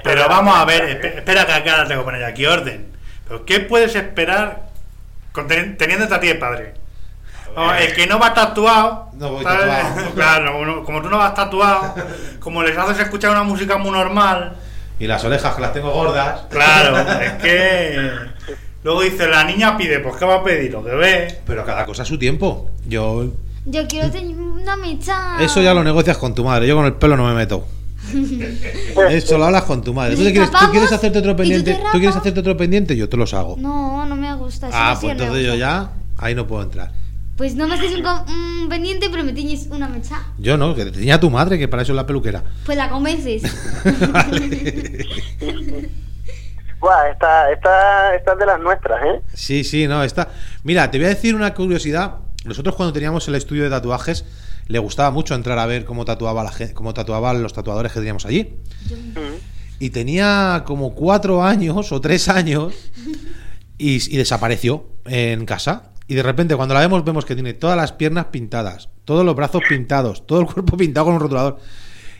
Pero 0.03 0.27
vamos 0.27 0.55
a 0.57 0.65
ver, 0.65 0.99
espe- 1.01 1.17
espera 1.17 1.45
que 1.45 1.53
acá 1.53 1.87
tengo 1.87 2.01
que 2.01 2.05
poner 2.05 2.23
aquí 2.23 2.45
orden. 2.45 2.87
¿Pero 3.27 3.45
qué 3.45 3.59
puedes 3.61 3.95
esperar 3.95 4.69
con 5.31 5.47
ten- 5.47 5.77
teniéndote 5.77 6.13
a 6.13 6.19
ti 6.19 6.27
de 6.27 6.35
padre? 6.35 6.73
O 7.55 7.71
el 7.73 7.93
que 7.93 8.05
no 8.05 8.19
va 8.19 8.33
tatuado, 8.33 9.09
No 9.13 9.31
voy 9.31 9.43
tatuado. 9.43 10.11
claro, 10.15 10.83
como 10.85 11.01
tú 11.01 11.09
no 11.09 11.17
vas 11.17 11.33
tatuado, 11.33 11.95
como 12.39 12.61
les 12.63 12.77
haces 12.77 12.99
escuchar 12.99 13.31
una 13.31 13.43
música 13.43 13.77
muy 13.77 13.91
normal, 13.91 14.55
Y 14.99 15.07
las 15.07 15.23
orejas 15.23 15.55
que 15.55 15.61
las 15.61 15.73
tengo 15.73 15.91
gordas. 15.91 16.41
claro, 16.49 16.97
es 17.21 17.31
que 17.41 18.11
luego 18.83 19.01
dice 19.01 19.27
la 19.27 19.45
niña 19.45 19.77
pide, 19.77 19.99
pues 19.99 20.17
qué 20.17 20.25
va 20.25 20.35
a 20.35 20.43
pedir, 20.43 20.71
lo 20.71 20.83
que 20.83 20.91
ve. 20.91 21.39
Pero 21.45 21.65
cada 21.65 21.85
cosa 21.85 22.03
a 22.03 22.05
su 22.05 22.19
tiempo. 22.19 22.69
Yo. 22.87 23.31
Yo 23.65 23.87
quiero 23.87 24.09
tener 24.09 24.35
una 24.37 24.75
mecha. 24.75 25.37
Eso 25.41 25.61
ya 25.61 25.73
lo 25.73 25.83
negocias 25.83 26.17
con 26.17 26.35
tu 26.35 26.43
madre. 26.43 26.67
Yo 26.67 26.75
con 26.75 26.85
el 26.85 26.93
pelo 26.93 27.15
no 27.15 27.27
me 27.27 27.33
meto. 27.33 27.65
Eso 29.09 29.37
lo 29.37 29.45
hablas 29.45 29.63
con 29.63 29.83
tu 29.83 29.93
madre. 29.93 30.15
¿Tú, 30.15 30.23
te 30.23 30.31
quieres, 30.31 30.49
tú 30.49 30.55
escapamos 30.55 30.71
quieres 30.71 30.91
hacerte 30.91 31.19
otro 31.19 31.31
tú 31.31 31.37
pendiente? 31.37 31.73
¿Tú, 31.91 31.99
quieres 31.99 32.15
hacerte 32.15 32.39
otro 32.39 32.57
pendiente? 32.57 32.97
Yo 32.97 33.09
te 33.09 33.17
los 33.17 33.33
hago. 33.33 33.55
No, 33.57 34.05
no 34.05 34.15
me 34.15 34.33
gusta. 34.35 34.69
eso 34.69 34.77
ah, 34.77 34.97
pues 34.99 35.11
entonces 35.13 35.45
yo 35.45 35.55
ya. 35.55 35.91
Ahí 36.17 36.35
no 36.35 36.47
puedo 36.47 36.63
entrar. 36.63 36.91
Pues 37.39 37.55
no 37.55 37.67
me 37.69 37.75
haces 37.75 37.95
un, 37.95 38.03
co- 38.03 38.25
un 38.27 38.67
pendiente, 38.69 39.07
pero 39.09 39.23
me 39.23 39.31
tiñes 39.33 39.67
una 39.71 39.87
mecha. 39.87 40.21
Yo 40.37 40.57
no, 40.57 40.75
que 40.75 40.83
te 40.83 40.91
tenía 40.91 41.19
tu 41.21 41.29
madre, 41.29 41.57
que 41.57 41.67
para 41.69 41.83
eso 41.83 41.93
es 41.93 41.95
la 41.95 42.05
peluquera. 42.05 42.43
Pues 42.65 42.77
la 42.77 42.89
convences. 42.89 43.41
Buah, 46.79 47.09
esta, 47.11 47.51
esta, 47.51 48.15
esta 48.15 48.33
es 48.33 48.39
de 48.39 48.45
las 48.45 48.59
nuestras, 48.59 49.01
¿eh? 49.03 49.21
Sí, 49.33 49.63
sí, 49.63 49.87
no, 49.87 50.03
está. 50.03 50.29
Mira, 50.63 50.89
te 50.91 50.97
voy 50.97 51.05
a 51.05 51.09
decir 51.09 51.35
una 51.35 51.53
curiosidad. 51.53 52.15
Nosotros 52.45 52.75
cuando 52.75 52.93
teníamos 52.93 53.27
el 53.27 53.35
estudio 53.35 53.63
de 53.63 53.69
tatuajes, 53.69 54.23
le 54.67 54.79
gustaba 54.79 55.11
mucho 55.11 55.35
entrar 55.35 55.59
a 55.59 55.65
ver 55.65 55.83
cómo 55.83 56.05
tatuaba 56.05 56.43
la 56.43 56.51
gente, 56.51 56.73
cómo 56.73 56.93
tatuaban 56.93 57.43
los 57.43 57.51
tatuadores 57.53 57.91
que 57.91 57.99
teníamos 57.99 58.25
allí. 58.25 58.55
Mm. 58.89 59.19
Y 59.79 59.89
tenía 59.91 60.63
como 60.65 60.93
cuatro 60.95 61.43
años 61.43 61.91
o 61.91 61.99
tres 62.01 62.29
años 62.29 62.73
y, 63.77 64.13
y 64.13 64.17
desapareció 64.17 64.85
en 65.05 65.45
casa. 65.45 65.83
Y 66.09 66.15
de 66.15 66.23
repente 66.23 66.55
cuando 66.55 66.73
la 66.73 66.79
vemos 66.79 67.05
vemos 67.05 67.23
que 67.23 67.35
tiene 67.35 67.53
todas 67.53 67.77
las 67.77 67.91
piernas 67.93 68.25
pintadas, 68.25 68.89
todos 69.05 69.23
los 69.23 69.35
brazos 69.35 69.61
pintados, 69.69 70.25
todo 70.25 70.41
el 70.41 70.47
cuerpo 70.47 70.75
pintado 70.77 71.05
con 71.05 71.13
un 71.13 71.19
rotulador. 71.21 71.59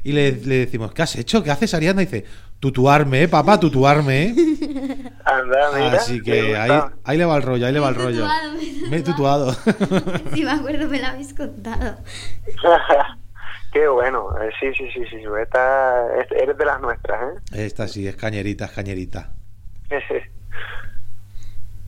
Y 0.03 0.11
le, 0.11 0.31
le 0.31 0.55
decimos, 0.59 0.93
¿qué 0.93 1.01
has 1.01 1.15
hecho? 1.15 1.43
¿Qué 1.43 1.49
haces, 1.49 1.73
Ariadna? 1.73 2.03
Y 2.03 2.05
dice, 2.05 2.23
tutuarme, 2.59 3.23
¿eh, 3.23 3.27
papá, 3.27 3.59
tutuarme. 3.59 4.27
¿eh?". 4.27 4.35
Anda, 5.25 5.71
mira. 5.75 5.91
Así 5.93 6.21
que 6.21 6.55
ahí, 6.55 6.79
ahí 7.03 7.17
le 7.17 7.25
va 7.25 7.35
el 7.37 7.41
rollo, 7.43 7.65
ahí 7.65 7.73
le 7.73 7.79
va 7.79 7.89
el 7.89 7.95
Me 7.95 8.01
he 8.01 8.05
rollo. 8.05 8.21
tutuado, 8.21 8.53
me 8.53 8.61
he 8.61 8.89
Me 8.91 8.97
he 8.97 9.01
tutuado. 9.01 9.53
Sí, 10.35 10.43
me 10.43 10.51
acuerdo, 10.51 10.87
me 10.87 10.99
lo 10.99 11.07
habéis 11.07 11.33
contado. 11.33 11.97
Qué 13.73 13.87
bueno. 13.87 14.27
Eh, 14.39 14.51
Sí, 14.59 14.67
sí, 14.77 14.85
sí, 14.93 15.01
sí. 15.09 15.17
Esta, 15.41 16.15
es- 16.21 16.31
eres 16.43 16.55
de 16.57 16.65
las 16.65 16.79
nuestras, 16.79 17.19
¿eh? 17.53 17.65
Esta 17.65 17.87
sí, 17.87 18.07
es 18.07 18.15
cañerita, 18.15 18.65
es 18.65 18.71
cañerita. 18.71 19.31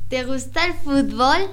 ¿Te 0.09 0.23
gusta 0.25 0.65
el 0.65 0.73
fútbol? 0.73 1.47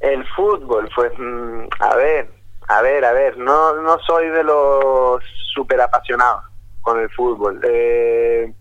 El 0.00 0.26
fútbol, 0.28 0.88
pues, 0.94 1.12
mm, 1.18 1.64
a 1.80 1.96
ver, 1.96 2.30
a 2.68 2.82
ver, 2.82 3.04
a 3.04 3.12
ver, 3.12 3.36
no, 3.38 3.74
no 3.74 3.98
soy 4.00 4.28
de 4.28 4.44
los 4.44 5.22
super 5.54 5.80
apasionados 5.80 6.44
con 6.80 7.00
el 7.00 7.10
fútbol. 7.10 7.60
Eh, 7.64 8.52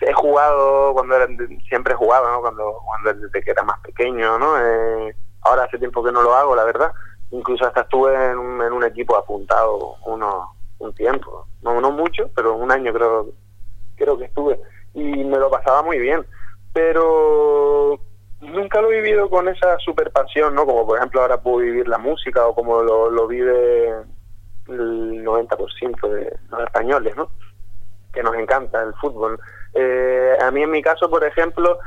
he 0.00 0.12
jugado 0.12 0.92
cuando 0.92 1.16
era, 1.16 1.26
siempre 1.68 1.94
he 1.94 1.96
jugado, 1.96 2.30
¿no? 2.30 2.40
Cuando, 2.40 2.80
cuando 2.84 3.20
desde 3.20 3.42
que 3.42 3.50
era 3.50 3.62
más 3.62 3.78
pequeño, 3.80 4.38
¿no? 4.38 4.58
Eh, 4.58 5.14
ahora 5.42 5.64
hace 5.64 5.78
tiempo 5.78 6.02
que 6.02 6.12
no 6.12 6.22
lo 6.22 6.34
hago, 6.34 6.56
la 6.56 6.64
verdad. 6.64 6.92
Incluso 7.30 7.66
hasta 7.66 7.82
estuve 7.82 8.14
en 8.14 8.38
un, 8.38 8.62
en 8.62 8.72
un 8.72 8.84
equipo 8.84 9.16
apuntado 9.16 9.96
uno, 10.06 10.54
un 10.78 10.94
tiempo, 10.94 11.46
no, 11.62 11.80
no 11.80 11.90
mucho, 11.90 12.30
pero 12.34 12.54
un 12.54 12.70
año 12.70 12.92
creo, 12.92 13.28
creo 13.96 14.18
que 14.18 14.24
estuve 14.24 14.60
y 14.94 15.02
me 15.02 15.38
lo 15.38 15.50
pasaba 15.50 15.82
muy 15.82 15.98
bien. 15.98 16.24
Pero 16.72 17.98
nunca 18.52 18.80
lo 18.80 18.90
he 18.90 19.00
vivido 19.00 19.28
con 19.30 19.48
esa 19.48 19.78
super 19.78 20.10
pasión, 20.10 20.54
¿no? 20.54 20.64
Como 20.66 20.86
por 20.86 20.98
ejemplo 20.98 21.20
ahora 21.22 21.40
puedo 21.40 21.58
vivir 21.58 21.88
la 21.88 21.98
música 21.98 22.46
o 22.46 22.54
como 22.54 22.82
lo, 22.82 23.10
lo 23.10 23.26
vive 23.26 23.88
el 24.68 25.24
90% 25.24 26.08
de 26.08 26.36
los 26.50 26.60
españoles, 26.62 27.16
¿no? 27.16 27.30
Que 28.12 28.22
nos 28.22 28.34
encanta 28.36 28.82
el 28.82 28.94
fútbol. 28.94 29.38
Eh, 29.74 30.36
a 30.40 30.50
mí 30.50 30.62
en 30.62 30.70
mi 30.70 30.82
caso, 30.82 31.10
por 31.10 31.24
ejemplo, 31.24 31.78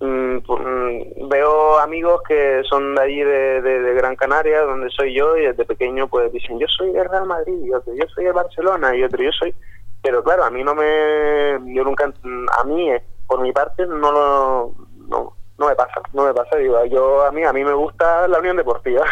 mm, 0.00 0.36
pu- 0.38 0.60
mm, 0.60 1.28
veo 1.28 1.78
amigos 1.78 2.22
que 2.28 2.62
son 2.68 2.94
de 2.94 3.02
allí 3.02 3.22
de, 3.24 3.62
de- 3.62 3.80
de 3.80 3.94
Gran 3.94 4.16
Canaria, 4.16 4.60
donde 4.62 4.90
soy 4.90 5.14
yo, 5.14 5.36
y 5.36 5.46
desde 5.46 5.64
pequeño 5.64 6.08
pues 6.08 6.30
dicen, 6.32 6.58
yo 6.58 6.66
soy 6.68 6.92
de 6.92 7.02
Real 7.04 7.26
Madrid, 7.26 7.58
y 7.64 7.72
otro, 7.72 7.92
yo 7.94 8.04
soy 8.14 8.24
de 8.24 8.32
Barcelona, 8.32 8.94
y 8.94 9.02
otro, 9.04 9.22
yo 9.22 9.30
soy... 9.32 9.54
Pero 10.02 10.22
claro, 10.24 10.44
a 10.44 10.50
mí 10.50 10.62
no 10.64 10.74
me... 10.74 11.58
Yo 11.74 11.84
nunca... 11.84 12.04
A 12.60 12.64
mí, 12.64 12.90
eh, 12.90 13.02
por 13.26 13.40
mi 13.40 13.52
parte, 13.52 13.86
no 13.86 14.10
lo... 14.12 14.74
No, 15.08 15.36
no 15.58 15.66
me 15.68 15.74
pasa, 15.74 16.00
no 16.12 16.24
me 16.24 16.34
pasa. 16.34 16.56
Digo, 16.56 16.84
yo 16.86 17.24
a 17.24 17.30
mí 17.32 17.44
a 17.44 17.52
mí 17.52 17.64
me 17.64 17.72
gusta 17.74 18.26
la 18.28 18.38
Unión 18.38 18.56
Deportiva. 18.56 19.04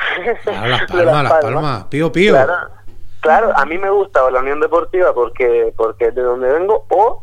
Claro, 0.45 0.69
las 0.69 0.81
De 0.87 0.87
palmas, 1.05 1.23
las 1.25 1.33
palmas. 1.41 1.85
Pío, 1.85 2.11
pío. 2.11 2.33
Claro, 2.33 2.55
claro, 3.21 3.53
a 3.57 3.65
mí 3.67 3.79
me 3.79 3.91
gusta 3.91 4.29
la 4.31 4.41
Unión 4.41 4.61
Deportiva 4.61 5.13
porque 5.15 5.73
porque 5.77 6.07
es 6.07 6.15
de 6.15 6.23
donde 6.23 6.53
vengo 6.53 6.85
o 6.91 7.23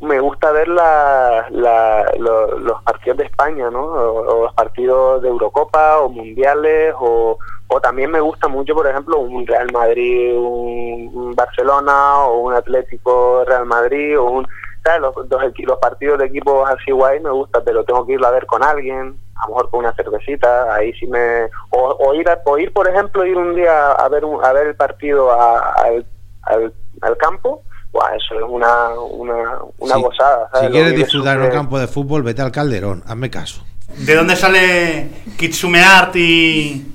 me 0.00 0.18
gusta 0.18 0.50
ver 0.50 0.66
la, 0.68 1.46
la- 1.50 2.10
lo- 2.18 2.58
los 2.58 2.82
partidos 2.84 3.18
de 3.18 3.24
España, 3.24 3.70
¿no? 3.70 3.82
O, 3.84 4.20
o 4.38 4.42
los 4.44 4.54
partidos 4.54 5.20
de 5.20 5.28
Eurocopa 5.28 5.98
o 5.98 6.08
mundiales 6.08 6.94
o, 6.98 7.38
o 7.68 7.80
también 7.82 8.10
me 8.10 8.18
gusta 8.20 8.48
mucho, 8.48 8.74
por 8.74 8.86
ejemplo, 8.86 9.18
un 9.20 9.46
Real 9.46 9.68
Madrid, 9.72 10.34
un, 10.34 11.10
un 11.12 11.34
Barcelona 11.34 12.20
o 12.24 12.38
un 12.40 12.54
Atlético 12.54 13.44
Real 13.46 13.66
Madrid 13.66 14.18
o 14.18 14.24
un 14.24 14.48
¿sabes? 14.84 15.00
Los, 15.00 15.14
los, 15.16 15.42
los 15.58 15.78
partidos 15.78 16.18
de 16.18 16.26
equipos 16.26 16.68
así 16.70 16.90
guay 16.90 17.20
me 17.20 17.30
gusta, 17.30 17.62
pero 17.64 17.84
tengo 17.84 18.06
que 18.06 18.14
irlo 18.14 18.26
a 18.26 18.30
ver 18.32 18.46
con 18.46 18.62
alguien, 18.64 19.16
a 19.36 19.42
lo 19.48 19.54
mejor 19.54 19.70
con 19.70 19.80
una 19.80 19.92
cervecita, 19.94 20.74
ahí 20.74 20.92
sí 20.94 21.06
me... 21.06 21.44
O, 21.70 21.96
o 21.98 22.14
ir, 22.14 22.28
a- 22.28 22.40
o 22.44 22.58
ir, 22.58 22.72
por 22.72 22.88
ejemplo, 22.88 23.24
ir 23.26 23.36
un 23.36 23.54
día 23.54 23.92
a 23.92 24.08
ver, 24.08 24.24
un- 24.24 24.44
a 24.44 24.52
ver 24.52 24.68
el 24.68 24.74
partido 24.76 25.30
a- 25.32 25.72
al, 25.74 26.04
al, 26.42 26.72
al 27.02 27.16
campo, 27.16 27.62
Buah, 27.92 28.14
eso 28.14 28.36
es 28.36 28.42
una, 28.48 28.90
una, 29.00 29.58
una 29.78 29.94
Si- 29.96 30.00
gozada. 30.02 30.48
¿sabes? 30.52 30.60
Si 30.60 30.66
Lo 30.66 30.72
quieres 30.72 30.94
disfrutar 30.96 31.36
en 31.38 31.42
un 31.42 31.50
campo 31.50 31.76
de 31.78 31.88
fútbol, 31.88 32.22
vete 32.22 32.40
al 32.40 32.52
Calderón, 32.52 33.02
hazme 33.06 33.30
caso. 33.30 33.64
¿De 33.98 34.14
dónde 34.14 34.36
sale 34.36 35.08
Kitsune 35.36 35.82
Art 35.82 36.14
y, 36.14 36.86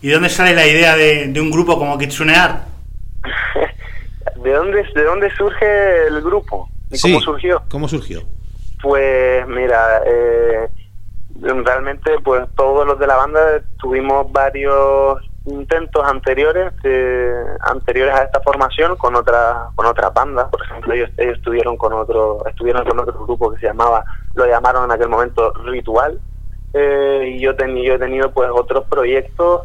y 0.00 0.06
de 0.06 0.14
dónde 0.14 0.28
sale 0.28 0.54
la 0.54 0.64
idea 0.64 0.94
de, 0.96 1.26
de 1.26 1.40
un 1.40 1.50
grupo 1.50 1.76
como 1.76 1.98
Kitsune 1.98 2.36
Art? 2.36 2.62
¿De 4.36 4.52
dónde, 4.52 4.84
¿De 4.94 5.04
dónde 5.04 5.28
surge 5.36 6.06
el 6.06 6.22
grupo? 6.22 6.68
¿Y 6.90 6.96
Sí, 6.96 7.12
cómo 7.12 7.20
surgió? 7.20 7.62
¿Cómo 7.70 7.88
surgió? 7.88 8.22
Pues 8.82 9.46
mira, 9.48 10.02
eh, 10.06 10.68
realmente 11.40 12.12
pues 12.24 12.46
todos 12.56 12.86
los 12.86 12.98
de 12.98 13.06
la 13.06 13.16
banda 13.16 13.40
tuvimos 13.78 14.30
varios 14.32 15.18
intentos 15.44 16.04
anteriores 16.04 16.72
eh, 16.84 17.32
anteriores 17.60 18.14
a 18.14 18.24
esta 18.24 18.40
formación 18.40 18.96
con 18.96 19.14
otras 19.16 19.72
con 19.74 19.86
otras 19.86 20.12
bandas 20.12 20.46
por 20.50 20.62
ejemplo 20.62 20.92
ellos, 20.92 21.10
ellos 21.16 21.38
estuvieron 21.38 21.76
con 21.78 21.94
otro 21.94 22.44
estuvieron 22.46 22.84
con 22.84 22.98
otro 22.98 23.24
grupo 23.24 23.52
que 23.52 23.60
se 23.60 23.66
llamaba 23.66 24.04
lo 24.34 24.46
llamaron 24.46 24.84
en 24.84 24.90
aquel 24.90 25.08
momento 25.08 25.54
ritual 25.64 26.20
eh, 26.74 27.34
y 27.34 27.40
yo, 27.40 27.52
yo 27.56 27.94
he 27.94 27.98
tenido 27.98 28.30
pues 28.30 28.50
otros 28.52 28.84
proyectos 28.88 29.62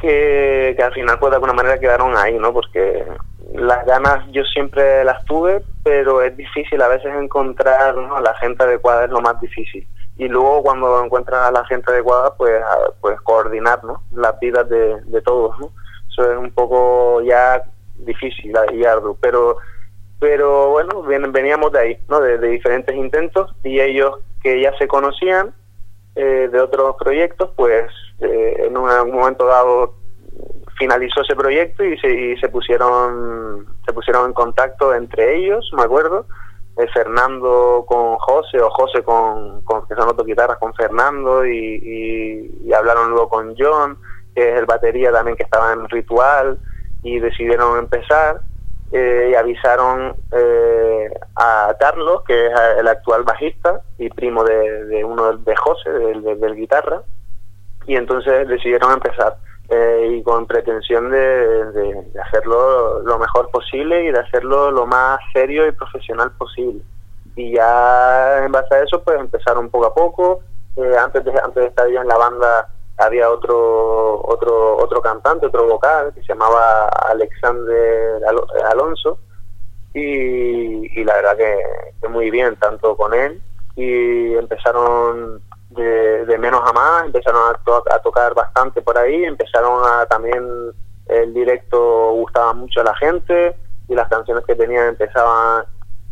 que, 0.00 0.74
que 0.76 0.82
al 0.82 0.92
final 0.92 1.18
pues 1.18 1.30
de 1.30 1.36
alguna 1.36 1.52
manera 1.52 1.78
quedaron 1.78 2.16
ahí, 2.16 2.36
¿no? 2.36 2.52
Porque 2.52 3.06
las 3.54 3.84
ganas 3.86 4.24
yo 4.32 4.42
siempre 4.44 5.04
las 5.04 5.24
tuve, 5.24 5.62
pero 5.82 6.22
es 6.22 6.36
difícil 6.36 6.80
a 6.82 6.88
veces 6.88 7.12
encontrar 7.14 7.94
¿no? 7.96 8.20
la 8.20 8.34
gente 8.34 8.62
adecuada 8.64 9.04
es 9.04 9.10
lo 9.10 9.20
más 9.20 9.40
difícil. 9.40 9.86
Y 10.16 10.28
luego 10.28 10.62
cuando 10.62 11.02
encuentras 11.02 11.48
a 11.48 11.52
la 11.52 11.64
gente 11.64 11.90
adecuada, 11.90 12.34
pues, 12.36 12.62
a- 12.62 12.92
pues 13.00 13.20
coordinar 13.22 13.82
¿no? 13.84 14.02
las 14.12 14.38
vidas 14.40 14.68
de, 14.68 15.00
de 15.02 15.22
todos. 15.22 15.56
Eso 16.10 16.30
es 16.30 16.38
un 16.38 16.50
poco 16.52 17.22
ya 17.22 17.62
difícil 17.96 18.52
y 18.72 18.84
arduo, 18.84 19.16
pero 19.20 19.56
pero 20.22 20.70
bueno, 20.70 21.02
ven- 21.02 21.32
veníamos 21.32 21.72
de 21.72 21.78
ahí, 21.80 21.98
¿no? 22.08 22.20
De, 22.20 22.38
diferentes 22.38 22.94
intentos 22.94 23.52
y 23.64 23.80
ellos 23.80 24.20
que 24.40 24.60
ya 24.62 24.72
se 24.78 24.86
conocían 24.86 25.52
eh, 26.14 26.48
de 26.52 26.60
otros 26.60 26.94
proyectos, 26.96 27.50
pues 27.56 27.90
eh, 28.20 28.66
en 28.68 28.76
un, 28.76 28.88
momento 29.10 29.46
dado 29.46 29.94
finalizó 30.82 31.20
ese 31.22 31.36
proyecto 31.36 31.84
y 31.84 31.96
se, 31.98 32.10
y 32.10 32.36
se 32.38 32.48
pusieron 32.48 33.66
se 33.86 33.92
pusieron 33.92 34.26
en 34.26 34.32
contacto 34.32 34.92
entre 34.94 35.36
ellos, 35.36 35.70
me 35.76 35.82
acuerdo, 35.84 36.26
eh, 36.76 36.88
Fernando 36.92 37.84
con 37.86 38.16
José 38.16 38.60
o 38.60 38.68
José 38.70 39.02
con, 39.04 39.62
con 39.62 39.86
que 39.86 39.94
son 39.94 40.08
con 40.58 40.74
Fernando 40.74 41.46
y, 41.46 42.72
hablaron 42.74 43.10
luego 43.10 43.28
con 43.28 43.54
John, 43.56 43.96
que 44.34 44.50
es 44.52 44.58
el 44.58 44.66
batería 44.66 45.12
también 45.12 45.36
que 45.36 45.44
estaba 45.44 45.72
en 45.72 45.88
Ritual 45.88 46.58
y 47.02 47.20
decidieron 47.20 47.78
empezar 47.78 48.40
eh, 48.90 49.28
y 49.30 49.34
avisaron 49.34 50.16
eh, 50.32 51.10
a 51.36 51.74
Carlos, 51.78 52.22
que 52.26 52.46
es 52.46 52.52
el 52.78 52.88
actual 52.88 53.22
bajista 53.22 53.82
y 53.98 54.08
primo 54.08 54.42
de, 54.42 54.84
de 54.86 55.04
uno 55.04 55.36
de 55.36 55.56
José, 55.56 55.90
del, 55.90 56.22
del- 56.22 56.40
del 56.40 56.54
guitarra, 56.56 57.02
y 57.86 57.94
entonces 57.96 58.48
decidieron 58.48 58.92
empezar 58.92 59.36
eh, 59.74 60.16
y 60.18 60.22
con 60.22 60.46
pretensión 60.46 61.10
de, 61.10 62.04
hacerlo 62.22 63.00
lo 63.00 63.18
mejor 63.18 63.50
posible 63.50 64.04
y 64.04 64.10
de 64.10 64.20
hacerlo 64.20 64.70
lo 64.70 64.86
más 64.86 65.18
serio 65.32 65.66
y 65.66 65.72
profesional 65.72 66.30
posible. 66.32 66.82
Y 67.36 67.54
ya 67.54 68.44
en 68.44 68.52
base 68.52 68.74
a 68.74 68.82
eso, 68.82 69.02
pues 69.02 69.18
empezaron 69.18 69.70
poco 69.70 69.86
a 69.86 69.94
poco. 69.94 70.40
Eh, 70.76 70.94
antes, 70.98 71.24
de, 71.24 71.32
antes 71.42 71.62
de 71.62 71.68
estar 71.68 71.88
yo 71.88 72.02
en 72.02 72.08
la 72.08 72.18
banda 72.18 72.68
había 72.98 73.30
otro 73.30 74.20
otro 74.26 74.76
otro 74.76 75.00
cantante, 75.00 75.46
otro 75.46 75.66
vocal 75.66 76.12
que 76.14 76.20
se 76.20 76.34
llamaba 76.34 76.88
Alexander 77.08 78.22
Alo- 78.26 78.46
Alonso 78.70 79.18
y, 79.94 81.00
y 81.00 81.04
la 81.04 81.14
verdad 81.14 81.36
que, 81.36 81.56
que 82.00 82.08
muy 82.08 82.30
bien, 82.30 82.56
tanto 82.56 82.94
con 82.96 83.14
él 83.14 83.40
y 83.74 84.34
empezaron 84.34 85.40
de, 85.74 86.38
menos 86.38 86.60
a 86.64 86.72
más, 86.72 87.04
empezaron 87.06 87.40
a, 87.50 87.58
to- 87.64 87.84
a 87.90 87.98
tocar 88.00 88.34
bastante 88.34 88.82
por 88.82 88.96
ahí, 88.98 89.24
empezaron 89.24 89.82
a 89.84 90.06
también 90.06 90.44
el 91.06 91.34
directo 91.34 92.12
gustaba 92.12 92.52
mucho 92.54 92.80
a 92.80 92.84
la 92.84 92.94
gente 92.96 93.56
y 93.88 93.94
las 93.94 94.08
canciones 94.08 94.44
que 94.44 94.54
tenían 94.54 94.88
empezaban 94.88 95.64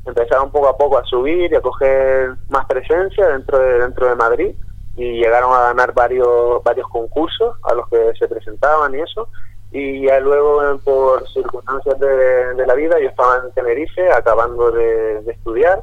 empezaron 0.07 0.51
poco 0.51 0.69
a 0.69 0.77
poco 0.77 0.99
a 0.99 1.05
subir 1.05 1.53
y 1.53 1.55
a 1.55 1.61
coger 1.61 2.35
más 2.49 2.67
presencia 2.67 3.29
dentro 3.29 3.59
de 3.59 3.79
dentro 3.81 4.09
de 4.09 4.15
Madrid 4.17 4.55
y 4.97 5.21
llegaron 5.21 5.53
a 5.53 5.61
ganar 5.61 5.93
varios 5.95 6.63
varios 6.65 6.89
concursos 6.89 7.57
a 7.63 7.75
los 7.75 7.89
que 7.89 8.13
se 8.19 8.27
presentaban 8.29 8.95
y 8.95 9.01
eso. 9.01 9.29
Y 9.73 10.07
ya 10.07 10.19
luego 10.19 10.79
por 10.85 11.29
circunstancias 11.29 11.99
de, 12.01 12.55
de 12.55 12.67
la 12.67 12.75
vida 12.75 12.99
yo 13.01 13.09
estaba 13.09 13.37
en 13.37 13.53
Tenerife 13.53 14.11
acabando 14.11 14.73
de, 14.73 15.23
de 15.23 15.33
estudiar 15.33 15.81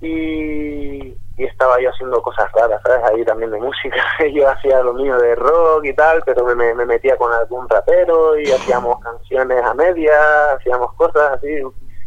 y, 0.00 1.14
y 1.40 1.44
estaba 1.44 1.80
yo 1.80 1.88
haciendo 1.88 2.20
cosas 2.20 2.52
raras, 2.52 2.82
¿sabes? 2.84 3.02
Ahí 3.04 3.24
también 3.24 3.50
de 3.50 3.58
música. 3.58 3.96
Yo 4.34 4.46
hacía 4.46 4.82
lo 4.82 4.92
mío 4.92 5.16
de 5.16 5.34
rock 5.34 5.86
y 5.86 5.94
tal, 5.94 6.22
pero 6.26 6.44
me, 6.44 6.74
me 6.74 6.84
metía 6.84 7.16
con 7.16 7.32
algún 7.32 7.66
rapero 7.66 8.38
y 8.38 8.52
hacíamos 8.52 9.00
canciones 9.02 9.62
a 9.62 9.72
media, 9.72 10.52
hacíamos 10.52 10.92
cosas 10.96 11.32
así. 11.32 11.48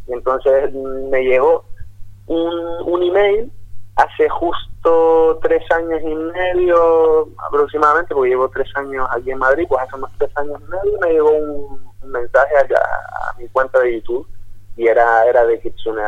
Y 0.08 0.14
entonces 0.14 0.72
me 0.72 1.24
llegó 1.24 1.66
un, 2.28 2.54
un 2.86 3.02
email 3.02 3.52
hace 3.96 4.30
justo 4.30 5.40
tres 5.42 5.64
años 5.72 6.00
y 6.04 6.14
medio 6.14 7.28
aproximadamente, 7.48 8.14
porque 8.14 8.30
llevo 8.30 8.50
tres 8.50 8.68
años 8.76 9.08
aquí 9.10 9.32
en 9.32 9.40
Madrid, 9.40 9.66
pues 9.68 9.82
hace 9.82 9.96
unos 9.96 10.12
tres 10.20 10.30
años 10.36 10.62
y 10.62 10.70
medio 10.70 11.00
me 11.02 11.10
llegó 11.10 11.32
un, 11.32 11.92
un 12.04 12.12
mensaje 12.12 12.56
allá 12.56 12.78
a 13.32 13.40
mi 13.40 13.48
cuenta 13.48 13.80
de 13.80 13.96
YouTube 13.96 14.28
y 14.76 14.88
era, 14.88 15.26
era 15.26 15.46
de 15.46 15.60
Kitsune 15.60 16.02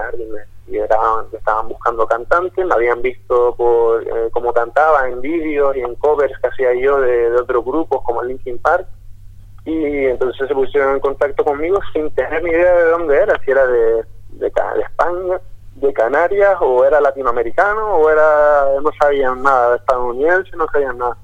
y 0.68 0.78
estaban, 0.78 1.26
estaban 1.32 1.70
buscando 1.70 2.08
cantantes, 2.08 2.66
me 2.66 2.74
habían 2.74 3.02
visto 3.02 3.54
por 3.56 4.02
eh, 4.02 4.30
cómo 4.32 4.52
cantaba 4.52 5.08
en 5.08 5.22
vídeos 5.22 5.76
y 5.76 5.82
en 5.82 5.94
covers 5.96 6.34
que 6.40 6.48
hacía 6.48 6.74
yo 6.74 7.00
de, 7.00 7.30
de 7.30 7.38
otros 7.38 7.64
grupos 7.64 8.02
como 8.04 8.24
Linkin 8.24 8.58
Park 8.58 8.88
y 9.64 10.06
entonces 10.06 10.48
se 10.48 10.54
pusieron 10.54 10.96
en 10.96 11.00
contacto 11.00 11.44
conmigo 11.44 11.80
sin 11.94 12.10
tener 12.12 12.44
ni 12.44 12.50
idea 12.50 12.76
de 12.76 12.90
dónde 12.90 13.18
era, 13.18 13.40
si 13.44 13.52
era 13.52 13.66
de, 13.68 14.04
de, 14.30 14.50
de 14.50 14.82
España, 14.82 15.40
de 15.76 15.94
Canarias 15.94 16.58
o 16.62 16.86
era 16.86 17.02
latinoamericano 17.02 17.96
o 17.98 18.10
era, 18.10 18.80
no 18.82 18.92
sabían 19.00 19.44
nada, 19.44 19.72
de 19.72 19.78
estadounidense, 19.78 20.56
no 20.56 20.68
sabían 20.72 20.98
nada. 20.98 21.18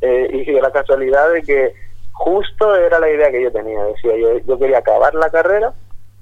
Eh, 0.00 0.28
y 0.30 0.52
de 0.52 0.60
la 0.60 0.70
casualidad 0.70 1.32
de 1.32 1.42
que 1.42 1.74
justo 2.12 2.74
era 2.76 2.98
la 2.98 3.10
idea 3.10 3.30
que 3.30 3.42
yo 3.42 3.50
tenía, 3.50 3.82
decía, 3.84 4.16
yo, 4.16 4.38
yo 4.38 4.58
quería 4.58 4.78
acabar 4.78 5.14
la 5.14 5.30
carrera 5.30 5.72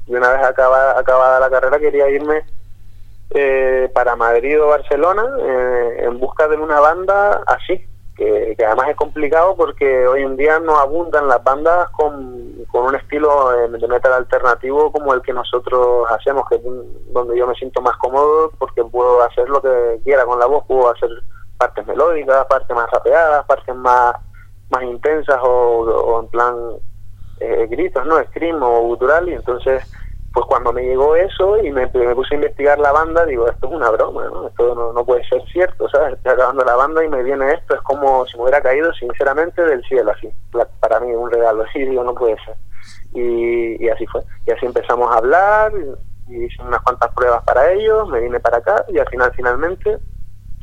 y 0.07 0.15
una 0.15 0.31
vez 0.31 0.43
acabada, 0.45 0.99
acabada 0.99 1.41
la 1.41 1.51
carrera 1.51 1.79
quería 1.79 2.11
irme 2.11 2.45
eh, 3.31 3.91
para 3.95 4.17
Madrid 4.17 4.63
o 4.63 4.69
Barcelona 4.69 5.25
eh, 5.41 6.05
en 6.05 6.21
busca 6.21 6.47
de 6.47 6.57
una 6.57 6.79
banda 6.81 7.43
así, 7.47 7.85
que, 8.17 8.55
que 8.57 8.65
además 8.65 8.91
es 8.91 8.97
complicado 8.97 9.57
porque 9.57 10.07
hoy 10.07 10.23
en 10.23 10.37
día 10.37 10.61
no 10.61 10.77
abundan 10.77 11.27
las 11.27 11.43
bandas 11.43 11.89
con, 11.91 12.65
con 12.71 12.87
un 12.87 12.95
estilo 12.95 13.53
eh, 13.55 13.69
de 13.69 13.89
metal 13.89 14.13
alternativo 14.13 14.93
como 14.93 15.15
el 15.15 15.23
que 15.23 15.33
nosotros 15.33 16.07
hacemos, 16.11 16.49
que 16.49 16.61
donde 17.09 17.37
yo 17.37 17.47
me 17.47 17.55
siento 17.55 17.81
más 17.81 17.97
cómodo 17.97 18.53
porque 18.59 18.85
puedo 18.85 19.23
hacer 19.23 19.49
lo 19.49 19.61
que 19.61 20.01
quiera 20.05 20.25
con 20.27 20.39
la 20.39 20.47
voz, 20.47 20.65
puedo 20.67 20.91
hacer 20.91 21.09
partes 21.57 21.87
melódicas, 21.87 22.47
partes 22.47 22.77
más 22.77 22.91
rapeadas, 22.91 23.47
partes 23.47 23.75
más, 23.75 24.15
más 24.71 24.83
intensas 24.83 25.39
o, 25.43 25.49
o 25.49 26.21
en 26.21 26.29
plan 26.29 26.55
eh, 27.41 27.67
gritos, 27.69 28.07
¿no? 28.07 28.23
Scream 28.25 28.63
o 28.63 28.81
gutural 28.83 29.29
y 29.29 29.33
entonces 29.33 29.91
pues 30.35 30.47
cuando 30.47 30.73
me 30.73 30.83
llegó 30.83 31.15
eso 31.15 31.63
y 31.63 31.71
me, 31.71 31.87
puse 31.87 32.35
a 32.35 32.39
investigar 32.39 32.77
la 32.81 32.91
banda, 32.91 33.25
digo, 33.25 33.49
esto 33.49 33.69
es 33.69 33.73
una 33.73 33.89
broma, 33.91 34.25
¿no? 34.25 34.49
Esto 34.49 34.93
no, 34.93 35.05
puede 35.05 35.25
ser 35.29 35.41
cierto, 35.53 35.89
¿sabes? 35.89 36.15
Estoy 36.15 36.33
acabando 36.33 36.65
la 36.65 36.75
banda 36.75 37.05
y 37.05 37.09
me 37.09 37.23
viene 37.23 37.53
esto, 37.53 37.77
es 37.77 37.81
como 37.83 38.27
si 38.27 38.37
me 38.37 38.43
hubiera 38.43 38.61
caído 38.61 38.93
sinceramente 38.95 39.63
del 39.63 39.81
cielo, 39.85 40.11
así. 40.11 40.29
Para 40.81 40.99
mí 40.99 41.13
un 41.13 41.31
regalo, 41.31 41.63
así, 41.69 41.79
digo, 41.85 42.03
no 42.03 42.15
puede 42.17 42.37
ser. 42.45 42.57
Y, 43.15 43.85
y 43.85 43.89
así 43.89 44.05
fue. 44.07 44.23
Y 44.45 44.51
así 44.51 44.67
empezamos 44.67 45.09
a 45.15 45.19
hablar, 45.19 45.73
y, 46.29 46.35
y 46.35 46.45
hice 46.47 46.61
unas 46.63 46.83
cuantas 46.83 47.13
pruebas 47.15 47.45
para 47.45 47.73
ellos, 47.73 48.09
me 48.09 48.19
vine 48.19 48.41
para 48.41 48.59
acá 48.59 48.85
y 48.93 48.99
al 48.99 49.09
final, 49.09 49.31
finalmente, 49.37 49.99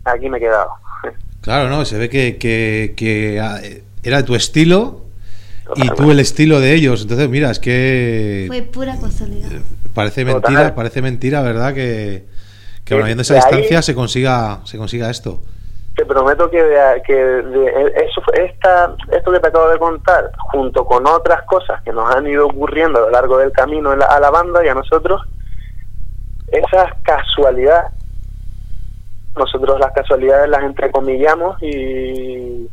aquí 0.03 0.29
me 0.29 0.37
he 0.37 0.41
quedado. 0.41 0.71
Claro, 1.41 1.69
no, 1.69 1.85
se 1.85 1.97
ve 1.97 2.07
que, 2.07 2.37
que, 2.37 2.93
que, 2.95 3.39
ah, 3.41 3.57
era 4.03 4.23
tu 4.23 4.35
estilo 4.35 5.05
y 5.75 5.89
tú 5.89 6.11
el 6.11 6.19
estilo 6.19 6.59
de 6.59 6.73
ellos. 6.73 7.01
Entonces, 7.03 7.29
mira, 7.29 7.51
es 7.51 7.59
que 7.59 8.45
Fue 8.47 8.61
pura 8.63 8.97
casualidad. 8.99 9.49
parece 9.93 10.25
Total. 10.25 10.41
mentira, 10.51 10.75
parece 10.75 11.01
mentira, 11.01 11.41
¿verdad? 11.41 11.73
Que, 11.73 12.25
que 12.83 12.93
bueno, 12.95 13.05
De- 13.05 13.09
viendo 13.09 13.21
esa 13.21 13.35
ahí- 13.35 13.39
distancia 13.41 13.81
se 13.81 13.95
consiga, 13.95 14.59
se 14.65 14.77
consiga 14.77 15.09
esto. 15.09 15.39
te 15.95 16.05
prometo 16.05 16.49
que, 16.49 16.63
de- 16.63 17.01
que 17.05 17.13
de- 17.13 17.93
eso, 18.07 18.21
fue- 18.25 18.45
esta, 18.45 18.95
esto 19.11 19.31
que 19.31 19.39
te 19.39 19.47
acabo 19.49 19.69
de 19.69 19.77
contar, 19.77 20.31
junto 20.51 20.85
con 20.85 21.05
otras 21.05 21.43
cosas 21.43 21.81
que 21.83 21.91
nos 21.91 22.09
han 22.15 22.25
ido 22.27 22.47
ocurriendo 22.47 22.99
a 22.99 23.01
lo 23.03 23.09
largo 23.11 23.37
del 23.37 23.51
camino 23.51 23.91
a 23.91 24.19
la 24.19 24.29
banda 24.31 24.65
y 24.65 24.69
a 24.69 24.73
nosotros, 24.73 25.21
esas 26.47 26.91
casualidades, 27.03 27.91
nosotros 29.37 29.79
las 29.79 29.91
casualidades 29.93 30.49
las 30.49 30.63
entrecomillamos 30.63 31.61
y, 31.61 32.67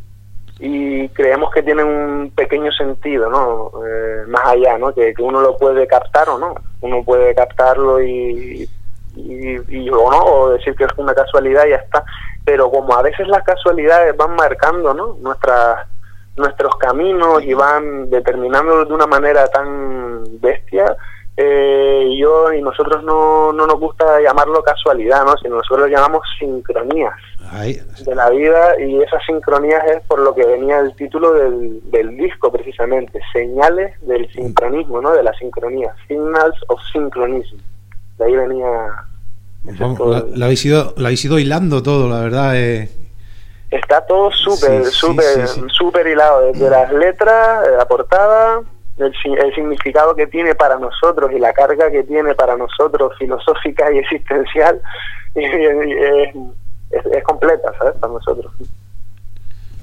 y 0.59 1.07
creemos 1.09 1.51
que 1.51 1.63
tienen 1.63 1.87
un 1.87 2.31
pequeño 2.35 2.71
sentido, 2.73 3.29
¿no? 3.29 3.71
Eh, 3.85 4.23
más 4.27 4.45
allá, 4.45 4.77
¿no? 4.77 4.93
Que, 4.93 5.13
que 5.13 5.21
uno 5.21 5.39
lo 5.41 5.57
puede 5.57 5.87
captar 5.87 6.27
o 6.29 6.37
no. 6.37 6.53
Uno 6.81 7.03
puede 7.03 7.33
captarlo 7.33 8.01
y, 8.01 8.69
y, 9.15 9.55
y- 9.69 9.89
o 9.89 10.11
no, 10.11 10.19
o 10.23 10.49
decir 10.51 10.75
que 10.75 10.83
es 10.83 10.91
una 10.97 11.13
casualidad 11.13 11.65
y 11.65 11.69
ya 11.69 11.77
está. 11.77 12.03
Pero 12.43 12.69
como 12.69 12.93
a 12.93 13.01
veces 13.01 13.27
las 13.27 13.43
casualidades 13.43 14.15
van 14.17 14.35
marcando, 14.35 14.93
¿no? 14.93 15.15
Nuestras 15.21 15.87
nuestros 16.35 16.75
caminos 16.77 17.43
y 17.43 17.53
van 17.53 18.09
determinando 18.09 18.85
de 18.85 18.93
una 18.93 19.05
manera 19.07 19.45
tan 19.47 20.23
bestia, 20.39 20.95
eh, 21.41 22.17
yo 22.19 22.51
y 22.51 22.61
nosotros 22.61 23.01
no, 23.01 23.53
no 23.53 23.65
nos 23.65 23.79
gusta 23.79 24.19
llamarlo 24.21 24.61
casualidad, 24.61 25.23
¿no? 25.23 25.37
Sino 25.37 25.55
nosotros 25.55 25.87
lo 25.89 25.95
llamamos 25.95 26.21
sincronías 26.37 27.13
Ahí, 27.49 27.79
de 28.05 28.13
la 28.13 28.29
vida 28.29 28.77
y 28.77 29.01
esas 29.01 29.23
sincronías 29.25 29.81
es 29.87 30.03
por 30.05 30.19
lo 30.19 30.35
que 30.35 30.45
venía 30.45 30.79
el 30.79 30.93
título 30.97 31.31
del, 31.31 31.79
del 31.91 32.17
disco 32.17 32.51
precisamente, 32.51 33.21
señales 33.31 33.95
del 34.01 34.29
sincronismo, 34.33 35.01
¿no? 35.01 35.13
De 35.13 35.23
la 35.23 35.31
sincronía, 35.35 35.95
signals 36.09 36.57
of 36.67 36.81
synchronism. 36.91 37.55
De 38.17 38.25
ahí 38.25 38.35
venía... 38.35 38.67
vamos, 39.79 39.99
la, 40.09 40.25
la 40.35 40.45
habéis 40.45 40.65
ido, 40.65 40.93
la 40.97 41.07
habéis 41.07 41.23
ido 41.23 41.39
hilando 41.39 41.81
todo, 41.81 42.09
la 42.09 42.19
verdad. 42.19 42.57
Eh. 42.57 42.89
Está 43.71 44.05
todo 44.05 44.29
súper, 44.31 44.83
súper, 44.87 45.47
súper 45.47 46.07
hilado, 46.07 46.51
desde 46.51 46.69
las 46.69 46.91
letras, 46.91 47.65
eh, 47.65 47.71
la 47.77 47.85
portada, 47.87 48.61
el, 48.99 49.13
si- 49.21 49.33
el 49.33 49.53
significado 49.55 50.15
que 50.15 50.27
tiene 50.27 50.55
para 50.55 50.77
nosotros 50.77 51.31
y 51.33 51.39
la 51.39 51.53
carga 51.53 51.89
que 51.91 52.03
tiene 52.03 52.35
para 52.35 52.55
nosotros 52.57 53.13
filosófica 53.17 53.91
y 53.91 53.99
existencial, 53.99 54.81
y- 55.35 55.39
y 55.39 55.43
es, 55.43 56.35
es- 56.91 57.05
es 57.17 57.23
completa, 57.23 57.71
¿sabes? 57.77 57.95
Para 57.99 58.13
nosotros. 58.13 58.51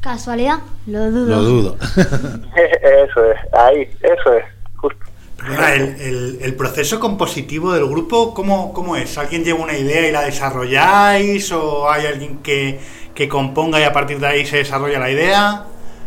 ¿Casualidad? 0.00 0.58
Lo 0.86 1.10
dudo. 1.10 1.26
Lo 1.36 1.42
dudo. 1.42 1.76
Eso 1.96 3.24
es, 3.32 3.54
ahí, 3.54 3.90
eso 4.02 4.34
es, 4.34 4.44
justo. 4.76 4.98
Perdona, 5.36 5.74
el, 5.74 5.82
el- 6.00 6.38
el 6.42 6.54
proceso 6.54 7.00
compositivo 7.00 7.72
del 7.72 7.86
grupo, 7.86 8.32
¿cómo, 8.32 8.72
¿cómo 8.72 8.96
es? 8.96 9.18
¿Alguien 9.18 9.44
lleva 9.44 9.60
una 9.60 9.76
idea 9.76 10.08
y 10.08 10.12
la 10.12 10.22
desarrolláis? 10.22 11.50
¿O 11.52 11.90
hay 11.90 12.06
alguien 12.06 12.38
que, 12.38 12.78
que 13.14 13.28
componga 13.28 13.80
y 13.80 13.82
a 13.84 13.92
partir 13.92 14.18
de 14.20 14.26
ahí 14.28 14.46
se 14.46 14.58
desarrolla 14.58 14.98
la 15.00 15.10
idea? 15.10 15.64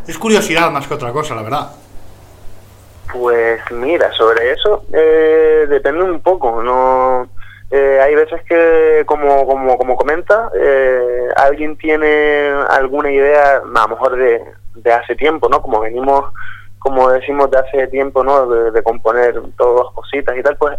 Es 0.07 0.17
curiosidad 0.17 0.71
más 0.71 0.87
que 0.87 0.93
otra 0.93 1.11
cosa, 1.11 1.35
la 1.35 1.41
verdad. 1.43 1.69
Pues 3.11 3.59
mira, 3.71 4.11
sobre 4.11 4.51
eso 4.51 4.83
eh, 4.93 5.65
depende 5.67 6.03
un 6.03 6.19
poco. 6.21 6.61
No, 6.61 7.27
eh, 7.71 7.99
hay 8.01 8.15
veces 8.15 8.41
que, 8.43 9.03
como 9.05 9.45
como 9.47 9.77
como 9.77 9.95
comenta, 9.95 10.51
eh, 10.55 11.27
alguien 11.35 11.77
tiene 11.77 12.51
alguna 12.69 13.11
idea, 13.11 13.57
a 13.57 13.81
lo 13.81 13.87
mejor 13.89 14.15
de, 14.15 14.43
de 14.75 14.91
hace 14.91 15.15
tiempo, 15.15 15.49
¿no? 15.49 15.61
Como 15.61 15.79
venimos, 15.79 16.33
como 16.77 17.09
decimos 17.09 17.49
de 17.51 17.59
hace 17.59 17.87
tiempo, 17.87 18.23
¿no? 18.23 18.47
De, 18.47 18.71
de 18.71 18.83
componer 18.83 19.41
todas 19.57 19.93
cositas 19.93 20.37
y 20.37 20.43
tal, 20.43 20.55
pues 20.57 20.77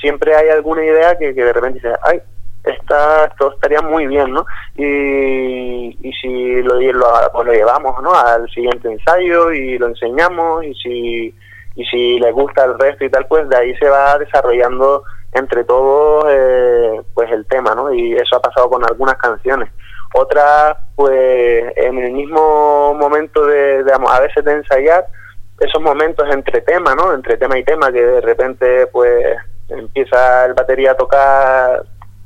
siempre 0.00 0.34
hay 0.34 0.48
alguna 0.50 0.84
idea 0.84 1.16
que, 1.18 1.34
que 1.34 1.44
de 1.44 1.52
repente 1.52 1.80
dice, 1.80 1.94
ay, 2.02 2.20
esta, 2.64 3.24
esto 3.24 3.52
estaría 3.54 3.80
muy 3.80 4.06
bien, 4.06 4.32
¿no? 4.32 4.46
Y, 4.76 5.96
y 6.00 6.12
si 6.20 6.62
lo, 6.62 6.80
lo, 6.80 7.06
pues 7.32 7.46
lo 7.46 7.52
llevamos, 7.52 8.00
¿no? 8.02 8.14
Al 8.14 8.48
siguiente 8.50 8.90
ensayo 8.90 9.50
y 9.52 9.78
lo 9.78 9.88
enseñamos 9.88 10.64
y 10.64 10.74
si 10.74 11.34
y 11.74 11.84
si 11.86 12.18
les 12.18 12.32
gusta 12.32 12.64
el 12.64 12.78
resto 12.78 13.04
y 13.04 13.10
tal, 13.10 13.26
pues 13.26 13.48
de 13.48 13.56
ahí 13.56 13.74
se 13.76 13.88
va 13.88 14.18
desarrollando 14.18 15.02
entre 15.32 15.64
todos 15.64 16.26
eh, 16.28 17.00
pues 17.14 17.30
el 17.30 17.46
tema, 17.46 17.74
¿no? 17.74 17.92
Y 17.92 18.12
eso 18.14 18.36
ha 18.36 18.42
pasado 18.42 18.68
con 18.68 18.84
algunas 18.84 19.16
canciones. 19.16 19.70
Otras, 20.14 20.76
pues 20.94 21.72
en 21.76 21.98
el 21.98 22.12
mismo 22.12 22.94
momento 22.94 23.46
de, 23.46 23.82
de 23.82 23.92
a 23.92 24.20
veces 24.20 24.44
de 24.44 24.52
ensayar, 24.52 25.06
esos 25.60 25.80
momentos 25.80 26.28
entre 26.30 26.60
tema, 26.60 26.94
¿no? 26.94 27.14
Entre 27.14 27.38
tema 27.38 27.58
y 27.58 27.64
tema, 27.64 27.90
que 27.90 28.04
de 28.04 28.20
repente 28.20 28.86
pues 28.88 29.24
empieza 29.68 30.44
el 30.46 30.54
batería 30.54 30.92
a 30.92 30.96
tocar 30.96 31.84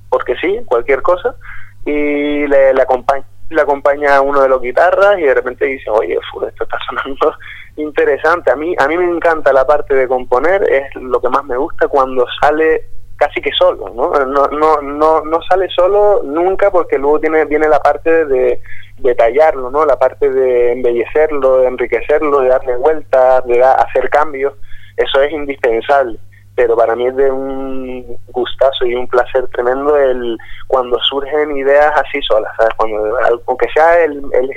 porque 0.09 0.34
sí, 0.36 0.62
cualquier 0.66 1.03
cosa, 1.03 1.36
y 1.84 2.47
le, 2.47 2.74
le 2.74 2.82
acompaña 2.82 3.24
le 3.49 3.62
acompaña 3.62 4.20
uno 4.20 4.40
de 4.40 4.49
los 4.49 4.61
guitarras 4.61 5.18
y 5.18 5.22
de 5.22 5.34
repente 5.34 5.66
dice, 5.66 5.88
oye, 5.90 6.14
esto 6.14 6.64
está 6.64 6.78
sonando 6.86 7.32
interesante. 7.77 8.51
A 8.51 8.57
mí, 8.57 8.74
a 8.79 8.89
mí 8.89 8.97
me 8.97 9.05
encanta 9.05 9.53
la 9.53 9.66
parte 9.66 9.95
de 9.95 10.09
componer, 10.09 10.62
es 10.70 10.95
lo 10.97 11.20
que 11.20 11.29
más 11.29 11.45
me 11.45 11.57
gusta 11.57 11.89
cuando 11.89 12.27
sale 12.41 12.85
casi 13.16 13.41
que 13.41 13.51
solo, 13.53 13.89
¿no? 13.95 14.11
No, 14.27 14.47
no, 14.49 14.81
no, 14.83 15.20
no 15.24 15.43
sale 15.49 15.68
solo 15.70 16.20
nunca 16.22 16.70
porque 16.70 16.99
luego 16.99 17.18
tiene, 17.20 17.45
viene 17.47 17.66
la 17.68 17.81
parte 17.81 18.27
de 18.27 18.61
detallarlo, 18.99 19.70
¿no? 19.70 19.85
La 19.87 19.99
parte 19.99 20.29
de 20.31 20.72
embellecerlo, 20.72 21.59
de 21.59 21.68
enriquecerlo, 21.68 22.41
de 22.41 22.49
darle 22.49 22.77
vueltas, 22.77 23.45
de 23.47 23.59
da- 23.59 23.74
hacer 23.74 24.11
cambios, 24.11 24.55
eso 24.97 25.20
es 25.22 25.33
indispensable. 25.33 26.18
pero 26.55 26.74
para 26.74 26.97
mí 26.97 27.07
es 27.07 27.14
de 27.16 27.31
un 27.31 28.16
gustazo 28.29 28.87
y 28.87 28.95
un 28.95 29.07
placer 29.09 29.47
tremendo 29.49 29.95
el 29.97 30.39
cuando 30.66 30.99
surgen 31.01 31.55
ideas 31.57 31.93
así 31.97 32.20
solas, 32.22 32.51
¿sabes? 32.59 32.72
Cuando, 32.79 33.16
aunque 33.47 33.66
sea 33.74 34.03
el, 34.05 34.22
el, 34.33 34.51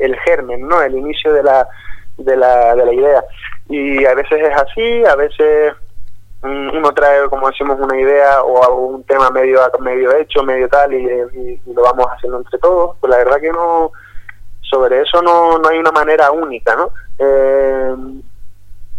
el 0.00 0.16
germen, 0.20 0.66
¿no? 0.66 0.82
El 0.82 0.96
inicio 0.96 1.32
de 1.32 1.44
la, 1.44 1.68
de 2.16 2.36
la, 2.36 2.74
de 2.74 2.86
la 2.86 2.92
idea. 2.92 3.24
Y 3.68 4.04
a 4.04 4.14
veces 4.14 4.40
es 4.40 4.56
así, 4.56 5.04
a 5.04 5.16
veces 5.16 5.74
mm, 6.42 6.76
uno 6.76 6.92
trae, 6.92 7.28
como 7.28 7.48
decimos, 7.48 7.78
una 7.80 7.98
idea 8.00 8.42
o 8.42 8.74
un 8.76 9.04
tema 9.04 9.30
medio 9.30 9.60
medio 9.80 10.16
hecho, 10.16 10.42
medio 10.42 10.68
tal, 10.68 10.92
y, 10.94 11.60
lo 11.74 11.82
vamos 11.82 12.06
haciendo 12.14 12.38
entre 12.38 12.58
todos. 12.58 12.96
Pues 13.00 13.10
la 13.10 13.18
verdad 13.18 13.40
que 13.40 13.52
no, 13.52 13.92
sobre 14.60 15.02
eso 15.02 15.22
no, 15.22 15.58
no 15.58 15.68
hay 15.68 15.78
una 15.78 15.92
manera 15.92 16.30
única, 16.30 16.76
¿no? 16.76 16.90
Eh, 17.18 17.94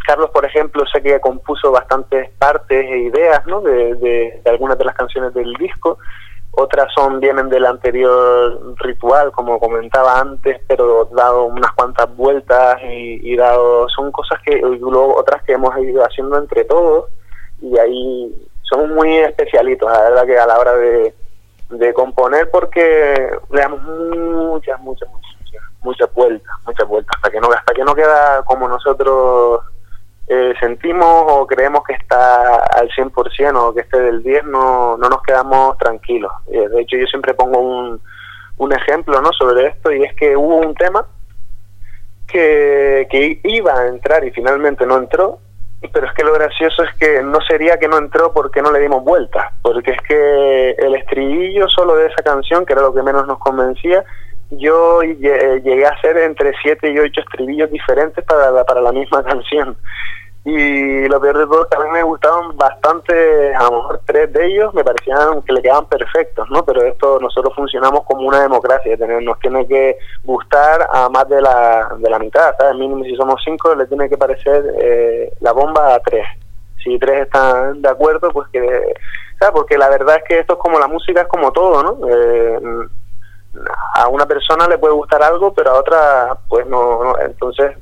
Carlos, 0.07 0.29
por 0.29 0.45
ejemplo, 0.45 0.85
sé 0.85 1.01
que 1.01 1.19
compuso 1.19 1.69
bastantes 1.69 2.29
partes 2.39 2.85
e 2.85 2.97
ideas 2.97 3.45
¿no? 3.45 3.59
de, 3.59 3.93
de, 3.95 4.41
algunas 4.45 4.77
de 4.77 4.85
las 4.85 4.95
canciones 4.95 5.33
del 5.33 5.53
disco. 5.55 5.97
Otras 6.51 6.91
son 6.95 7.19
vienen 7.19 7.49
del 7.49 7.65
anterior 7.65 8.75
ritual, 8.77 9.31
como 9.31 9.59
comentaba 9.59 10.19
antes, 10.19 10.59
pero 10.67 11.05
dado 11.05 11.43
unas 11.45 11.71
cuantas 11.73 12.15
vueltas 12.15 12.77
y, 12.83 13.31
y 13.31 13.35
dado 13.35 13.87
son 13.89 14.11
cosas 14.11 14.39
que 14.43 14.57
y 14.57 14.79
luego 14.79 15.15
otras 15.15 15.43
que 15.43 15.53
hemos 15.53 15.77
ido 15.77 16.03
haciendo 16.03 16.37
entre 16.37 16.63
todos 16.65 17.05
y 17.61 17.77
ahí 17.77 18.49
somos 18.63 18.89
muy 18.89 19.17
especialitos, 19.17 19.91
la 19.91 20.01
verdad 20.09 20.25
que 20.25 20.37
a 20.37 20.45
la 20.45 20.59
hora 20.59 20.73
de, 20.73 21.13
de 21.69 21.93
componer 21.93 22.49
porque 22.51 23.29
le 23.51 23.61
damos 23.61 23.81
muchas, 23.81 24.79
muchas, 24.81 25.09
muchas, 25.09 25.61
muchas 25.81 26.13
vueltas, 26.13 26.55
muchas 26.65 26.87
vueltas 26.87 27.15
hasta 27.17 27.29
que 27.31 27.39
no 27.39 27.51
hasta 27.51 27.73
que 27.73 27.83
no 27.83 27.95
queda 27.95 28.43
como 28.43 28.67
nosotros 28.67 29.61
eh, 30.27 30.53
sentimos 30.59 31.23
o 31.27 31.47
creemos 31.47 31.83
que 31.85 31.93
está 31.93 32.57
al 32.57 32.89
100% 32.89 33.55
o 33.55 33.73
que 33.73 33.81
esté 33.81 33.99
del 33.99 34.21
10, 34.23 34.45
no, 34.45 34.97
no 34.97 35.09
nos 35.09 35.21
quedamos 35.23 35.77
tranquilos. 35.77 36.31
Eh, 36.51 36.67
de 36.67 36.81
hecho, 36.81 36.97
yo 36.97 37.05
siempre 37.05 37.33
pongo 37.33 37.59
un, 37.59 38.01
un 38.57 38.73
ejemplo 38.73 39.21
¿no? 39.21 39.31
sobre 39.31 39.67
esto 39.67 39.91
y 39.91 40.03
es 40.03 40.13
que 40.15 40.35
hubo 40.35 40.57
un 40.57 40.75
tema 40.75 41.05
que, 42.27 43.07
que 43.09 43.39
iba 43.43 43.73
a 43.73 43.87
entrar 43.87 44.25
y 44.25 44.31
finalmente 44.31 44.85
no 44.85 44.97
entró, 44.97 45.39
pero 45.93 46.07
es 46.07 46.13
que 46.13 46.23
lo 46.23 46.33
gracioso 46.33 46.83
es 46.83 46.93
que 46.95 47.21
no 47.21 47.39
sería 47.41 47.77
que 47.77 47.87
no 47.87 47.97
entró 47.97 48.33
porque 48.33 48.61
no 48.61 48.71
le 48.71 48.79
dimos 48.79 49.03
vuelta, 49.03 49.53
porque 49.61 49.91
es 49.91 50.01
que 50.01 50.71
el 50.71 50.95
estribillo 50.95 51.69
solo 51.69 51.95
de 51.95 52.07
esa 52.07 52.23
canción, 52.23 52.65
que 52.65 52.73
era 52.73 52.81
lo 52.81 52.93
que 52.93 53.03
menos 53.03 53.27
nos 53.27 53.37
convencía, 53.37 54.03
yo 54.49 55.01
llegué 55.01 55.85
a 55.85 55.89
hacer 55.89 56.17
entre 56.17 56.53
siete 56.61 56.91
y 56.91 56.99
ocho 56.99 57.21
estribillos 57.21 57.69
diferentes 57.69 58.23
para 58.23 58.51
la, 58.51 58.63
para 58.63 58.81
la 58.81 58.91
misma 58.91 59.23
canción. 59.25 59.77
Y 60.49 61.09
lo 61.09 61.19
peor 61.19 61.39
de 61.39 61.45
todo, 61.45 61.67
que 61.67 61.75
a 61.75 61.79
mí 61.81 61.89
me 61.91 62.03
gustaban 62.03 62.55
bastante, 62.55 63.53
a 63.53 63.63
lo 63.63 63.71
mejor 63.71 64.01
tres 64.05 64.31
de 64.31 64.45
ellos 64.45 64.73
me 64.73 64.81
parecían 64.81 65.41
que 65.41 65.51
le 65.51 65.61
quedaban 65.61 65.87
perfectos, 65.87 66.49
¿no? 66.49 66.63
Pero 66.63 66.83
esto 66.85 67.19
nosotros 67.19 67.53
funcionamos 67.53 68.05
como 68.05 68.21
una 68.21 68.43
democracia, 68.43 68.95
nos 68.95 69.37
tiene 69.39 69.67
que 69.67 69.97
gustar 70.23 70.87
a 70.89 71.09
más 71.09 71.27
de 71.27 71.41
la, 71.41 71.93
de 71.97 72.09
la 72.09 72.17
mitad, 72.17 72.55
¿sabes? 72.57 72.77
Mínimo 72.77 73.03
si 73.03 73.13
somos 73.17 73.41
cinco 73.43 73.75
le 73.75 73.87
tiene 73.87 74.07
que 74.07 74.15
parecer 74.15 74.73
eh, 74.79 75.33
la 75.41 75.51
bomba 75.51 75.95
a 75.95 75.99
tres. 75.99 76.25
Si 76.81 76.97
tres 76.97 77.23
están 77.23 77.81
de 77.81 77.89
acuerdo, 77.89 78.31
pues 78.31 78.47
que... 78.47 78.93
¿sabes? 79.39 79.53
Porque 79.53 79.77
la 79.77 79.89
verdad 79.89 80.15
es 80.15 80.23
que 80.29 80.39
esto 80.39 80.53
es 80.53 80.59
como 80.59 80.79
la 80.79 80.87
música, 80.87 81.23
es 81.23 81.27
como 81.27 81.51
todo, 81.51 81.83
¿no? 81.83 82.07
Eh, 82.07 82.59
a 83.95 84.07
una 84.07 84.25
persona 84.25 84.65
le 84.65 84.77
puede 84.77 84.93
gustar 84.93 85.21
algo, 85.23 85.53
pero 85.53 85.71
a 85.71 85.79
otra, 85.79 86.37
pues 86.47 86.65
no, 86.67 87.03
no. 87.03 87.19
entonces 87.19 87.75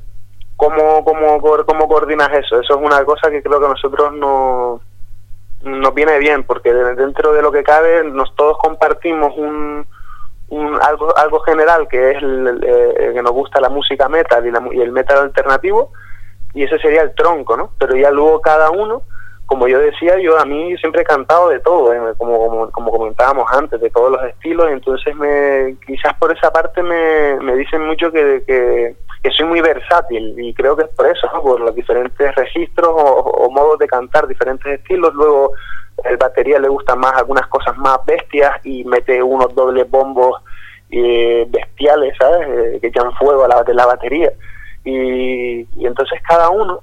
¿Cómo, 0.56 1.04
cómo, 1.04 1.40
¿Cómo 1.40 1.88
coordinas 1.88 2.30
eso? 2.32 2.60
Eso 2.60 2.74
es 2.74 2.80
una 2.80 3.04
cosa 3.04 3.30
que 3.30 3.42
creo 3.42 3.60
que 3.60 3.68
nosotros 3.68 4.12
no 4.14 4.80
nos 5.62 5.94
viene 5.94 6.18
bien, 6.18 6.44
porque 6.44 6.72
dentro 6.72 7.32
de 7.32 7.42
lo 7.42 7.50
que 7.52 7.62
cabe, 7.62 8.04
nos 8.04 8.34
todos 8.36 8.56
compartimos 8.58 9.36
un, 9.36 9.86
un 10.48 10.78
algo, 10.82 11.16
algo 11.16 11.40
general 11.40 11.88
que 11.88 12.12
es 12.12 12.22
el, 12.22 12.60
eh, 12.64 13.12
que 13.14 13.22
nos 13.22 13.32
gusta 13.32 13.60
la 13.60 13.68
música 13.68 14.08
metal 14.08 14.46
y, 14.46 14.50
la, 14.50 14.62
y 14.72 14.80
el 14.80 14.92
metal 14.92 15.18
alternativo, 15.18 15.90
y 16.54 16.62
ese 16.62 16.78
sería 16.78 17.02
el 17.02 17.14
tronco, 17.14 17.56
¿no? 17.56 17.70
Pero 17.78 17.96
ya 17.96 18.10
luego 18.10 18.40
cada 18.40 18.70
uno 18.70 19.02
como 19.46 19.68
yo 19.68 19.78
decía, 19.78 20.18
yo 20.20 20.38
a 20.38 20.44
mí 20.44 20.76
siempre 20.78 21.02
he 21.02 21.04
cantado 21.04 21.48
de 21.48 21.60
todo, 21.60 21.92
¿eh? 21.94 22.00
como, 22.18 22.68
como, 22.72 22.90
comentábamos 22.90 23.48
antes, 23.52 23.80
de 23.80 23.90
todos 23.90 24.10
los 24.10 24.24
estilos, 24.24 24.68
entonces 24.70 25.14
me, 25.14 25.76
quizás 25.86 26.14
por 26.18 26.36
esa 26.36 26.52
parte 26.52 26.82
me, 26.82 27.38
me 27.40 27.54
dicen 27.54 27.86
mucho 27.86 28.10
que, 28.10 28.96
soy 29.30 29.46
muy 29.46 29.60
versátil 29.60 30.34
y 30.38 30.52
creo 30.54 30.76
que 30.76 30.84
es 30.84 30.90
por 30.90 31.06
eso, 31.06 31.28
por 31.42 31.60
los 31.60 31.74
diferentes 31.74 32.34
registros 32.34 32.90
o, 32.90 33.50
modos 33.50 33.78
de 33.78 33.86
cantar, 33.86 34.26
diferentes 34.26 34.80
estilos, 34.80 35.14
luego 35.14 35.52
el 36.04 36.16
batería 36.16 36.58
le 36.58 36.68
gustan 36.68 36.98
más 36.98 37.14
algunas 37.14 37.46
cosas 37.46 37.76
más 37.78 37.98
bestias 38.06 38.52
y 38.64 38.84
mete 38.84 39.22
unos 39.22 39.54
dobles 39.54 39.88
bombos 39.90 40.42
eh, 40.90 41.46
bestiales, 41.48 42.14
¿sabes? 42.18 42.48
Eh, 42.48 42.78
que 42.80 42.88
echan 42.88 43.12
fuego 43.14 43.44
a 43.44 43.48
la, 43.48 43.62
de 43.62 43.74
la 43.74 43.86
batería. 43.86 44.32
Y, 44.84 45.66
entonces 45.84 46.20
cada 46.28 46.48
uno 46.50 46.80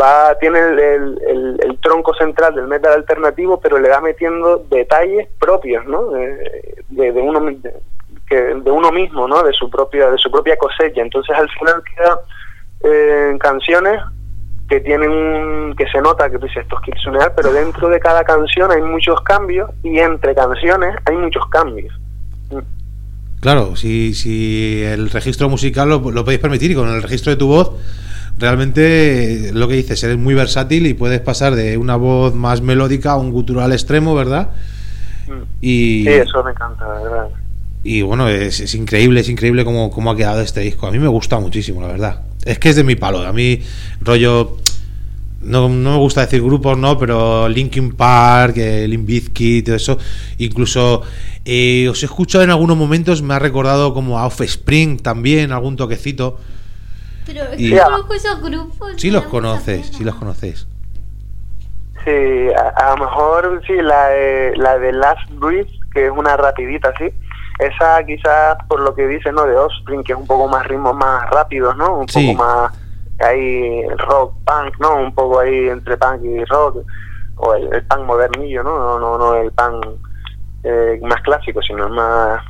va 0.00 0.36
tiene 0.40 0.58
el, 0.58 0.78
el, 0.80 1.60
el, 1.62 1.78
tronco 1.78 2.12
central 2.14 2.56
del 2.56 2.66
metal 2.66 2.94
alternativo, 2.94 3.60
pero 3.60 3.78
le 3.78 3.88
va 3.88 4.00
metiendo 4.00 4.64
detalles 4.68 5.28
propios, 5.38 5.86
¿no? 5.86 6.08
De, 6.10 7.12
uno 7.12 7.40
que, 8.28 8.36
de 8.36 8.70
uno 8.70 8.90
mismo, 8.92 9.28
¿no? 9.28 9.42
De 9.42 9.52
su 9.52 9.70
propia 9.70 10.10
de 10.10 10.18
su 10.18 10.30
propia 10.30 10.56
cosecha. 10.56 11.02
Entonces 11.02 11.36
al 11.36 11.48
final 11.50 11.82
queda 11.84 12.18
eh, 12.84 13.36
canciones 13.38 14.02
que 14.68 14.80
tienen 14.80 15.74
que 15.76 15.86
se 15.88 16.00
nota 16.00 16.28
que 16.28 16.38
tú 16.38 16.46
dices 16.46 16.64
esto 16.64 16.76
es 16.86 17.00
sonar 17.00 17.34
pero 17.36 17.52
dentro 17.52 17.88
de 17.88 18.00
cada 18.00 18.24
canción 18.24 18.70
hay 18.72 18.82
muchos 18.82 19.20
cambios 19.20 19.70
y 19.84 20.00
entre 20.00 20.34
canciones 20.34 20.96
hay 21.04 21.16
muchos 21.16 21.46
cambios. 21.48 21.94
Claro, 23.40 23.76
si, 23.76 24.14
si 24.14 24.82
el 24.82 25.10
registro 25.10 25.48
musical 25.48 25.88
lo, 25.88 26.10
lo 26.10 26.24
podéis 26.24 26.40
permitir 26.40 26.72
y 26.72 26.74
con 26.74 26.88
el 26.88 27.02
registro 27.02 27.30
de 27.30 27.36
tu 27.36 27.46
voz 27.46 27.72
realmente 28.38 29.50
lo 29.52 29.68
que 29.68 29.74
dices, 29.74 30.02
eres 30.04 30.18
muy 30.18 30.34
versátil 30.34 30.86
y 30.86 30.94
puedes 30.94 31.20
pasar 31.20 31.54
de 31.54 31.76
una 31.76 31.96
voz 31.96 32.34
más 32.34 32.60
melódica 32.60 33.12
a 33.12 33.16
un 33.16 33.32
gutural 33.32 33.72
extremo, 33.72 34.14
¿verdad? 34.14 34.50
Mm. 35.26 35.42
Y, 35.60 36.02
sí, 36.04 36.08
eso 36.08 36.44
me 36.44 36.50
encanta, 36.50 36.86
verdad. 36.86 37.28
Y 37.86 38.02
bueno, 38.02 38.28
es, 38.28 38.58
es 38.58 38.74
increíble, 38.74 39.20
es 39.20 39.28
increíble 39.28 39.64
cómo, 39.64 39.92
cómo, 39.92 40.10
ha 40.10 40.16
quedado 40.16 40.40
este 40.40 40.60
disco. 40.60 40.88
A 40.88 40.90
mí 40.90 40.98
me 40.98 41.06
gusta 41.06 41.38
muchísimo, 41.38 41.80
la 41.80 41.86
verdad. 41.86 42.22
Es 42.44 42.58
que 42.58 42.70
es 42.70 42.76
de 42.76 42.82
mi 42.82 42.96
palo. 42.96 43.24
A 43.24 43.32
mí, 43.32 43.62
rollo. 44.00 44.56
No, 45.40 45.68
no 45.68 45.92
me 45.92 45.98
gusta 45.98 46.22
decir 46.22 46.42
grupos, 46.42 46.76
no, 46.76 46.98
pero 46.98 47.48
Linkin 47.48 47.94
Park, 47.94 48.56
eh, 48.56 48.88
Limp 48.88 49.06
Bizkit, 49.06 49.66
todo 49.66 49.76
eso. 49.76 49.98
Incluso 50.38 51.02
eh, 51.44 51.86
os 51.88 52.02
he 52.02 52.06
escuchado 52.06 52.42
en 52.42 52.50
algunos 52.50 52.76
momentos, 52.76 53.22
me 53.22 53.34
ha 53.34 53.38
recordado 53.38 53.94
como 53.94 54.18
a 54.18 54.26
Offspring 54.26 54.98
también, 54.98 55.52
algún 55.52 55.76
toquecito. 55.76 56.40
Pero 57.24 57.44
es 57.44 57.56
que 57.56 57.78
conozco 57.78 58.14
esos 58.14 58.42
grupos. 58.42 58.94
Sí 58.96 59.12
los 59.12 59.26
conoces, 59.26 59.92
sí 59.96 60.02
los 60.02 60.16
conoces. 60.16 60.66
Sí, 62.04 62.10
a, 62.10 62.96
lo 62.96 63.04
mejor 63.04 63.62
sí, 63.64 63.74
la 63.80 64.08
de, 64.08 64.56
la 64.56 64.78
de 64.78 64.92
Last 64.92 65.30
Breath, 65.38 65.70
que 65.92 66.06
es 66.06 66.12
una 66.12 66.36
rapidita, 66.36 66.92
sí. 66.98 67.12
Esa 67.58 68.04
quizás 68.04 68.56
por 68.68 68.80
lo 68.80 68.94
que 68.94 69.06
dice, 69.06 69.32
¿no? 69.32 69.44
De 69.44 69.56
Offspring, 69.56 70.04
que 70.04 70.12
es 70.12 70.18
un 70.18 70.26
poco 70.26 70.48
más 70.48 70.66
ritmos 70.66 70.94
más 70.94 71.28
rápidos, 71.30 71.76
¿no? 71.76 72.00
Un 72.00 72.06
poco 72.06 72.34
más 72.34 72.72
ahí 73.20 73.88
rock, 73.88 74.34
punk, 74.44 74.78
¿no? 74.78 74.96
Un 74.96 75.14
poco 75.14 75.40
ahí 75.40 75.68
entre 75.68 75.96
punk 75.96 76.22
y 76.22 76.44
rock. 76.44 76.84
O 77.36 77.54
el, 77.54 77.72
el 77.72 77.84
punk 77.86 78.02
modernillo, 78.02 78.62
¿no? 78.62 78.78
No, 78.78 78.98
no, 78.98 79.18
no 79.18 79.34
el 79.34 79.50
punk 79.52 79.86
eh, 80.64 81.00
más 81.02 81.22
clásico, 81.22 81.62
sino 81.62 81.88
más 81.88 82.42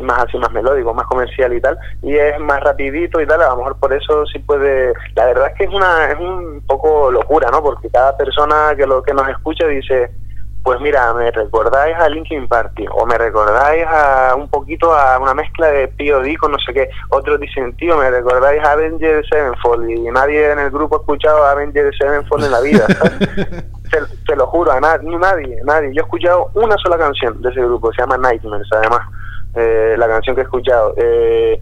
más 0.00 0.24
así, 0.24 0.36
más 0.38 0.52
melódico, 0.52 0.92
más 0.92 1.06
comercial 1.06 1.52
y 1.52 1.60
tal, 1.60 1.78
y 2.02 2.14
es 2.14 2.38
más 2.40 2.60
rapidito 2.60 3.20
y 3.20 3.26
tal, 3.26 3.42
a 3.42 3.48
lo 3.48 3.56
mejor 3.56 3.76
por 3.78 3.92
eso 3.92 4.26
sí 4.26 4.38
puede, 4.38 4.92
la 5.14 5.26
verdad 5.26 5.48
es 5.48 5.54
que 5.54 5.64
es 5.64 5.70
una, 5.70 6.10
es 6.10 6.18
un 6.18 6.62
poco 6.66 7.10
locura, 7.10 7.50
¿no? 7.50 7.62
Porque 7.62 7.88
cada 7.88 8.16
persona 8.16 8.74
que 8.76 8.86
lo 8.86 9.02
que 9.02 9.14
nos 9.14 9.28
escucha 9.28 9.66
dice, 9.66 10.12
pues 10.62 10.80
mira, 10.80 11.12
me 11.14 11.30
recordáis 11.30 11.96
a 11.96 12.08
Linkin 12.08 12.46
Park, 12.46 12.72
o 12.94 13.04
me 13.04 13.18
recordáis 13.18 13.84
a 13.86 14.34
un 14.36 14.48
poquito 14.48 14.94
a 14.94 15.18
una 15.18 15.34
mezcla 15.34 15.68
de 15.68 15.88
P.O.D. 15.88 16.36
con 16.36 16.52
no 16.52 16.58
sé 16.58 16.72
qué, 16.72 16.88
otros 17.10 17.40
dicen, 17.40 17.76
tío, 17.76 17.96
me 17.96 18.10
recordáis 18.10 18.62
a 18.62 18.72
Avengers 18.72 19.26
Sevenfold, 19.28 19.90
y 19.90 20.00
nadie 20.10 20.52
en 20.52 20.60
el 20.60 20.70
grupo 20.70 20.96
ha 20.96 21.00
escuchado 21.00 21.44
a 21.44 21.52
Avengers 21.52 21.96
Sevenfold 21.98 22.44
en 22.44 22.50
la 22.52 22.60
vida, 22.60 22.86
te, 24.26 24.36
lo 24.36 24.46
juro, 24.46 24.70
a 24.70 24.80
nadie, 24.80 25.18
nadie, 25.18 25.60
nadie, 25.64 25.92
yo 25.92 26.02
he 26.02 26.04
escuchado 26.04 26.50
una 26.54 26.76
sola 26.78 26.96
canción 26.96 27.42
de 27.42 27.50
ese 27.50 27.60
grupo, 27.60 27.92
se 27.92 28.02
llama 28.02 28.16
Nightmares, 28.18 28.68
además, 28.70 29.00
eh, 29.56 29.96
la 29.98 30.06
canción 30.06 30.36
que 30.36 30.42
he 30.42 30.44
escuchado. 30.44 30.94
Eh, 30.96 31.60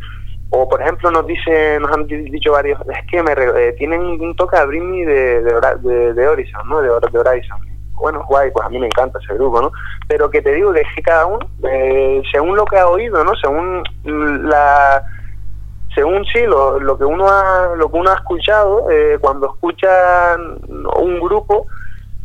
o 0.52 0.68
por 0.68 0.82
ejemplo 0.82 1.12
nos 1.12 1.26
dice, 1.26 1.78
nos 1.80 1.92
han 1.92 2.06
dicho 2.06 2.52
varios, 2.52 2.80
es 2.80 3.06
que 3.08 3.22
me 3.22 3.32
eh, 3.32 3.72
tienen 3.78 4.00
un 4.02 4.34
toque 4.34 4.56
a 4.56 4.64
Britney 4.64 5.04
de, 5.04 5.42
de, 5.42 6.12
de, 6.12 6.28
Horizon, 6.28 6.68
¿no? 6.68 6.82
De, 6.82 6.88
de 6.88 7.18
Horizon. 7.18 7.69
Bueno, 8.00 8.24
guay, 8.28 8.50
pues 8.50 8.66
a 8.66 8.68
mí 8.70 8.78
me 8.78 8.86
encanta 8.86 9.18
ese 9.22 9.34
grupo, 9.34 9.60
¿no? 9.60 9.72
Pero 10.08 10.30
que 10.30 10.42
te 10.42 10.54
digo 10.54 10.72
que 10.72 10.80
es 10.80 10.88
que 10.94 11.02
cada 11.02 11.26
uno, 11.26 11.46
según 12.32 12.56
lo 12.56 12.64
que 12.64 12.78
ha 12.78 12.88
oído, 12.88 13.22
¿no? 13.24 13.34
Según 13.36 13.82
la 14.04 15.02
según 15.94 16.24
sí 16.26 16.46
lo, 16.46 16.78
lo 16.78 16.96
que 16.96 17.04
uno 17.04 17.28
ha 17.28 17.74
lo 17.76 17.90
que 17.90 17.96
uno 17.96 18.10
ha 18.10 18.14
escuchado 18.14 18.86
cuando 19.20 19.48
escucha 19.52 20.36
un 20.96 21.20
grupo 21.20 21.66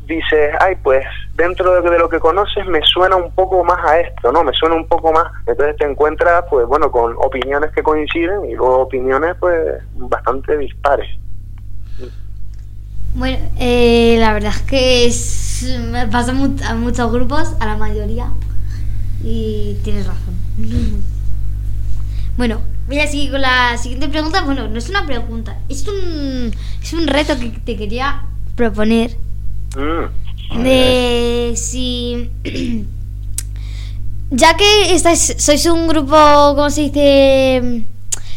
dices, 0.07 0.55
ay, 0.59 0.75
pues 0.83 1.05
dentro 1.33 1.81
de, 1.81 1.89
de 1.89 1.99
lo 1.99 2.09
que 2.09 2.19
conoces 2.19 2.65
me 2.67 2.81
suena 2.83 3.15
un 3.15 3.33
poco 3.33 3.63
más 3.63 3.83
a 3.85 3.99
esto, 3.99 4.31
¿no? 4.31 4.43
Me 4.43 4.53
suena 4.53 4.75
un 4.75 4.87
poco 4.87 5.11
más. 5.11 5.31
Entonces 5.45 5.75
te 5.77 5.85
encuentras, 5.85 6.45
pues 6.49 6.65
bueno, 6.67 6.91
con 6.91 7.15
opiniones 7.17 7.71
que 7.71 7.83
coinciden 7.83 8.45
y 8.45 8.55
luego 8.55 8.81
opiniones, 8.81 9.35
pues 9.39 9.81
bastante 9.95 10.57
dispares. 10.57 11.09
Bueno, 13.15 13.37
eh, 13.57 14.17
la 14.19 14.33
verdad 14.33 14.53
es 14.53 14.61
que 14.63 15.05
es, 15.05 15.65
me 15.89 16.05
pasa 16.07 16.31
a 16.31 16.75
muchos 16.75 17.11
grupos, 17.11 17.53
a 17.59 17.65
la 17.65 17.77
mayoría. 17.77 18.31
Y 19.23 19.77
tienes 19.83 20.05
razón. 20.05 20.35
Bueno, 22.37 22.61
voy 22.87 22.99
a 22.99 23.07
seguir 23.07 23.31
con 23.31 23.41
la 23.41 23.77
siguiente 23.77 24.09
pregunta. 24.09 24.41
Bueno, 24.43 24.67
no 24.67 24.77
es 24.77 24.89
una 24.89 25.05
pregunta, 25.05 25.57
es 25.69 25.87
un, 25.87 26.51
es 26.83 26.93
un 26.93 27.07
reto 27.07 27.39
que 27.39 27.49
te 27.49 27.77
quería 27.77 28.23
proponer. 28.55 29.17
Mm. 29.77 30.61
De 30.63 31.53
si. 31.55 32.29
Ya 34.31 34.57
que 34.57 34.95
estáis, 34.95 35.35
sois 35.37 35.67
un 35.67 35.87
grupo, 35.87 36.15
¿cómo 36.55 36.69
se 36.71 36.81
dice? 36.81 37.85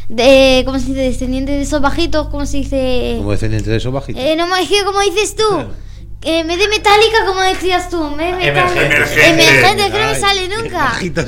De, 0.08 0.62
¿Cómo 0.64 0.78
se 0.78 0.86
dice? 0.86 1.00
Descendiente 1.00 1.52
de 1.52 1.62
esos 1.62 1.80
bajitos, 1.80 2.28
¿cómo 2.28 2.46
se 2.46 2.58
dice? 2.58 3.14
Como 3.18 3.32
descendiente 3.32 3.70
de 3.70 3.76
esos 3.76 3.92
bajitos. 3.92 4.22
Eh, 4.22 4.36
no, 4.36 4.54
es 4.56 4.68
que 4.68 4.82
como 4.84 5.00
dices 5.00 5.36
tú. 5.36 5.44
Eh, 6.22 6.40
en 6.40 6.48
vez 6.48 6.58
de 6.58 6.66
metálica, 6.68 7.24
como 7.26 7.40
decías 7.42 7.90
tú. 7.90 8.04
En 8.04 8.16
vez 8.16 8.38
de 8.38 8.52
metálica. 8.52 8.86
Emergente. 8.86 9.28
Emergente, 9.30 9.86
es 9.86 9.92
que 9.92 10.00
no 10.00 10.06
me 10.06 10.14
sale 10.14 10.48
nunca. 10.48 10.78
Bajitos. 10.78 11.26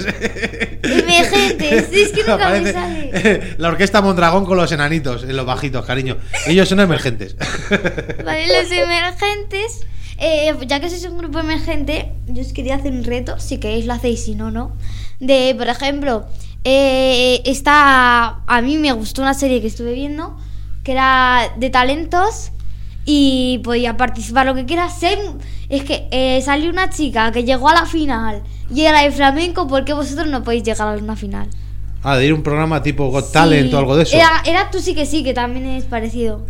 Emergentes, 0.83 1.89
es 1.93 2.09
que 2.13 2.25
nunca 2.25 2.51
me 2.51 2.73
sale. 2.73 3.55
La 3.59 3.69
orquesta 3.69 4.01
Mondragón 4.03 4.45
con 4.47 4.57
los 4.57 4.73
enanitos 4.73 5.23
en 5.25 5.37
los 5.37 5.47
bajitos, 5.47 5.85
cariño. 5.85 6.17
Ellos 6.47 6.69
son 6.69 6.81
emergentes. 6.81 7.37
Vale, 8.25 8.47
los 8.49 8.71
emergentes. 8.73 9.87
eh, 10.19 10.55
ya 10.67 10.81
que 10.81 10.91
sois 10.91 11.05
un 11.05 11.19
grupo 11.19 11.39
emergente, 11.39 12.13
yo 12.27 12.43
os 12.43 12.53
quería 12.53 12.75
hacer 12.77 12.93
un 12.93 13.05
reto. 13.05 13.39
Si 13.39 13.59
queréis 13.59 13.87
lo 13.87 13.93
hacéis, 13.95 14.25
si 14.25 14.35
no, 14.35 14.51
no. 14.51 14.77
De, 15.21 15.55
por 15.57 15.69
ejemplo, 15.69 16.27
eh, 16.65 17.43
esta. 17.45 18.41
A 18.47 18.61
mí 18.63 18.77
me 18.77 18.93
gustó 18.93 19.23
una 19.23 19.35
serie 19.35 19.61
que 19.61 19.67
estuve 19.67 19.93
viendo 19.95 20.37
que 20.85 20.93
era 20.93 21.53
de 21.57 21.69
talentos 21.71 22.53
y 23.05 23.61
podía 23.65 23.97
participar 23.97 24.47
lo 24.47 24.55
que 24.55 24.61
hay- 24.61 25.19
Es 25.69 25.85
que 25.85 26.09
eh, 26.11 26.41
salió 26.43 26.71
una 26.71 26.91
chica 26.91 27.31
que 27.33 27.45
llegó 27.45 27.69
a 27.69 27.75
la 27.75 27.87
final 27.87 28.43
y 28.75 28.83
era 28.83 29.03
de 29.03 29.11
flamenco, 29.13 29.67
¿por 29.69 29.85
qué 29.85 29.93
vosotros 29.93 30.27
no 30.29 30.43
podéis 30.43 30.63
llegar 30.65 30.89
a 30.89 30.99
una 31.03 31.17
final? 31.17 31.49
Ah, 32.03 32.17
de 32.17 32.27
ir 32.27 32.33
a 32.33 32.35
un 32.35 32.43
programa 32.43 32.83
tipo 32.83 33.09
Got 33.11 33.31
Talent 33.31 33.69
Sí. 33.69 33.75
o 33.75 33.79
algo 33.79 33.95
de 33.97 34.05
eso. 34.05 34.17
Era, 34.17 34.43
era 34.47 34.71
tú 34.71 34.81
sí 34.81 34.95
que 34.95 35.05
sí, 35.07 35.23
que 35.23 35.35
también 35.35 35.67
es 35.67 35.85
parecido. 35.85 36.47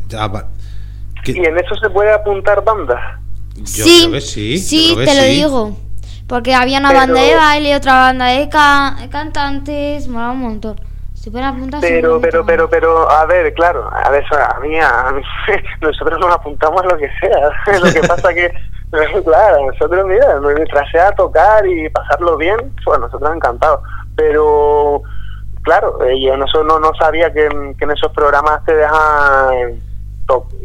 ¿Y 1.27 1.31
en 1.39 1.59
eso 1.59 1.75
se 1.83 1.91
puede 1.91 2.13
apuntar 2.13 2.65
bandas? 2.65 2.99
Yo 3.57 3.85
creo 3.85 4.13
que 4.13 4.21
sí. 4.21 4.57
yo 4.57 4.63
Sí, 4.63 4.85
creo 4.95 4.99
que 4.99 5.05
te 5.07 5.15
lo 5.17 5.23
sí. 5.23 5.29
digo. 5.31 5.77
Porque 6.31 6.55
había 6.55 6.79
una 6.79 6.89
Pero- 6.91 7.01
banda 7.01 7.21
de 7.23 7.35
baile, 7.35 7.77
otra 7.77 7.95
banda 7.95 8.27
de 8.27 8.49
ca- 8.49 8.97
cantantes, 9.11 10.07
mola 10.09 10.31
un 10.31 10.41
montón. 10.41 10.81
Se 11.13 11.31
pueden 11.31 11.49
apuntar 11.49 11.81
Pero, 11.83 12.19
pero, 12.21 12.47
pero, 12.47 12.71
pero, 12.71 13.11
a 13.11 13.27
ver, 13.27 13.53
claro, 13.53 13.91
a 13.93 14.09
ver, 14.11 14.25
a 14.33 14.59
mí, 14.61 14.79
a 14.81 15.13
mí, 15.13 15.21
nosotros 15.83 16.19
nos 16.21 16.33
apuntamos 16.35 16.81
a 16.83 16.87
lo 16.87 16.97
que 16.97 17.11
sea. 17.21 17.51
Lo 17.81 17.93
que 17.93 18.01
pasa 18.09 18.33
que, 18.33 18.51
claro, 19.25 19.67
nosotros, 19.67 20.07
mira, 20.07 20.41
mientras 20.41 20.91
sea 20.91 21.13
tocar 21.13 21.67
y 21.67 21.91
pasarlo 21.91 22.37
bien, 22.39 22.73
pues 22.85 22.99
nosotros 23.01 23.35
encantados. 23.37 23.81
Pero, 24.17 25.03
claro, 25.63 26.03
eh, 26.05 26.15
yo 26.23 26.37
no, 26.39 26.47
no, 26.65 26.79
no 26.81 26.93
sabía 26.95 27.31
que, 27.33 27.47
en- 27.47 27.75
que 27.77 27.85
en 27.85 27.91
esos 27.91 28.13
programas 28.13 28.65
te 28.65 28.75
dejan 28.77 29.81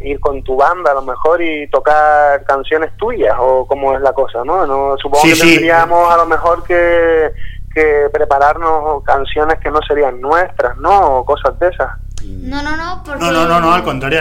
ir 0.02 0.18
con 0.20 0.42
tu 0.42 0.56
banda 0.56 0.90
a 0.92 0.94
lo 0.94 1.02
mejor 1.02 1.40
y 1.42 1.68
tocar 1.68 2.44
canciones 2.44 2.96
tuyas 2.96 3.34
o 3.38 3.66
cómo 3.66 3.94
es 3.94 4.00
la 4.00 4.12
cosa, 4.12 4.44
¿no? 4.44 4.66
no 4.66 4.96
supongo 4.98 5.22
Sí, 5.24 5.30
que 5.30 5.34
sí. 5.36 5.48
tendríamos 5.52 6.12
a 6.12 6.16
lo 6.16 6.26
mejor 6.26 6.62
que, 6.64 7.30
que 7.74 8.08
prepararnos 8.12 9.02
canciones 9.04 9.58
que 9.60 9.70
no 9.70 9.80
serían 9.86 10.20
nuestras, 10.20 10.76
¿no? 10.78 11.18
O 11.18 11.24
cosas 11.24 11.58
de 11.58 11.68
esas. 11.68 11.90
No, 12.24 12.62
no, 12.62 12.76
no, 12.76 13.02
porque... 13.04 13.20
No, 13.24 13.30
no, 13.30 13.46
no, 13.46 13.60
no, 13.60 13.72
al 13.72 13.82
contrario. 13.84 14.20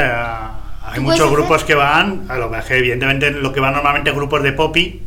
Hay 0.87 0.95
¿Tú 0.95 1.01
muchos 1.01 1.31
grupos 1.31 1.55
hacer? 1.57 1.67
que 1.67 1.75
van, 1.75 2.25
a 2.29 2.37
lo 2.37 2.49
mejor 2.49 2.73
evidentemente 2.73 3.31
lo 3.31 3.51
que 3.51 3.59
van 3.59 3.73
normalmente 3.73 4.11
grupos 4.11 4.43
de 4.43 4.53
popi 4.53 5.01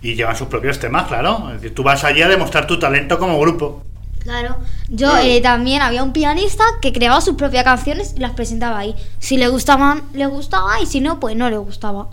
y 0.00 0.14
llevan 0.14 0.34
sus 0.36 0.48
propios 0.48 0.78
temas, 0.80 1.06
claro. 1.06 1.48
Es 1.48 1.54
decir, 1.60 1.74
tú 1.74 1.82
vas 1.82 2.02
allí 2.04 2.22
a 2.22 2.28
demostrar 2.28 2.66
tu 2.66 2.78
talento 2.78 3.18
como 3.18 3.38
grupo. 3.38 3.82
Claro. 4.22 4.56
Yo 4.88 5.16
eh, 5.16 5.40
también 5.40 5.82
había 5.82 6.02
un 6.02 6.12
pianista 6.12 6.64
que 6.80 6.92
creaba 6.92 7.20
sus 7.20 7.34
propias 7.34 7.64
canciones 7.64 8.14
y 8.16 8.20
las 8.20 8.32
presentaba 8.32 8.78
ahí. 8.78 8.94
Si 9.18 9.36
le 9.36 9.48
gustaban, 9.48 10.02
le 10.12 10.26
gustaba 10.26 10.80
y 10.80 10.86
si 10.86 11.00
no, 11.00 11.18
pues 11.18 11.36
no 11.36 11.50
le 11.50 11.56
gustaba. 11.56 12.08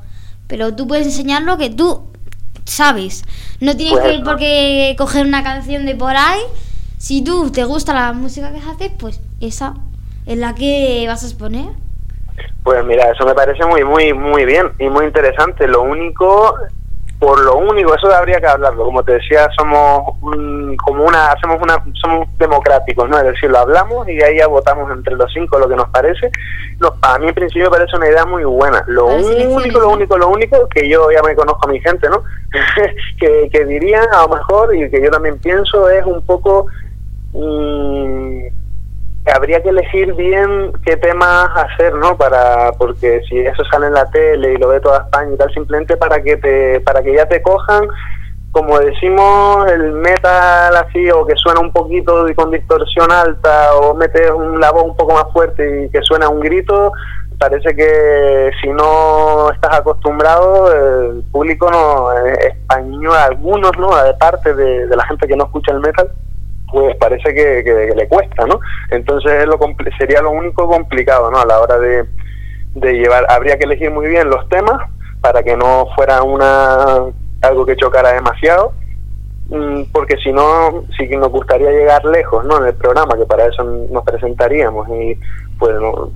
Pero 0.48 0.76
tú 0.76 0.88
puedes 0.88 1.06
enseñar 1.06 1.44
lo 1.44 1.58
que 1.58 1.70
tú 1.70 2.08
sabes. 2.66 3.24
No 3.60 3.76
tienes 3.76 4.00
Pues 4.00 4.06
que 4.06 4.14
ir 4.16 4.24
porque 4.24 4.96
coger 4.98 5.26
una 5.26 5.44
canción 5.44 5.86
de 5.86 5.96
por 5.96 6.16
ahí. 6.16 6.42
Si 6.98 7.24
tú 7.24 7.52
te 7.52 7.64
gusta 7.64 7.94
la 7.94 8.14
música 8.14 8.52
que 8.52 8.60
haces, 8.60 8.92
pues 8.98 9.22
esa 9.40 9.76
es 10.26 10.38
la 10.38 10.56
que 10.56 11.06
vas 11.08 11.24
a 11.24 11.28
exponer. 11.28 11.70
Pues 12.64 12.84
mira, 12.86 13.12
eso 13.12 13.26
me 13.26 13.34
parece 13.34 13.66
muy, 13.66 13.84
muy, 13.84 14.14
muy 14.14 14.46
bien 14.46 14.68
y 14.80 14.90
muy 14.90 15.06
interesante. 15.06 15.68
Lo 15.68 15.84
único, 15.84 16.56
por 17.20 17.38
lo 17.44 17.58
único, 17.58 17.94
eso 17.94 18.10
habría 18.16 18.40
que 18.40 18.48
hablarlo. 18.48 18.86
Como 18.86 19.04
te 19.04 19.14
decía, 19.14 19.50
somos 19.58 20.16
un- 20.22 20.78
como 20.78 21.04
una, 21.04 21.32
hacemos 21.34 21.58
una, 21.62 21.84
somos 22.02 22.28
democráticos, 22.38 23.10
¿no? 23.10 23.18
Es 23.18 23.26
decir, 23.26 23.50
lo 23.50 23.58
hablamos 23.60 24.08
y 24.08 24.22
ahí 24.24 24.38
ya 24.38 24.48
votamos 24.48 24.90
entre 24.92 25.16
los 25.18 25.30
cinco 25.34 25.60
lo 25.60 25.68
que 25.68 25.76
nos 25.76 25.90
parece. 25.90 26.32
No, 26.80 26.94
a 27.02 27.20
mí 27.20 27.28
en 27.28 27.36
principio 27.36 27.66
me 27.70 27.78
parece 27.78 27.98
una 27.98 28.08
idea 28.08 28.26
muy 28.26 28.46
buena. 28.46 28.82
Lo 28.88 29.08
único, 29.08 29.80
lo 29.80 29.90
único, 29.90 30.18
lo 30.18 30.30
único 30.30 30.68
que 30.70 30.88
yo 30.88 31.12
ya 31.12 31.22
me 31.22 31.36
conozco 31.36 31.68
a 31.68 31.72
mi 31.72 31.82
gente, 31.82 32.08
¿no? 32.10 32.24
que, 33.20 33.50
que 33.52 33.66
dirían 33.66 34.06
a 34.14 34.22
lo 34.26 34.36
mejor 34.36 34.74
y 34.76 34.90
que 34.90 35.02
yo 35.04 35.12
también 35.12 35.38
pienso 35.40 35.90
es 35.90 36.06
un 36.06 36.26
poco 36.26 36.68
mm, 37.34 38.40
que 38.42 38.54
habría 39.26 39.62
que 39.62 39.70
elegir 39.70 40.14
bien 40.14 40.72
qué 40.86 40.98
temas 40.98 41.50
hacer, 41.56 41.94
¿no? 41.96 42.18
Para 42.18 42.72
porque 42.74 43.22
si 43.28 43.40
eso 43.40 43.64
sale 43.66 43.88
en 43.88 43.94
la 43.94 44.10
tele 44.10 44.54
y 44.54 44.58
lo 44.58 44.70
ve 44.70 44.80
toda 44.80 45.00
España 45.00 45.34
y 45.34 45.38
tal, 45.38 45.54
simplemente 45.54 45.98
para 45.98 46.22
que 46.22 46.38
te 46.38 46.80
para 46.82 47.02
que 47.02 47.14
ya 47.14 47.26
te 47.28 47.42
cojan, 47.42 47.88
como 48.52 48.80
decimos, 48.80 49.70
el 49.72 49.94
metal 49.94 50.76
así 50.76 51.10
o 51.12 51.26
que 51.26 51.36
suena 51.36 51.60
un 51.60 51.72
poquito 51.72 52.28
y 52.28 52.34
con 52.34 52.52
distorsión 52.52 53.12
alta 53.12 53.76
o 53.76 53.94
metes 53.94 54.32
un, 54.32 54.60
la 54.60 54.72
voz 54.72 54.86
un 54.86 54.96
poco 54.96 55.14
más 55.14 55.32
fuerte 55.32 55.86
y 55.86 55.90
que 55.90 56.02
suena 56.02 56.30
un 56.30 56.40
grito, 56.40 56.92
parece 57.38 57.76
que 57.76 58.52
si 58.62 58.70
no 58.70 59.52
estás 59.52 59.80
acostumbrado, 59.80 60.74
el 60.74 61.24
público 61.32 61.70
no 61.70 62.12
eh, 62.12 62.54
español, 62.54 63.16
algunos, 63.16 63.72
¿no? 63.78 63.96
De 64.04 64.14
parte 64.16 64.54
de, 64.56 64.88
de 64.88 64.96
la 64.96 65.06
gente 65.06 65.28
que 65.28 65.36
no 65.36 65.46
escucha 65.46 65.72
el 65.72 65.80
metal, 65.80 66.12
pues 66.72 66.96
parece 66.98 67.34
que, 67.34 67.64
que- 67.64 67.94
le 67.96 68.08
cuesta, 68.08 68.46
¿no? 68.46 68.60
Entonces 68.92 69.32
es 69.34 69.46
lo 69.48 69.58
sería 69.98 70.22
lo 70.22 70.32
único 70.32 70.68
complicado, 70.68 71.32
¿no? 71.32 71.40
A 71.40 71.46
la 71.46 71.60
hora 71.60 71.78
de, 71.80 72.06
de 72.76 72.94
llevar, 72.94 73.26
habría 73.30 73.58
que 73.58 73.66
elegir 73.66 73.92
muy 73.92 74.08
bien 74.08 74.30
los 74.30 74.48
temas 74.50 74.90
para 75.22 75.44
que 75.44 75.56
no 75.58 75.88
fuera 75.96 76.24
una 76.24 76.98
algo 77.42 77.66
que 77.66 77.76
chocara 77.76 78.14
demasiado, 78.14 78.74
mm, 79.50 79.84
porque 79.92 80.16
si 80.24 80.32
no, 80.32 80.84
sí 80.98 81.08
que 81.08 81.18
nos 81.18 81.30
gustaría 81.30 81.72
llegar 81.72 82.04
lejos, 82.06 82.46
¿no? 82.46 82.58
En 82.60 82.68
el 82.68 82.74
programa, 82.76 83.18
que 83.18 83.26
para 83.26 83.46
eso 83.48 83.64
nos 83.64 84.04
presentaríamos 84.04 84.88
y 84.90 85.18
pues 85.58 85.74
no, 85.80 86.12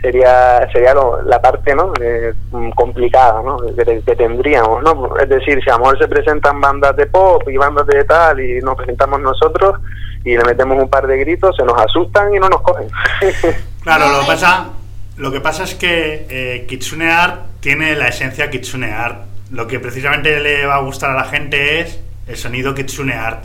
sería 0.00 0.68
sería 0.72 0.94
lo- 0.94 1.22
la 1.22 1.40
parte 1.40 1.74
no 1.74 1.92
Eh, 2.00 2.32
complicada 2.74 3.42
no 3.42 3.58
que, 3.58 4.16
tendríamos 4.16 4.82
no 4.82 5.16
es 5.18 5.28
decir 5.28 5.60
si 5.62 5.70
a 5.70 5.74
lo 5.74 5.80
mejor 5.80 5.98
se 5.98 6.08
presentan 6.08 6.60
bandas 6.60 6.96
de 6.96 7.06
pop 7.06 7.42
y 7.48 7.56
bandas 7.56 7.86
de 7.86 8.04
tal 8.04 8.40
y 8.40 8.60
nos 8.60 8.76
presentamos 8.76 9.20
nosotros 9.20 9.80
y 10.24 10.36
le 10.36 10.44
metemos 10.44 10.82
un 10.82 10.88
par 10.88 11.06
de 11.06 11.18
gritos 11.18 11.54
se 11.56 11.64
nos 11.64 11.80
asustan 11.80 12.34
y 12.34 12.38
no 12.38 12.48
nos 12.48 12.60
cogen 12.62 12.88
Claro, 13.82 14.08
lo, 14.10 14.20
que 14.20 14.26
pasa, 14.26 14.68
lo 15.16 15.32
que 15.32 15.40
pasa 15.40 15.64
es 15.64 15.74
que 15.74 16.26
eh, 16.28 16.66
Kitsune 16.68 17.10
Art 17.10 17.40
tiene 17.60 17.94
la 17.96 18.08
esencia 18.08 18.50
Kitsune 18.50 18.92
Art. 18.92 19.22
Lo 19.50 19.66
que 19.66 19.80
precisamente 19.80 20.38
le 20.38 20.66
va 20.66 20.76
a 20.76 20.80
gustar 20.82 21.10
a 21.10 21.14
la 21.14 21.24
gente 21.24 21.80
es 21.80 21.98
el 22.28 22.36
sonido 22.36 22.74
Kitsune 22.74 23.14
Art. 23.14 23.42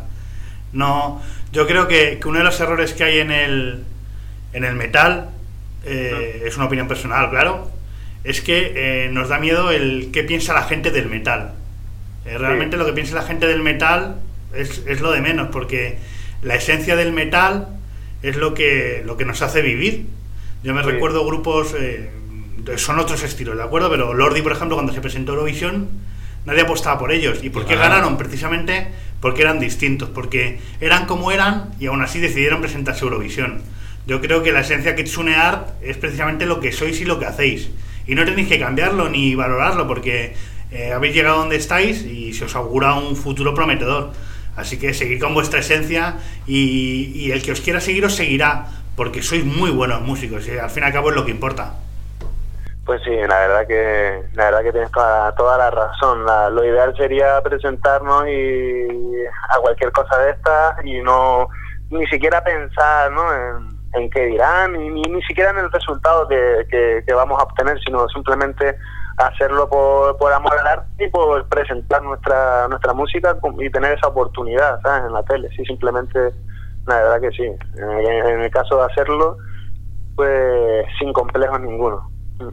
No, 0.74 1.22
yo 1.54 1.66
creo 1.68 1.88
que, 1.88 2.20
que 2.20 2.28
uno 2.28 2.40
de 2.40 2.44
los 2.44 2.60
errores 2.60 2.94
que 2.94 3.06
hay 3.06 3.20
en 3.20 3.32
el, 3.32 3.86
en 4.52 4.66
el 4.66 4.76
metal, 4.76 5.30
eh, 5.86 6.44
es 6.46 6.56
una 6.58 6.66
opinión 6.66 6.88
personal, 6.88 7.30
claro, 7.30 7.70
es 8.24 8.42
que 8.42 8.74
eh, 8.76 9.10
nos 9.12 9.30
da 9.30 9.40
miedo 9.40 9.72
el 9.72 10.10
qué 10.12 10.24
piensa 10.24 10.54
la 10.54 10.64
gente 10.64 10.92
del 10.92 11.08
metal. 11.10 11.54
Eh, 12.26 12.38
realmente 12.38 12.76
Sí. 12.76 12.80
lo 12.80 12.86
que 12.86 12.94
piensa 12.94 13.16
la 13.16 13.22
gente 13.24 13.46
del 13.48 13.62
metal 13.62 14.18
es, 14.56 14.84
es 14.88 15.02
lo 15.02 15.12
de 15.12 15.22
menos, 15.22 15.50
porque 15.52 15.98
la 16.42 16.56
esencia 16.56 16.96
del 16.96 17.12
metal 17.14 17.68
es 18.24 18.36
lo 18.36 18.54
que, 18.54 19.04
lo 19.06 19.16
que 19.18 19.26
nos 19.26 19.42
hace 19.42 19.62
vivir. 19.62 20.08
Yo 20.64 20.74
me 20.74 20.84
Sí. 20.84 20.90
recuerdo 20.90 21.26
grupos, 21.26 21.76
son 22.78 22.98
otros 23.00 23.22
estilos, 23.22 23.56
¿de 23.56 23.62
acuerdo? 23.64 23.90
Pero 23.92 24.14
Lordi, 24.16 24.42
por 24.42 24.52
ejemplo, 24.54 24.76
cuando 24.76 24.92
se 24.94 25.02
presentó 25.02 25.34
Eurovisión, 25.34 25.90
nadie 26.46 26.62
apostaba 26.62 26.98
por 26.98 27.12
ellos. 27.12 27.44
¿Y 27.44 27.52
por 27.52 27.64
qué 27.68 27.76
Claro. 27.76 27.90
ganaron? 27.92 28.18
Precisamente 28.18 28.88
porque 29.22 29.44
eran 29.44 29.60
distintos, 29.60 30.10
porque 30.10 30.60
eran 30.82 31.06
como 31.06 31.32
eran 31.32 31.72
y 31.80 31.86
aún 31.86 32.02
así 32.02 32.20
decidieron 32.20 32.62
presentarse 32.62 33.02
a 33.02 33.04
Eurovisión. 33.06 33.62
Yo 34.06 34.22
creo 34.22 34.44
que 34.44 34.52
la 34.52 34.60
esencia 34.60 34.96
Kitsune 34.96 35.36
Art 35.36 35.70
es 35.82 35.98
precisamente 35.98 36.46
lo 36.46 36.60
que 36.60 36.72
sois 36.72 37.00
y 37.02 37.06
lo 37.06 37.20
que 37.20 37.26
hacéis. 37.26 37.72
Y 38.06 38.14
no 38.14 38.24
tenéis 38.24 38.48
que 38.48 38.60
cambiarlo 38.60 39.10
ni 39.10 39.34
valorarlo, 39.34 39.88
porque 39.88 40.36
eh, 40.72 40.94
habéis 40.94 41.16
llegado 41.16 41.38
donde 41.40 41.56
estáis 41.56 42.04
y 42.04 42.34
se 42.34 42.46
os 42.46 42.56
augura 42.56 42.94
un 42.94 43.16
futuro 43.16 43.54
prometedor. 43.56 44.12
Así 44.56 44.80
que 44.80 44.94
seguid 44.94 45.20
con 45.20 45.34
vuestra 45.34 45.60
esencia 45.60 46.18
y, 46.46 47.32
el 47.32 47.42
que 47.44 47.52
os 47.52 47.62
quiera 47.62 47.82
seguir 47.82 48.06
os 48.06 48.16
seguirá, 48.16 48.68
porque 48.96 49.22
sois 49.22 49.44
muy 49.44 49.72
buenos 49.72 50.02
músicos 50.02 50.48
y 50.48 50.58
al 50.58 50.70
fin 50.70 50.84
y 50.84 50.86
al 50.86 50.94
cabo 50.94 51.10
es 51.10 51.16
lo 51.16 51.26
que 51.26 51.32
importa. 51.32 51.74
Pues 52.86 53.02
sí, 53.04 53.10
la 53.10 53.40
verdad 53.40 53.68
que 53.68 54.22
la 54.34 54.46
verdad 54.46 54.64
que 54.64 54.72
tienes 54.72 54.92
toda, 54.92 55.34
toda 55.34 55.58
la 55.58 55.72
razón. 55.72 56.24
La- 56.26 56.50
lo 56.52 56.64
ideal 56.64 56.96
sería 56.96 57.42
presentarnos 57.42 58.28
y 58.28 58.88
a 59.50 59.58
cualquier 59.60 59.92
cosa 59.92 60.18
de 60.20 60.32
estas 60.32 60.86
y 60.86 61.02
no 61.02 61.50
ni 61.90 62.06
siquiera 62.08 62.44
pensar 62.44 63.12
¿no? 63.12 63.34
en, 63.34 63.75
en 63.96 64.10
qué 64.10 64.26
dirán 64.26 64.74
ni, 64.74 64.90
ni, 64.90 65.02
ni 65.02 65.22
siquiera 65.24 65.52
en 65.52 65.60
el 65.60 65.72
resultado 65.72 66.28
que, 66.28 66.68
que, 66.70 67.04
que 67.06 67.14
vamos 67.14 67.40
a 67.40 67.44
obtener, 67.44 67.80
sino 67.86 68.08
simplemente 68.10 68.78
hacerlo 69.18 69.70
por, 69.70 70.18
por 70.18 70.34
amor 70.34 70.54
al 70.60 70.68
arte 70.68 71.06
y 71.06 71.10
por 71.10 71.48
presentar 71.48 72.04
nuestra 72.04 72.68
nuestra 72.68 72.94
música 72.94 73.38
y 73.60 73.70
tener 73.70 73.98
esa 73.98 74.08
oportunidad 74.08 74.82
¿sabes? 74.82 75.06
en 75.08 75.14
la 75.14 75.24
tele. 75.24 75.50
Sí, 75.56 75.64
simplemente 75.66 76.20
la 76.86 76.96
verdad 76.96 77.22
que 77.22 77.32
sí. 77.32 77.44
En 77.44 77.90
el, 77.90 78.06
en 78.06 78.42
el 78.42 78.52
caso 78.52 78.78
de 78.78 78.84
hacerlo, 78.84 79.38
pues 80.16 80.86
sin 81.00 81.14
complejos 81.14 81.60
ninguno. 81.62 82.10
Mm. 82.40 82.50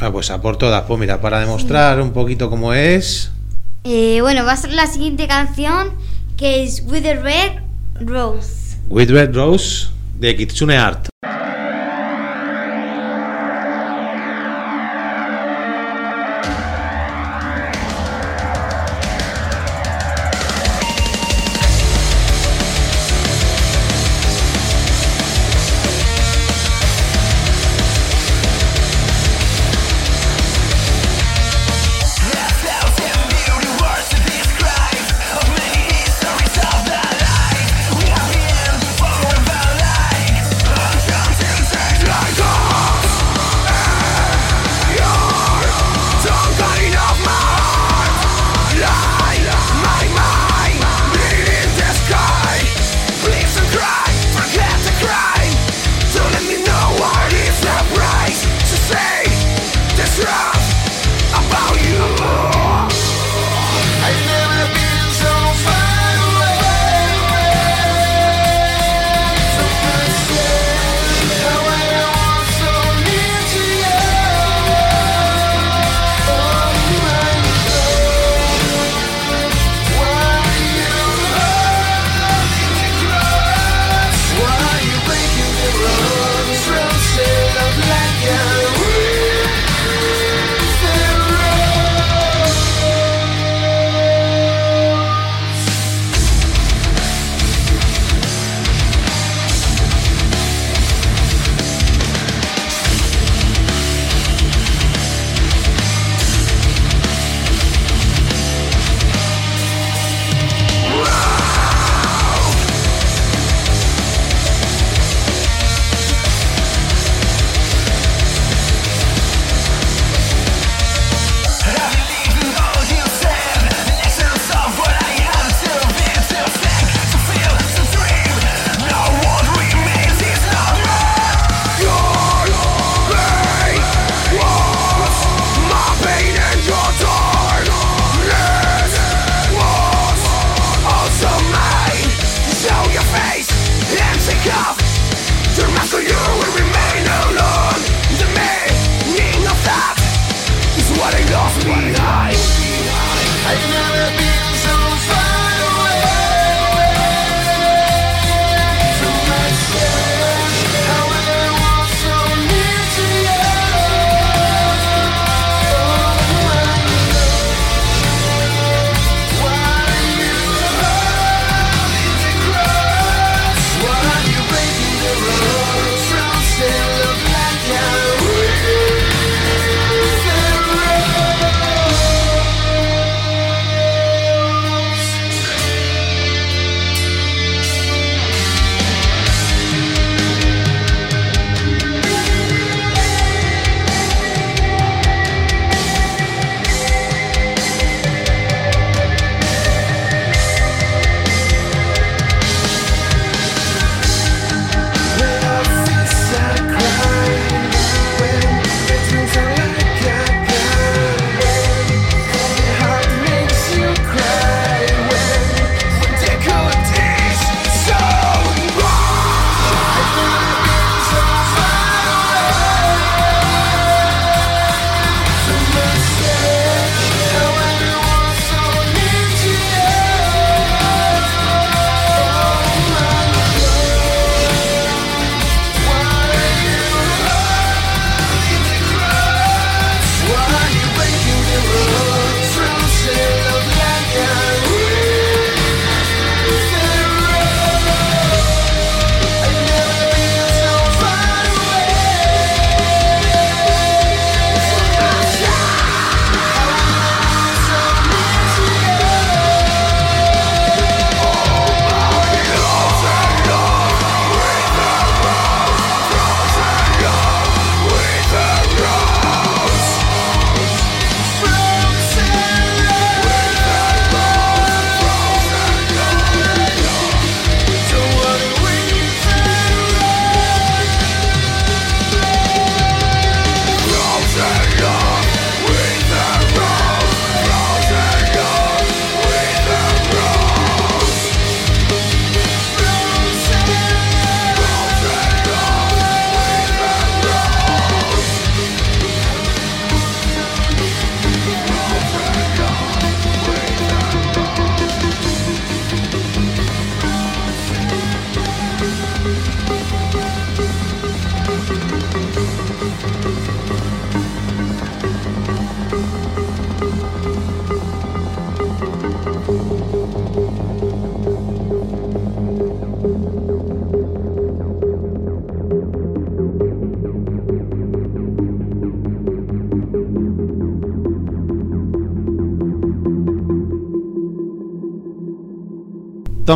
Ah, 0.00 0.10
pues 0.12 0.30
a 0.30 0.40
por 0.40 0.56
todas. 0.56 0.82
Pues 0.82 1.00
mira, 1.00 1.20
para 1.20 1.40
demostrar 1.40 2.00
un 2.00 2.12
poquito 2.12 2.48
cómo 2.50 2.72
es. 2.72 3.32
Eh, 3.84 4.20
bueno, 4.20 4.44
va 4.44 4.52
a 4.52 4.56
ser 4.56 4.72
la 4.72 4.86
siguiente 4.86 5.26
canción 5.26 5.92
que 6.36 6.62
es 6.62 6.84
With 6.86 7.02
the 7.02 7.14
Red 7.16 7.62
Rose. 8.00 8.78
With 8.88 9.10
Red 9.10 9.34
Rose 9.34 9.97
Kitsune 10.20 10.76
Art. 10.76 11.08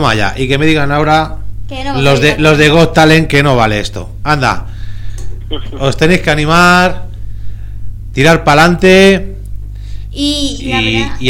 Toma 0.03 0.17
ya. 0.17 0.35
Y 0.37 0.49
que 0.49 0.59
me 0.59 0.67
digan 0.67 0.91
ahora 0.91 1.37
Que 1.69 1.85
no 1.85 2.03
los 2.03 2.21
de, 2.21 2.37
los 2.39 2.59
de 2.59 2.69
Got 2.71 2.93
Talent 2.93 3.29
que 3.29 3.41
no 3.45 3.55
vale 3.55 3.79
esto. 3.79 4.11
Anda. 4.25 4.67
Os 5.79 5.97
tenéis 5.97 6.23
que 6.23 6.31
animar, 6.31 7.05
tirar 8.13 8.43
para 8.43 8.63
adelante 8.63 9.37
Y, 10.11 10.73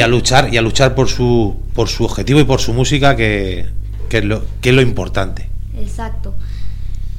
a 0.01 0.07
luchar 0.09 0.49
y 0.55 0.57
a 0.57 0.63
luchar 0.63 0.95
por 0.95 1.11
su 1.11 1.61
por 1.75 1.89
su 1.89 2.05
objetivo 2.05 2.41
y 2.41 2.45
por 2.45 2.61
su 2.61 2.73
música 2.73 3.15
que, 3.15 3.67
que 4.09 4.19
es 4.19 4.25
lo 4.25 4.43
que 4.63 4.71
es 4.71 4.75
lo 4.75 4.81
importante. 4.81 5.51
Exacto. 5.79 6.35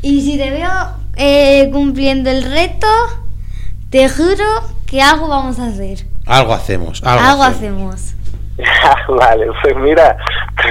Y 0.02 0.22
si 0.22 0.38
te 0.40 0.50
veo 0.50 0.72
eh, 1.16 1.70
cumpliendo 1.72 2.32
el 2.32 2.44
reto, 2.44 2.88
te 3.92 4.10
juro 4.10 4.44
que 4.88 5.04
algo 5.04 5.28
vamos 5.28 5.60
a 5.60 5.68
hacer. 5.68 6.08
Algo 6.26 6.54
hacemos, 6.54 7.04
algo, 7.04 7.24
Algo, 7.24 7.44
hacemos. 7.44 7.94
hacemos. 7.94 8.24
vale, 9.20 9.46
pues 9.62 9.76
mira, 9.78 10.18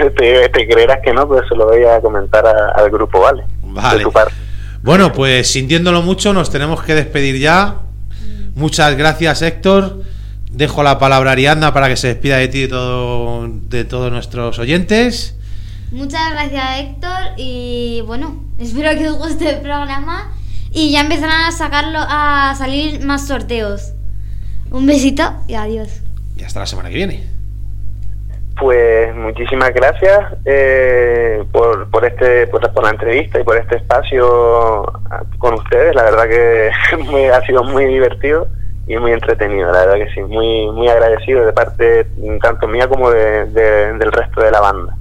te, 0.16 0.48
te 0.48 0.68
creerás 0.68 0.98
que 1.04 1.12
no, 1.12 1.28
pero 1.28 1.46
se 1.48 1.54
lo 1.54 1.66
voy 1.66 1.84
a 1.84 2.00
comentar 2.00 2.44
a- 2.46 2.70
al 2.76 2.90
grupo, 2.90 3.20
¿vale? 3.20 3.44
Vale. 3.62 4.04
Bueno, 4.82 5.12
pues 5.12 5.50
sintiéndolo 5.50 6.02
mucho, 6.02 6.32
nos 6.32 6.50
tenemos 6.50 6.82
que 6.82 6.94
despedir 6.94 7.38
ya. 7.38 7.76
Muchas 8.54 8.96
gracias, 8.96 9.40
Héctor. 9.42 10.02
Dejo 10.50 10.82
la 10.82 10.98
palabra 10.98 11.30
a 11.30 11.32
Ariadna 11.32 11.72
para 11.72 11.88
que 11.88 11.96
se 11.96 12.08
despida 12.08 12.36
de 12.36 12.48
ti 12.48 12.58
y 12.58 12.62
de, 12.62 12.68
todo, 12.68 13.46
de 13.48 13.84
todos 13.84 14.12
nuestros 14.12 14.58
oyentes. 14.58 15.36
Muchas 15.92 16.30
gracias 16.32 16.80
Héctor 16.80 17.18
y 17.36 18.02
bueno, 18.06 18.42
espero 18.58 18.90
que 18.98 19.08
os 19.08 19.16
guste 19.18 19.48
el 19.50 19.60
programa 19.60 20.32
y 20.72 20.90
ya 20.90 21.00
empezarán 21.02 21.46
a 21.46 21.52
sacarlo 21.52 21.98
a 22.00 22.54
salir 22.56 23.04
más 23.04 23.26
sorteos. 23.26 23.92
Un 24.70 24.86
besito 24.86 25.22
y 25.48 25.54
adiós. 25.54 25.88
Y 26.36 26.44
hasta 26.44 26.60
la 26.60 26.66
semana 26.66 26.88
que 26.88 26.94
viene. 26.96 27.26
Pues 28.62 29.12
muchísimas 29.16 29.74
gracias 29.74 30.20
eh, 30.44 31.42
por, 31.50 31.90
por 31.90 32.04
este 32.04 32.46
por, 32.46 32.60
por 32.72 32.84
la 32.84 32.90
entrevista 32.90 33.40
y 33.40 33.42
por 33.42 33.56
este 33.56 33.78
espacio 33.78 34.84
con 35.38 35.54
ustedes. 35.54 35.96
La 35.96 36.04
verdad 36.04 36.28
que 36.28 36.70
ha 37.34 37.40
sido 37.44 37.64
muy 37.64 37.86
divertido 37.86 38.46
y 38.86 38.96
muy 38.98 39.10
entretenido. 39.10 39.72
La 39.72 39.84
verdad 39.84 40.06
que 40.06 40.14
sí, 40.14 40.20
muy 40.20 40.70
muy 40.70 40.86
agradecido 40.86 41.44
de 41.44 41.52
parte 41.52 42.06
tanto 42.40 42.68
mía 42.68 42.86
como 42.86 43.10
de- 43.10 43.46
del 43.46 44.12
resto 44.12 44.40
de 44.40 44.52
la 44.52 44.60
banda. 44.60 44.94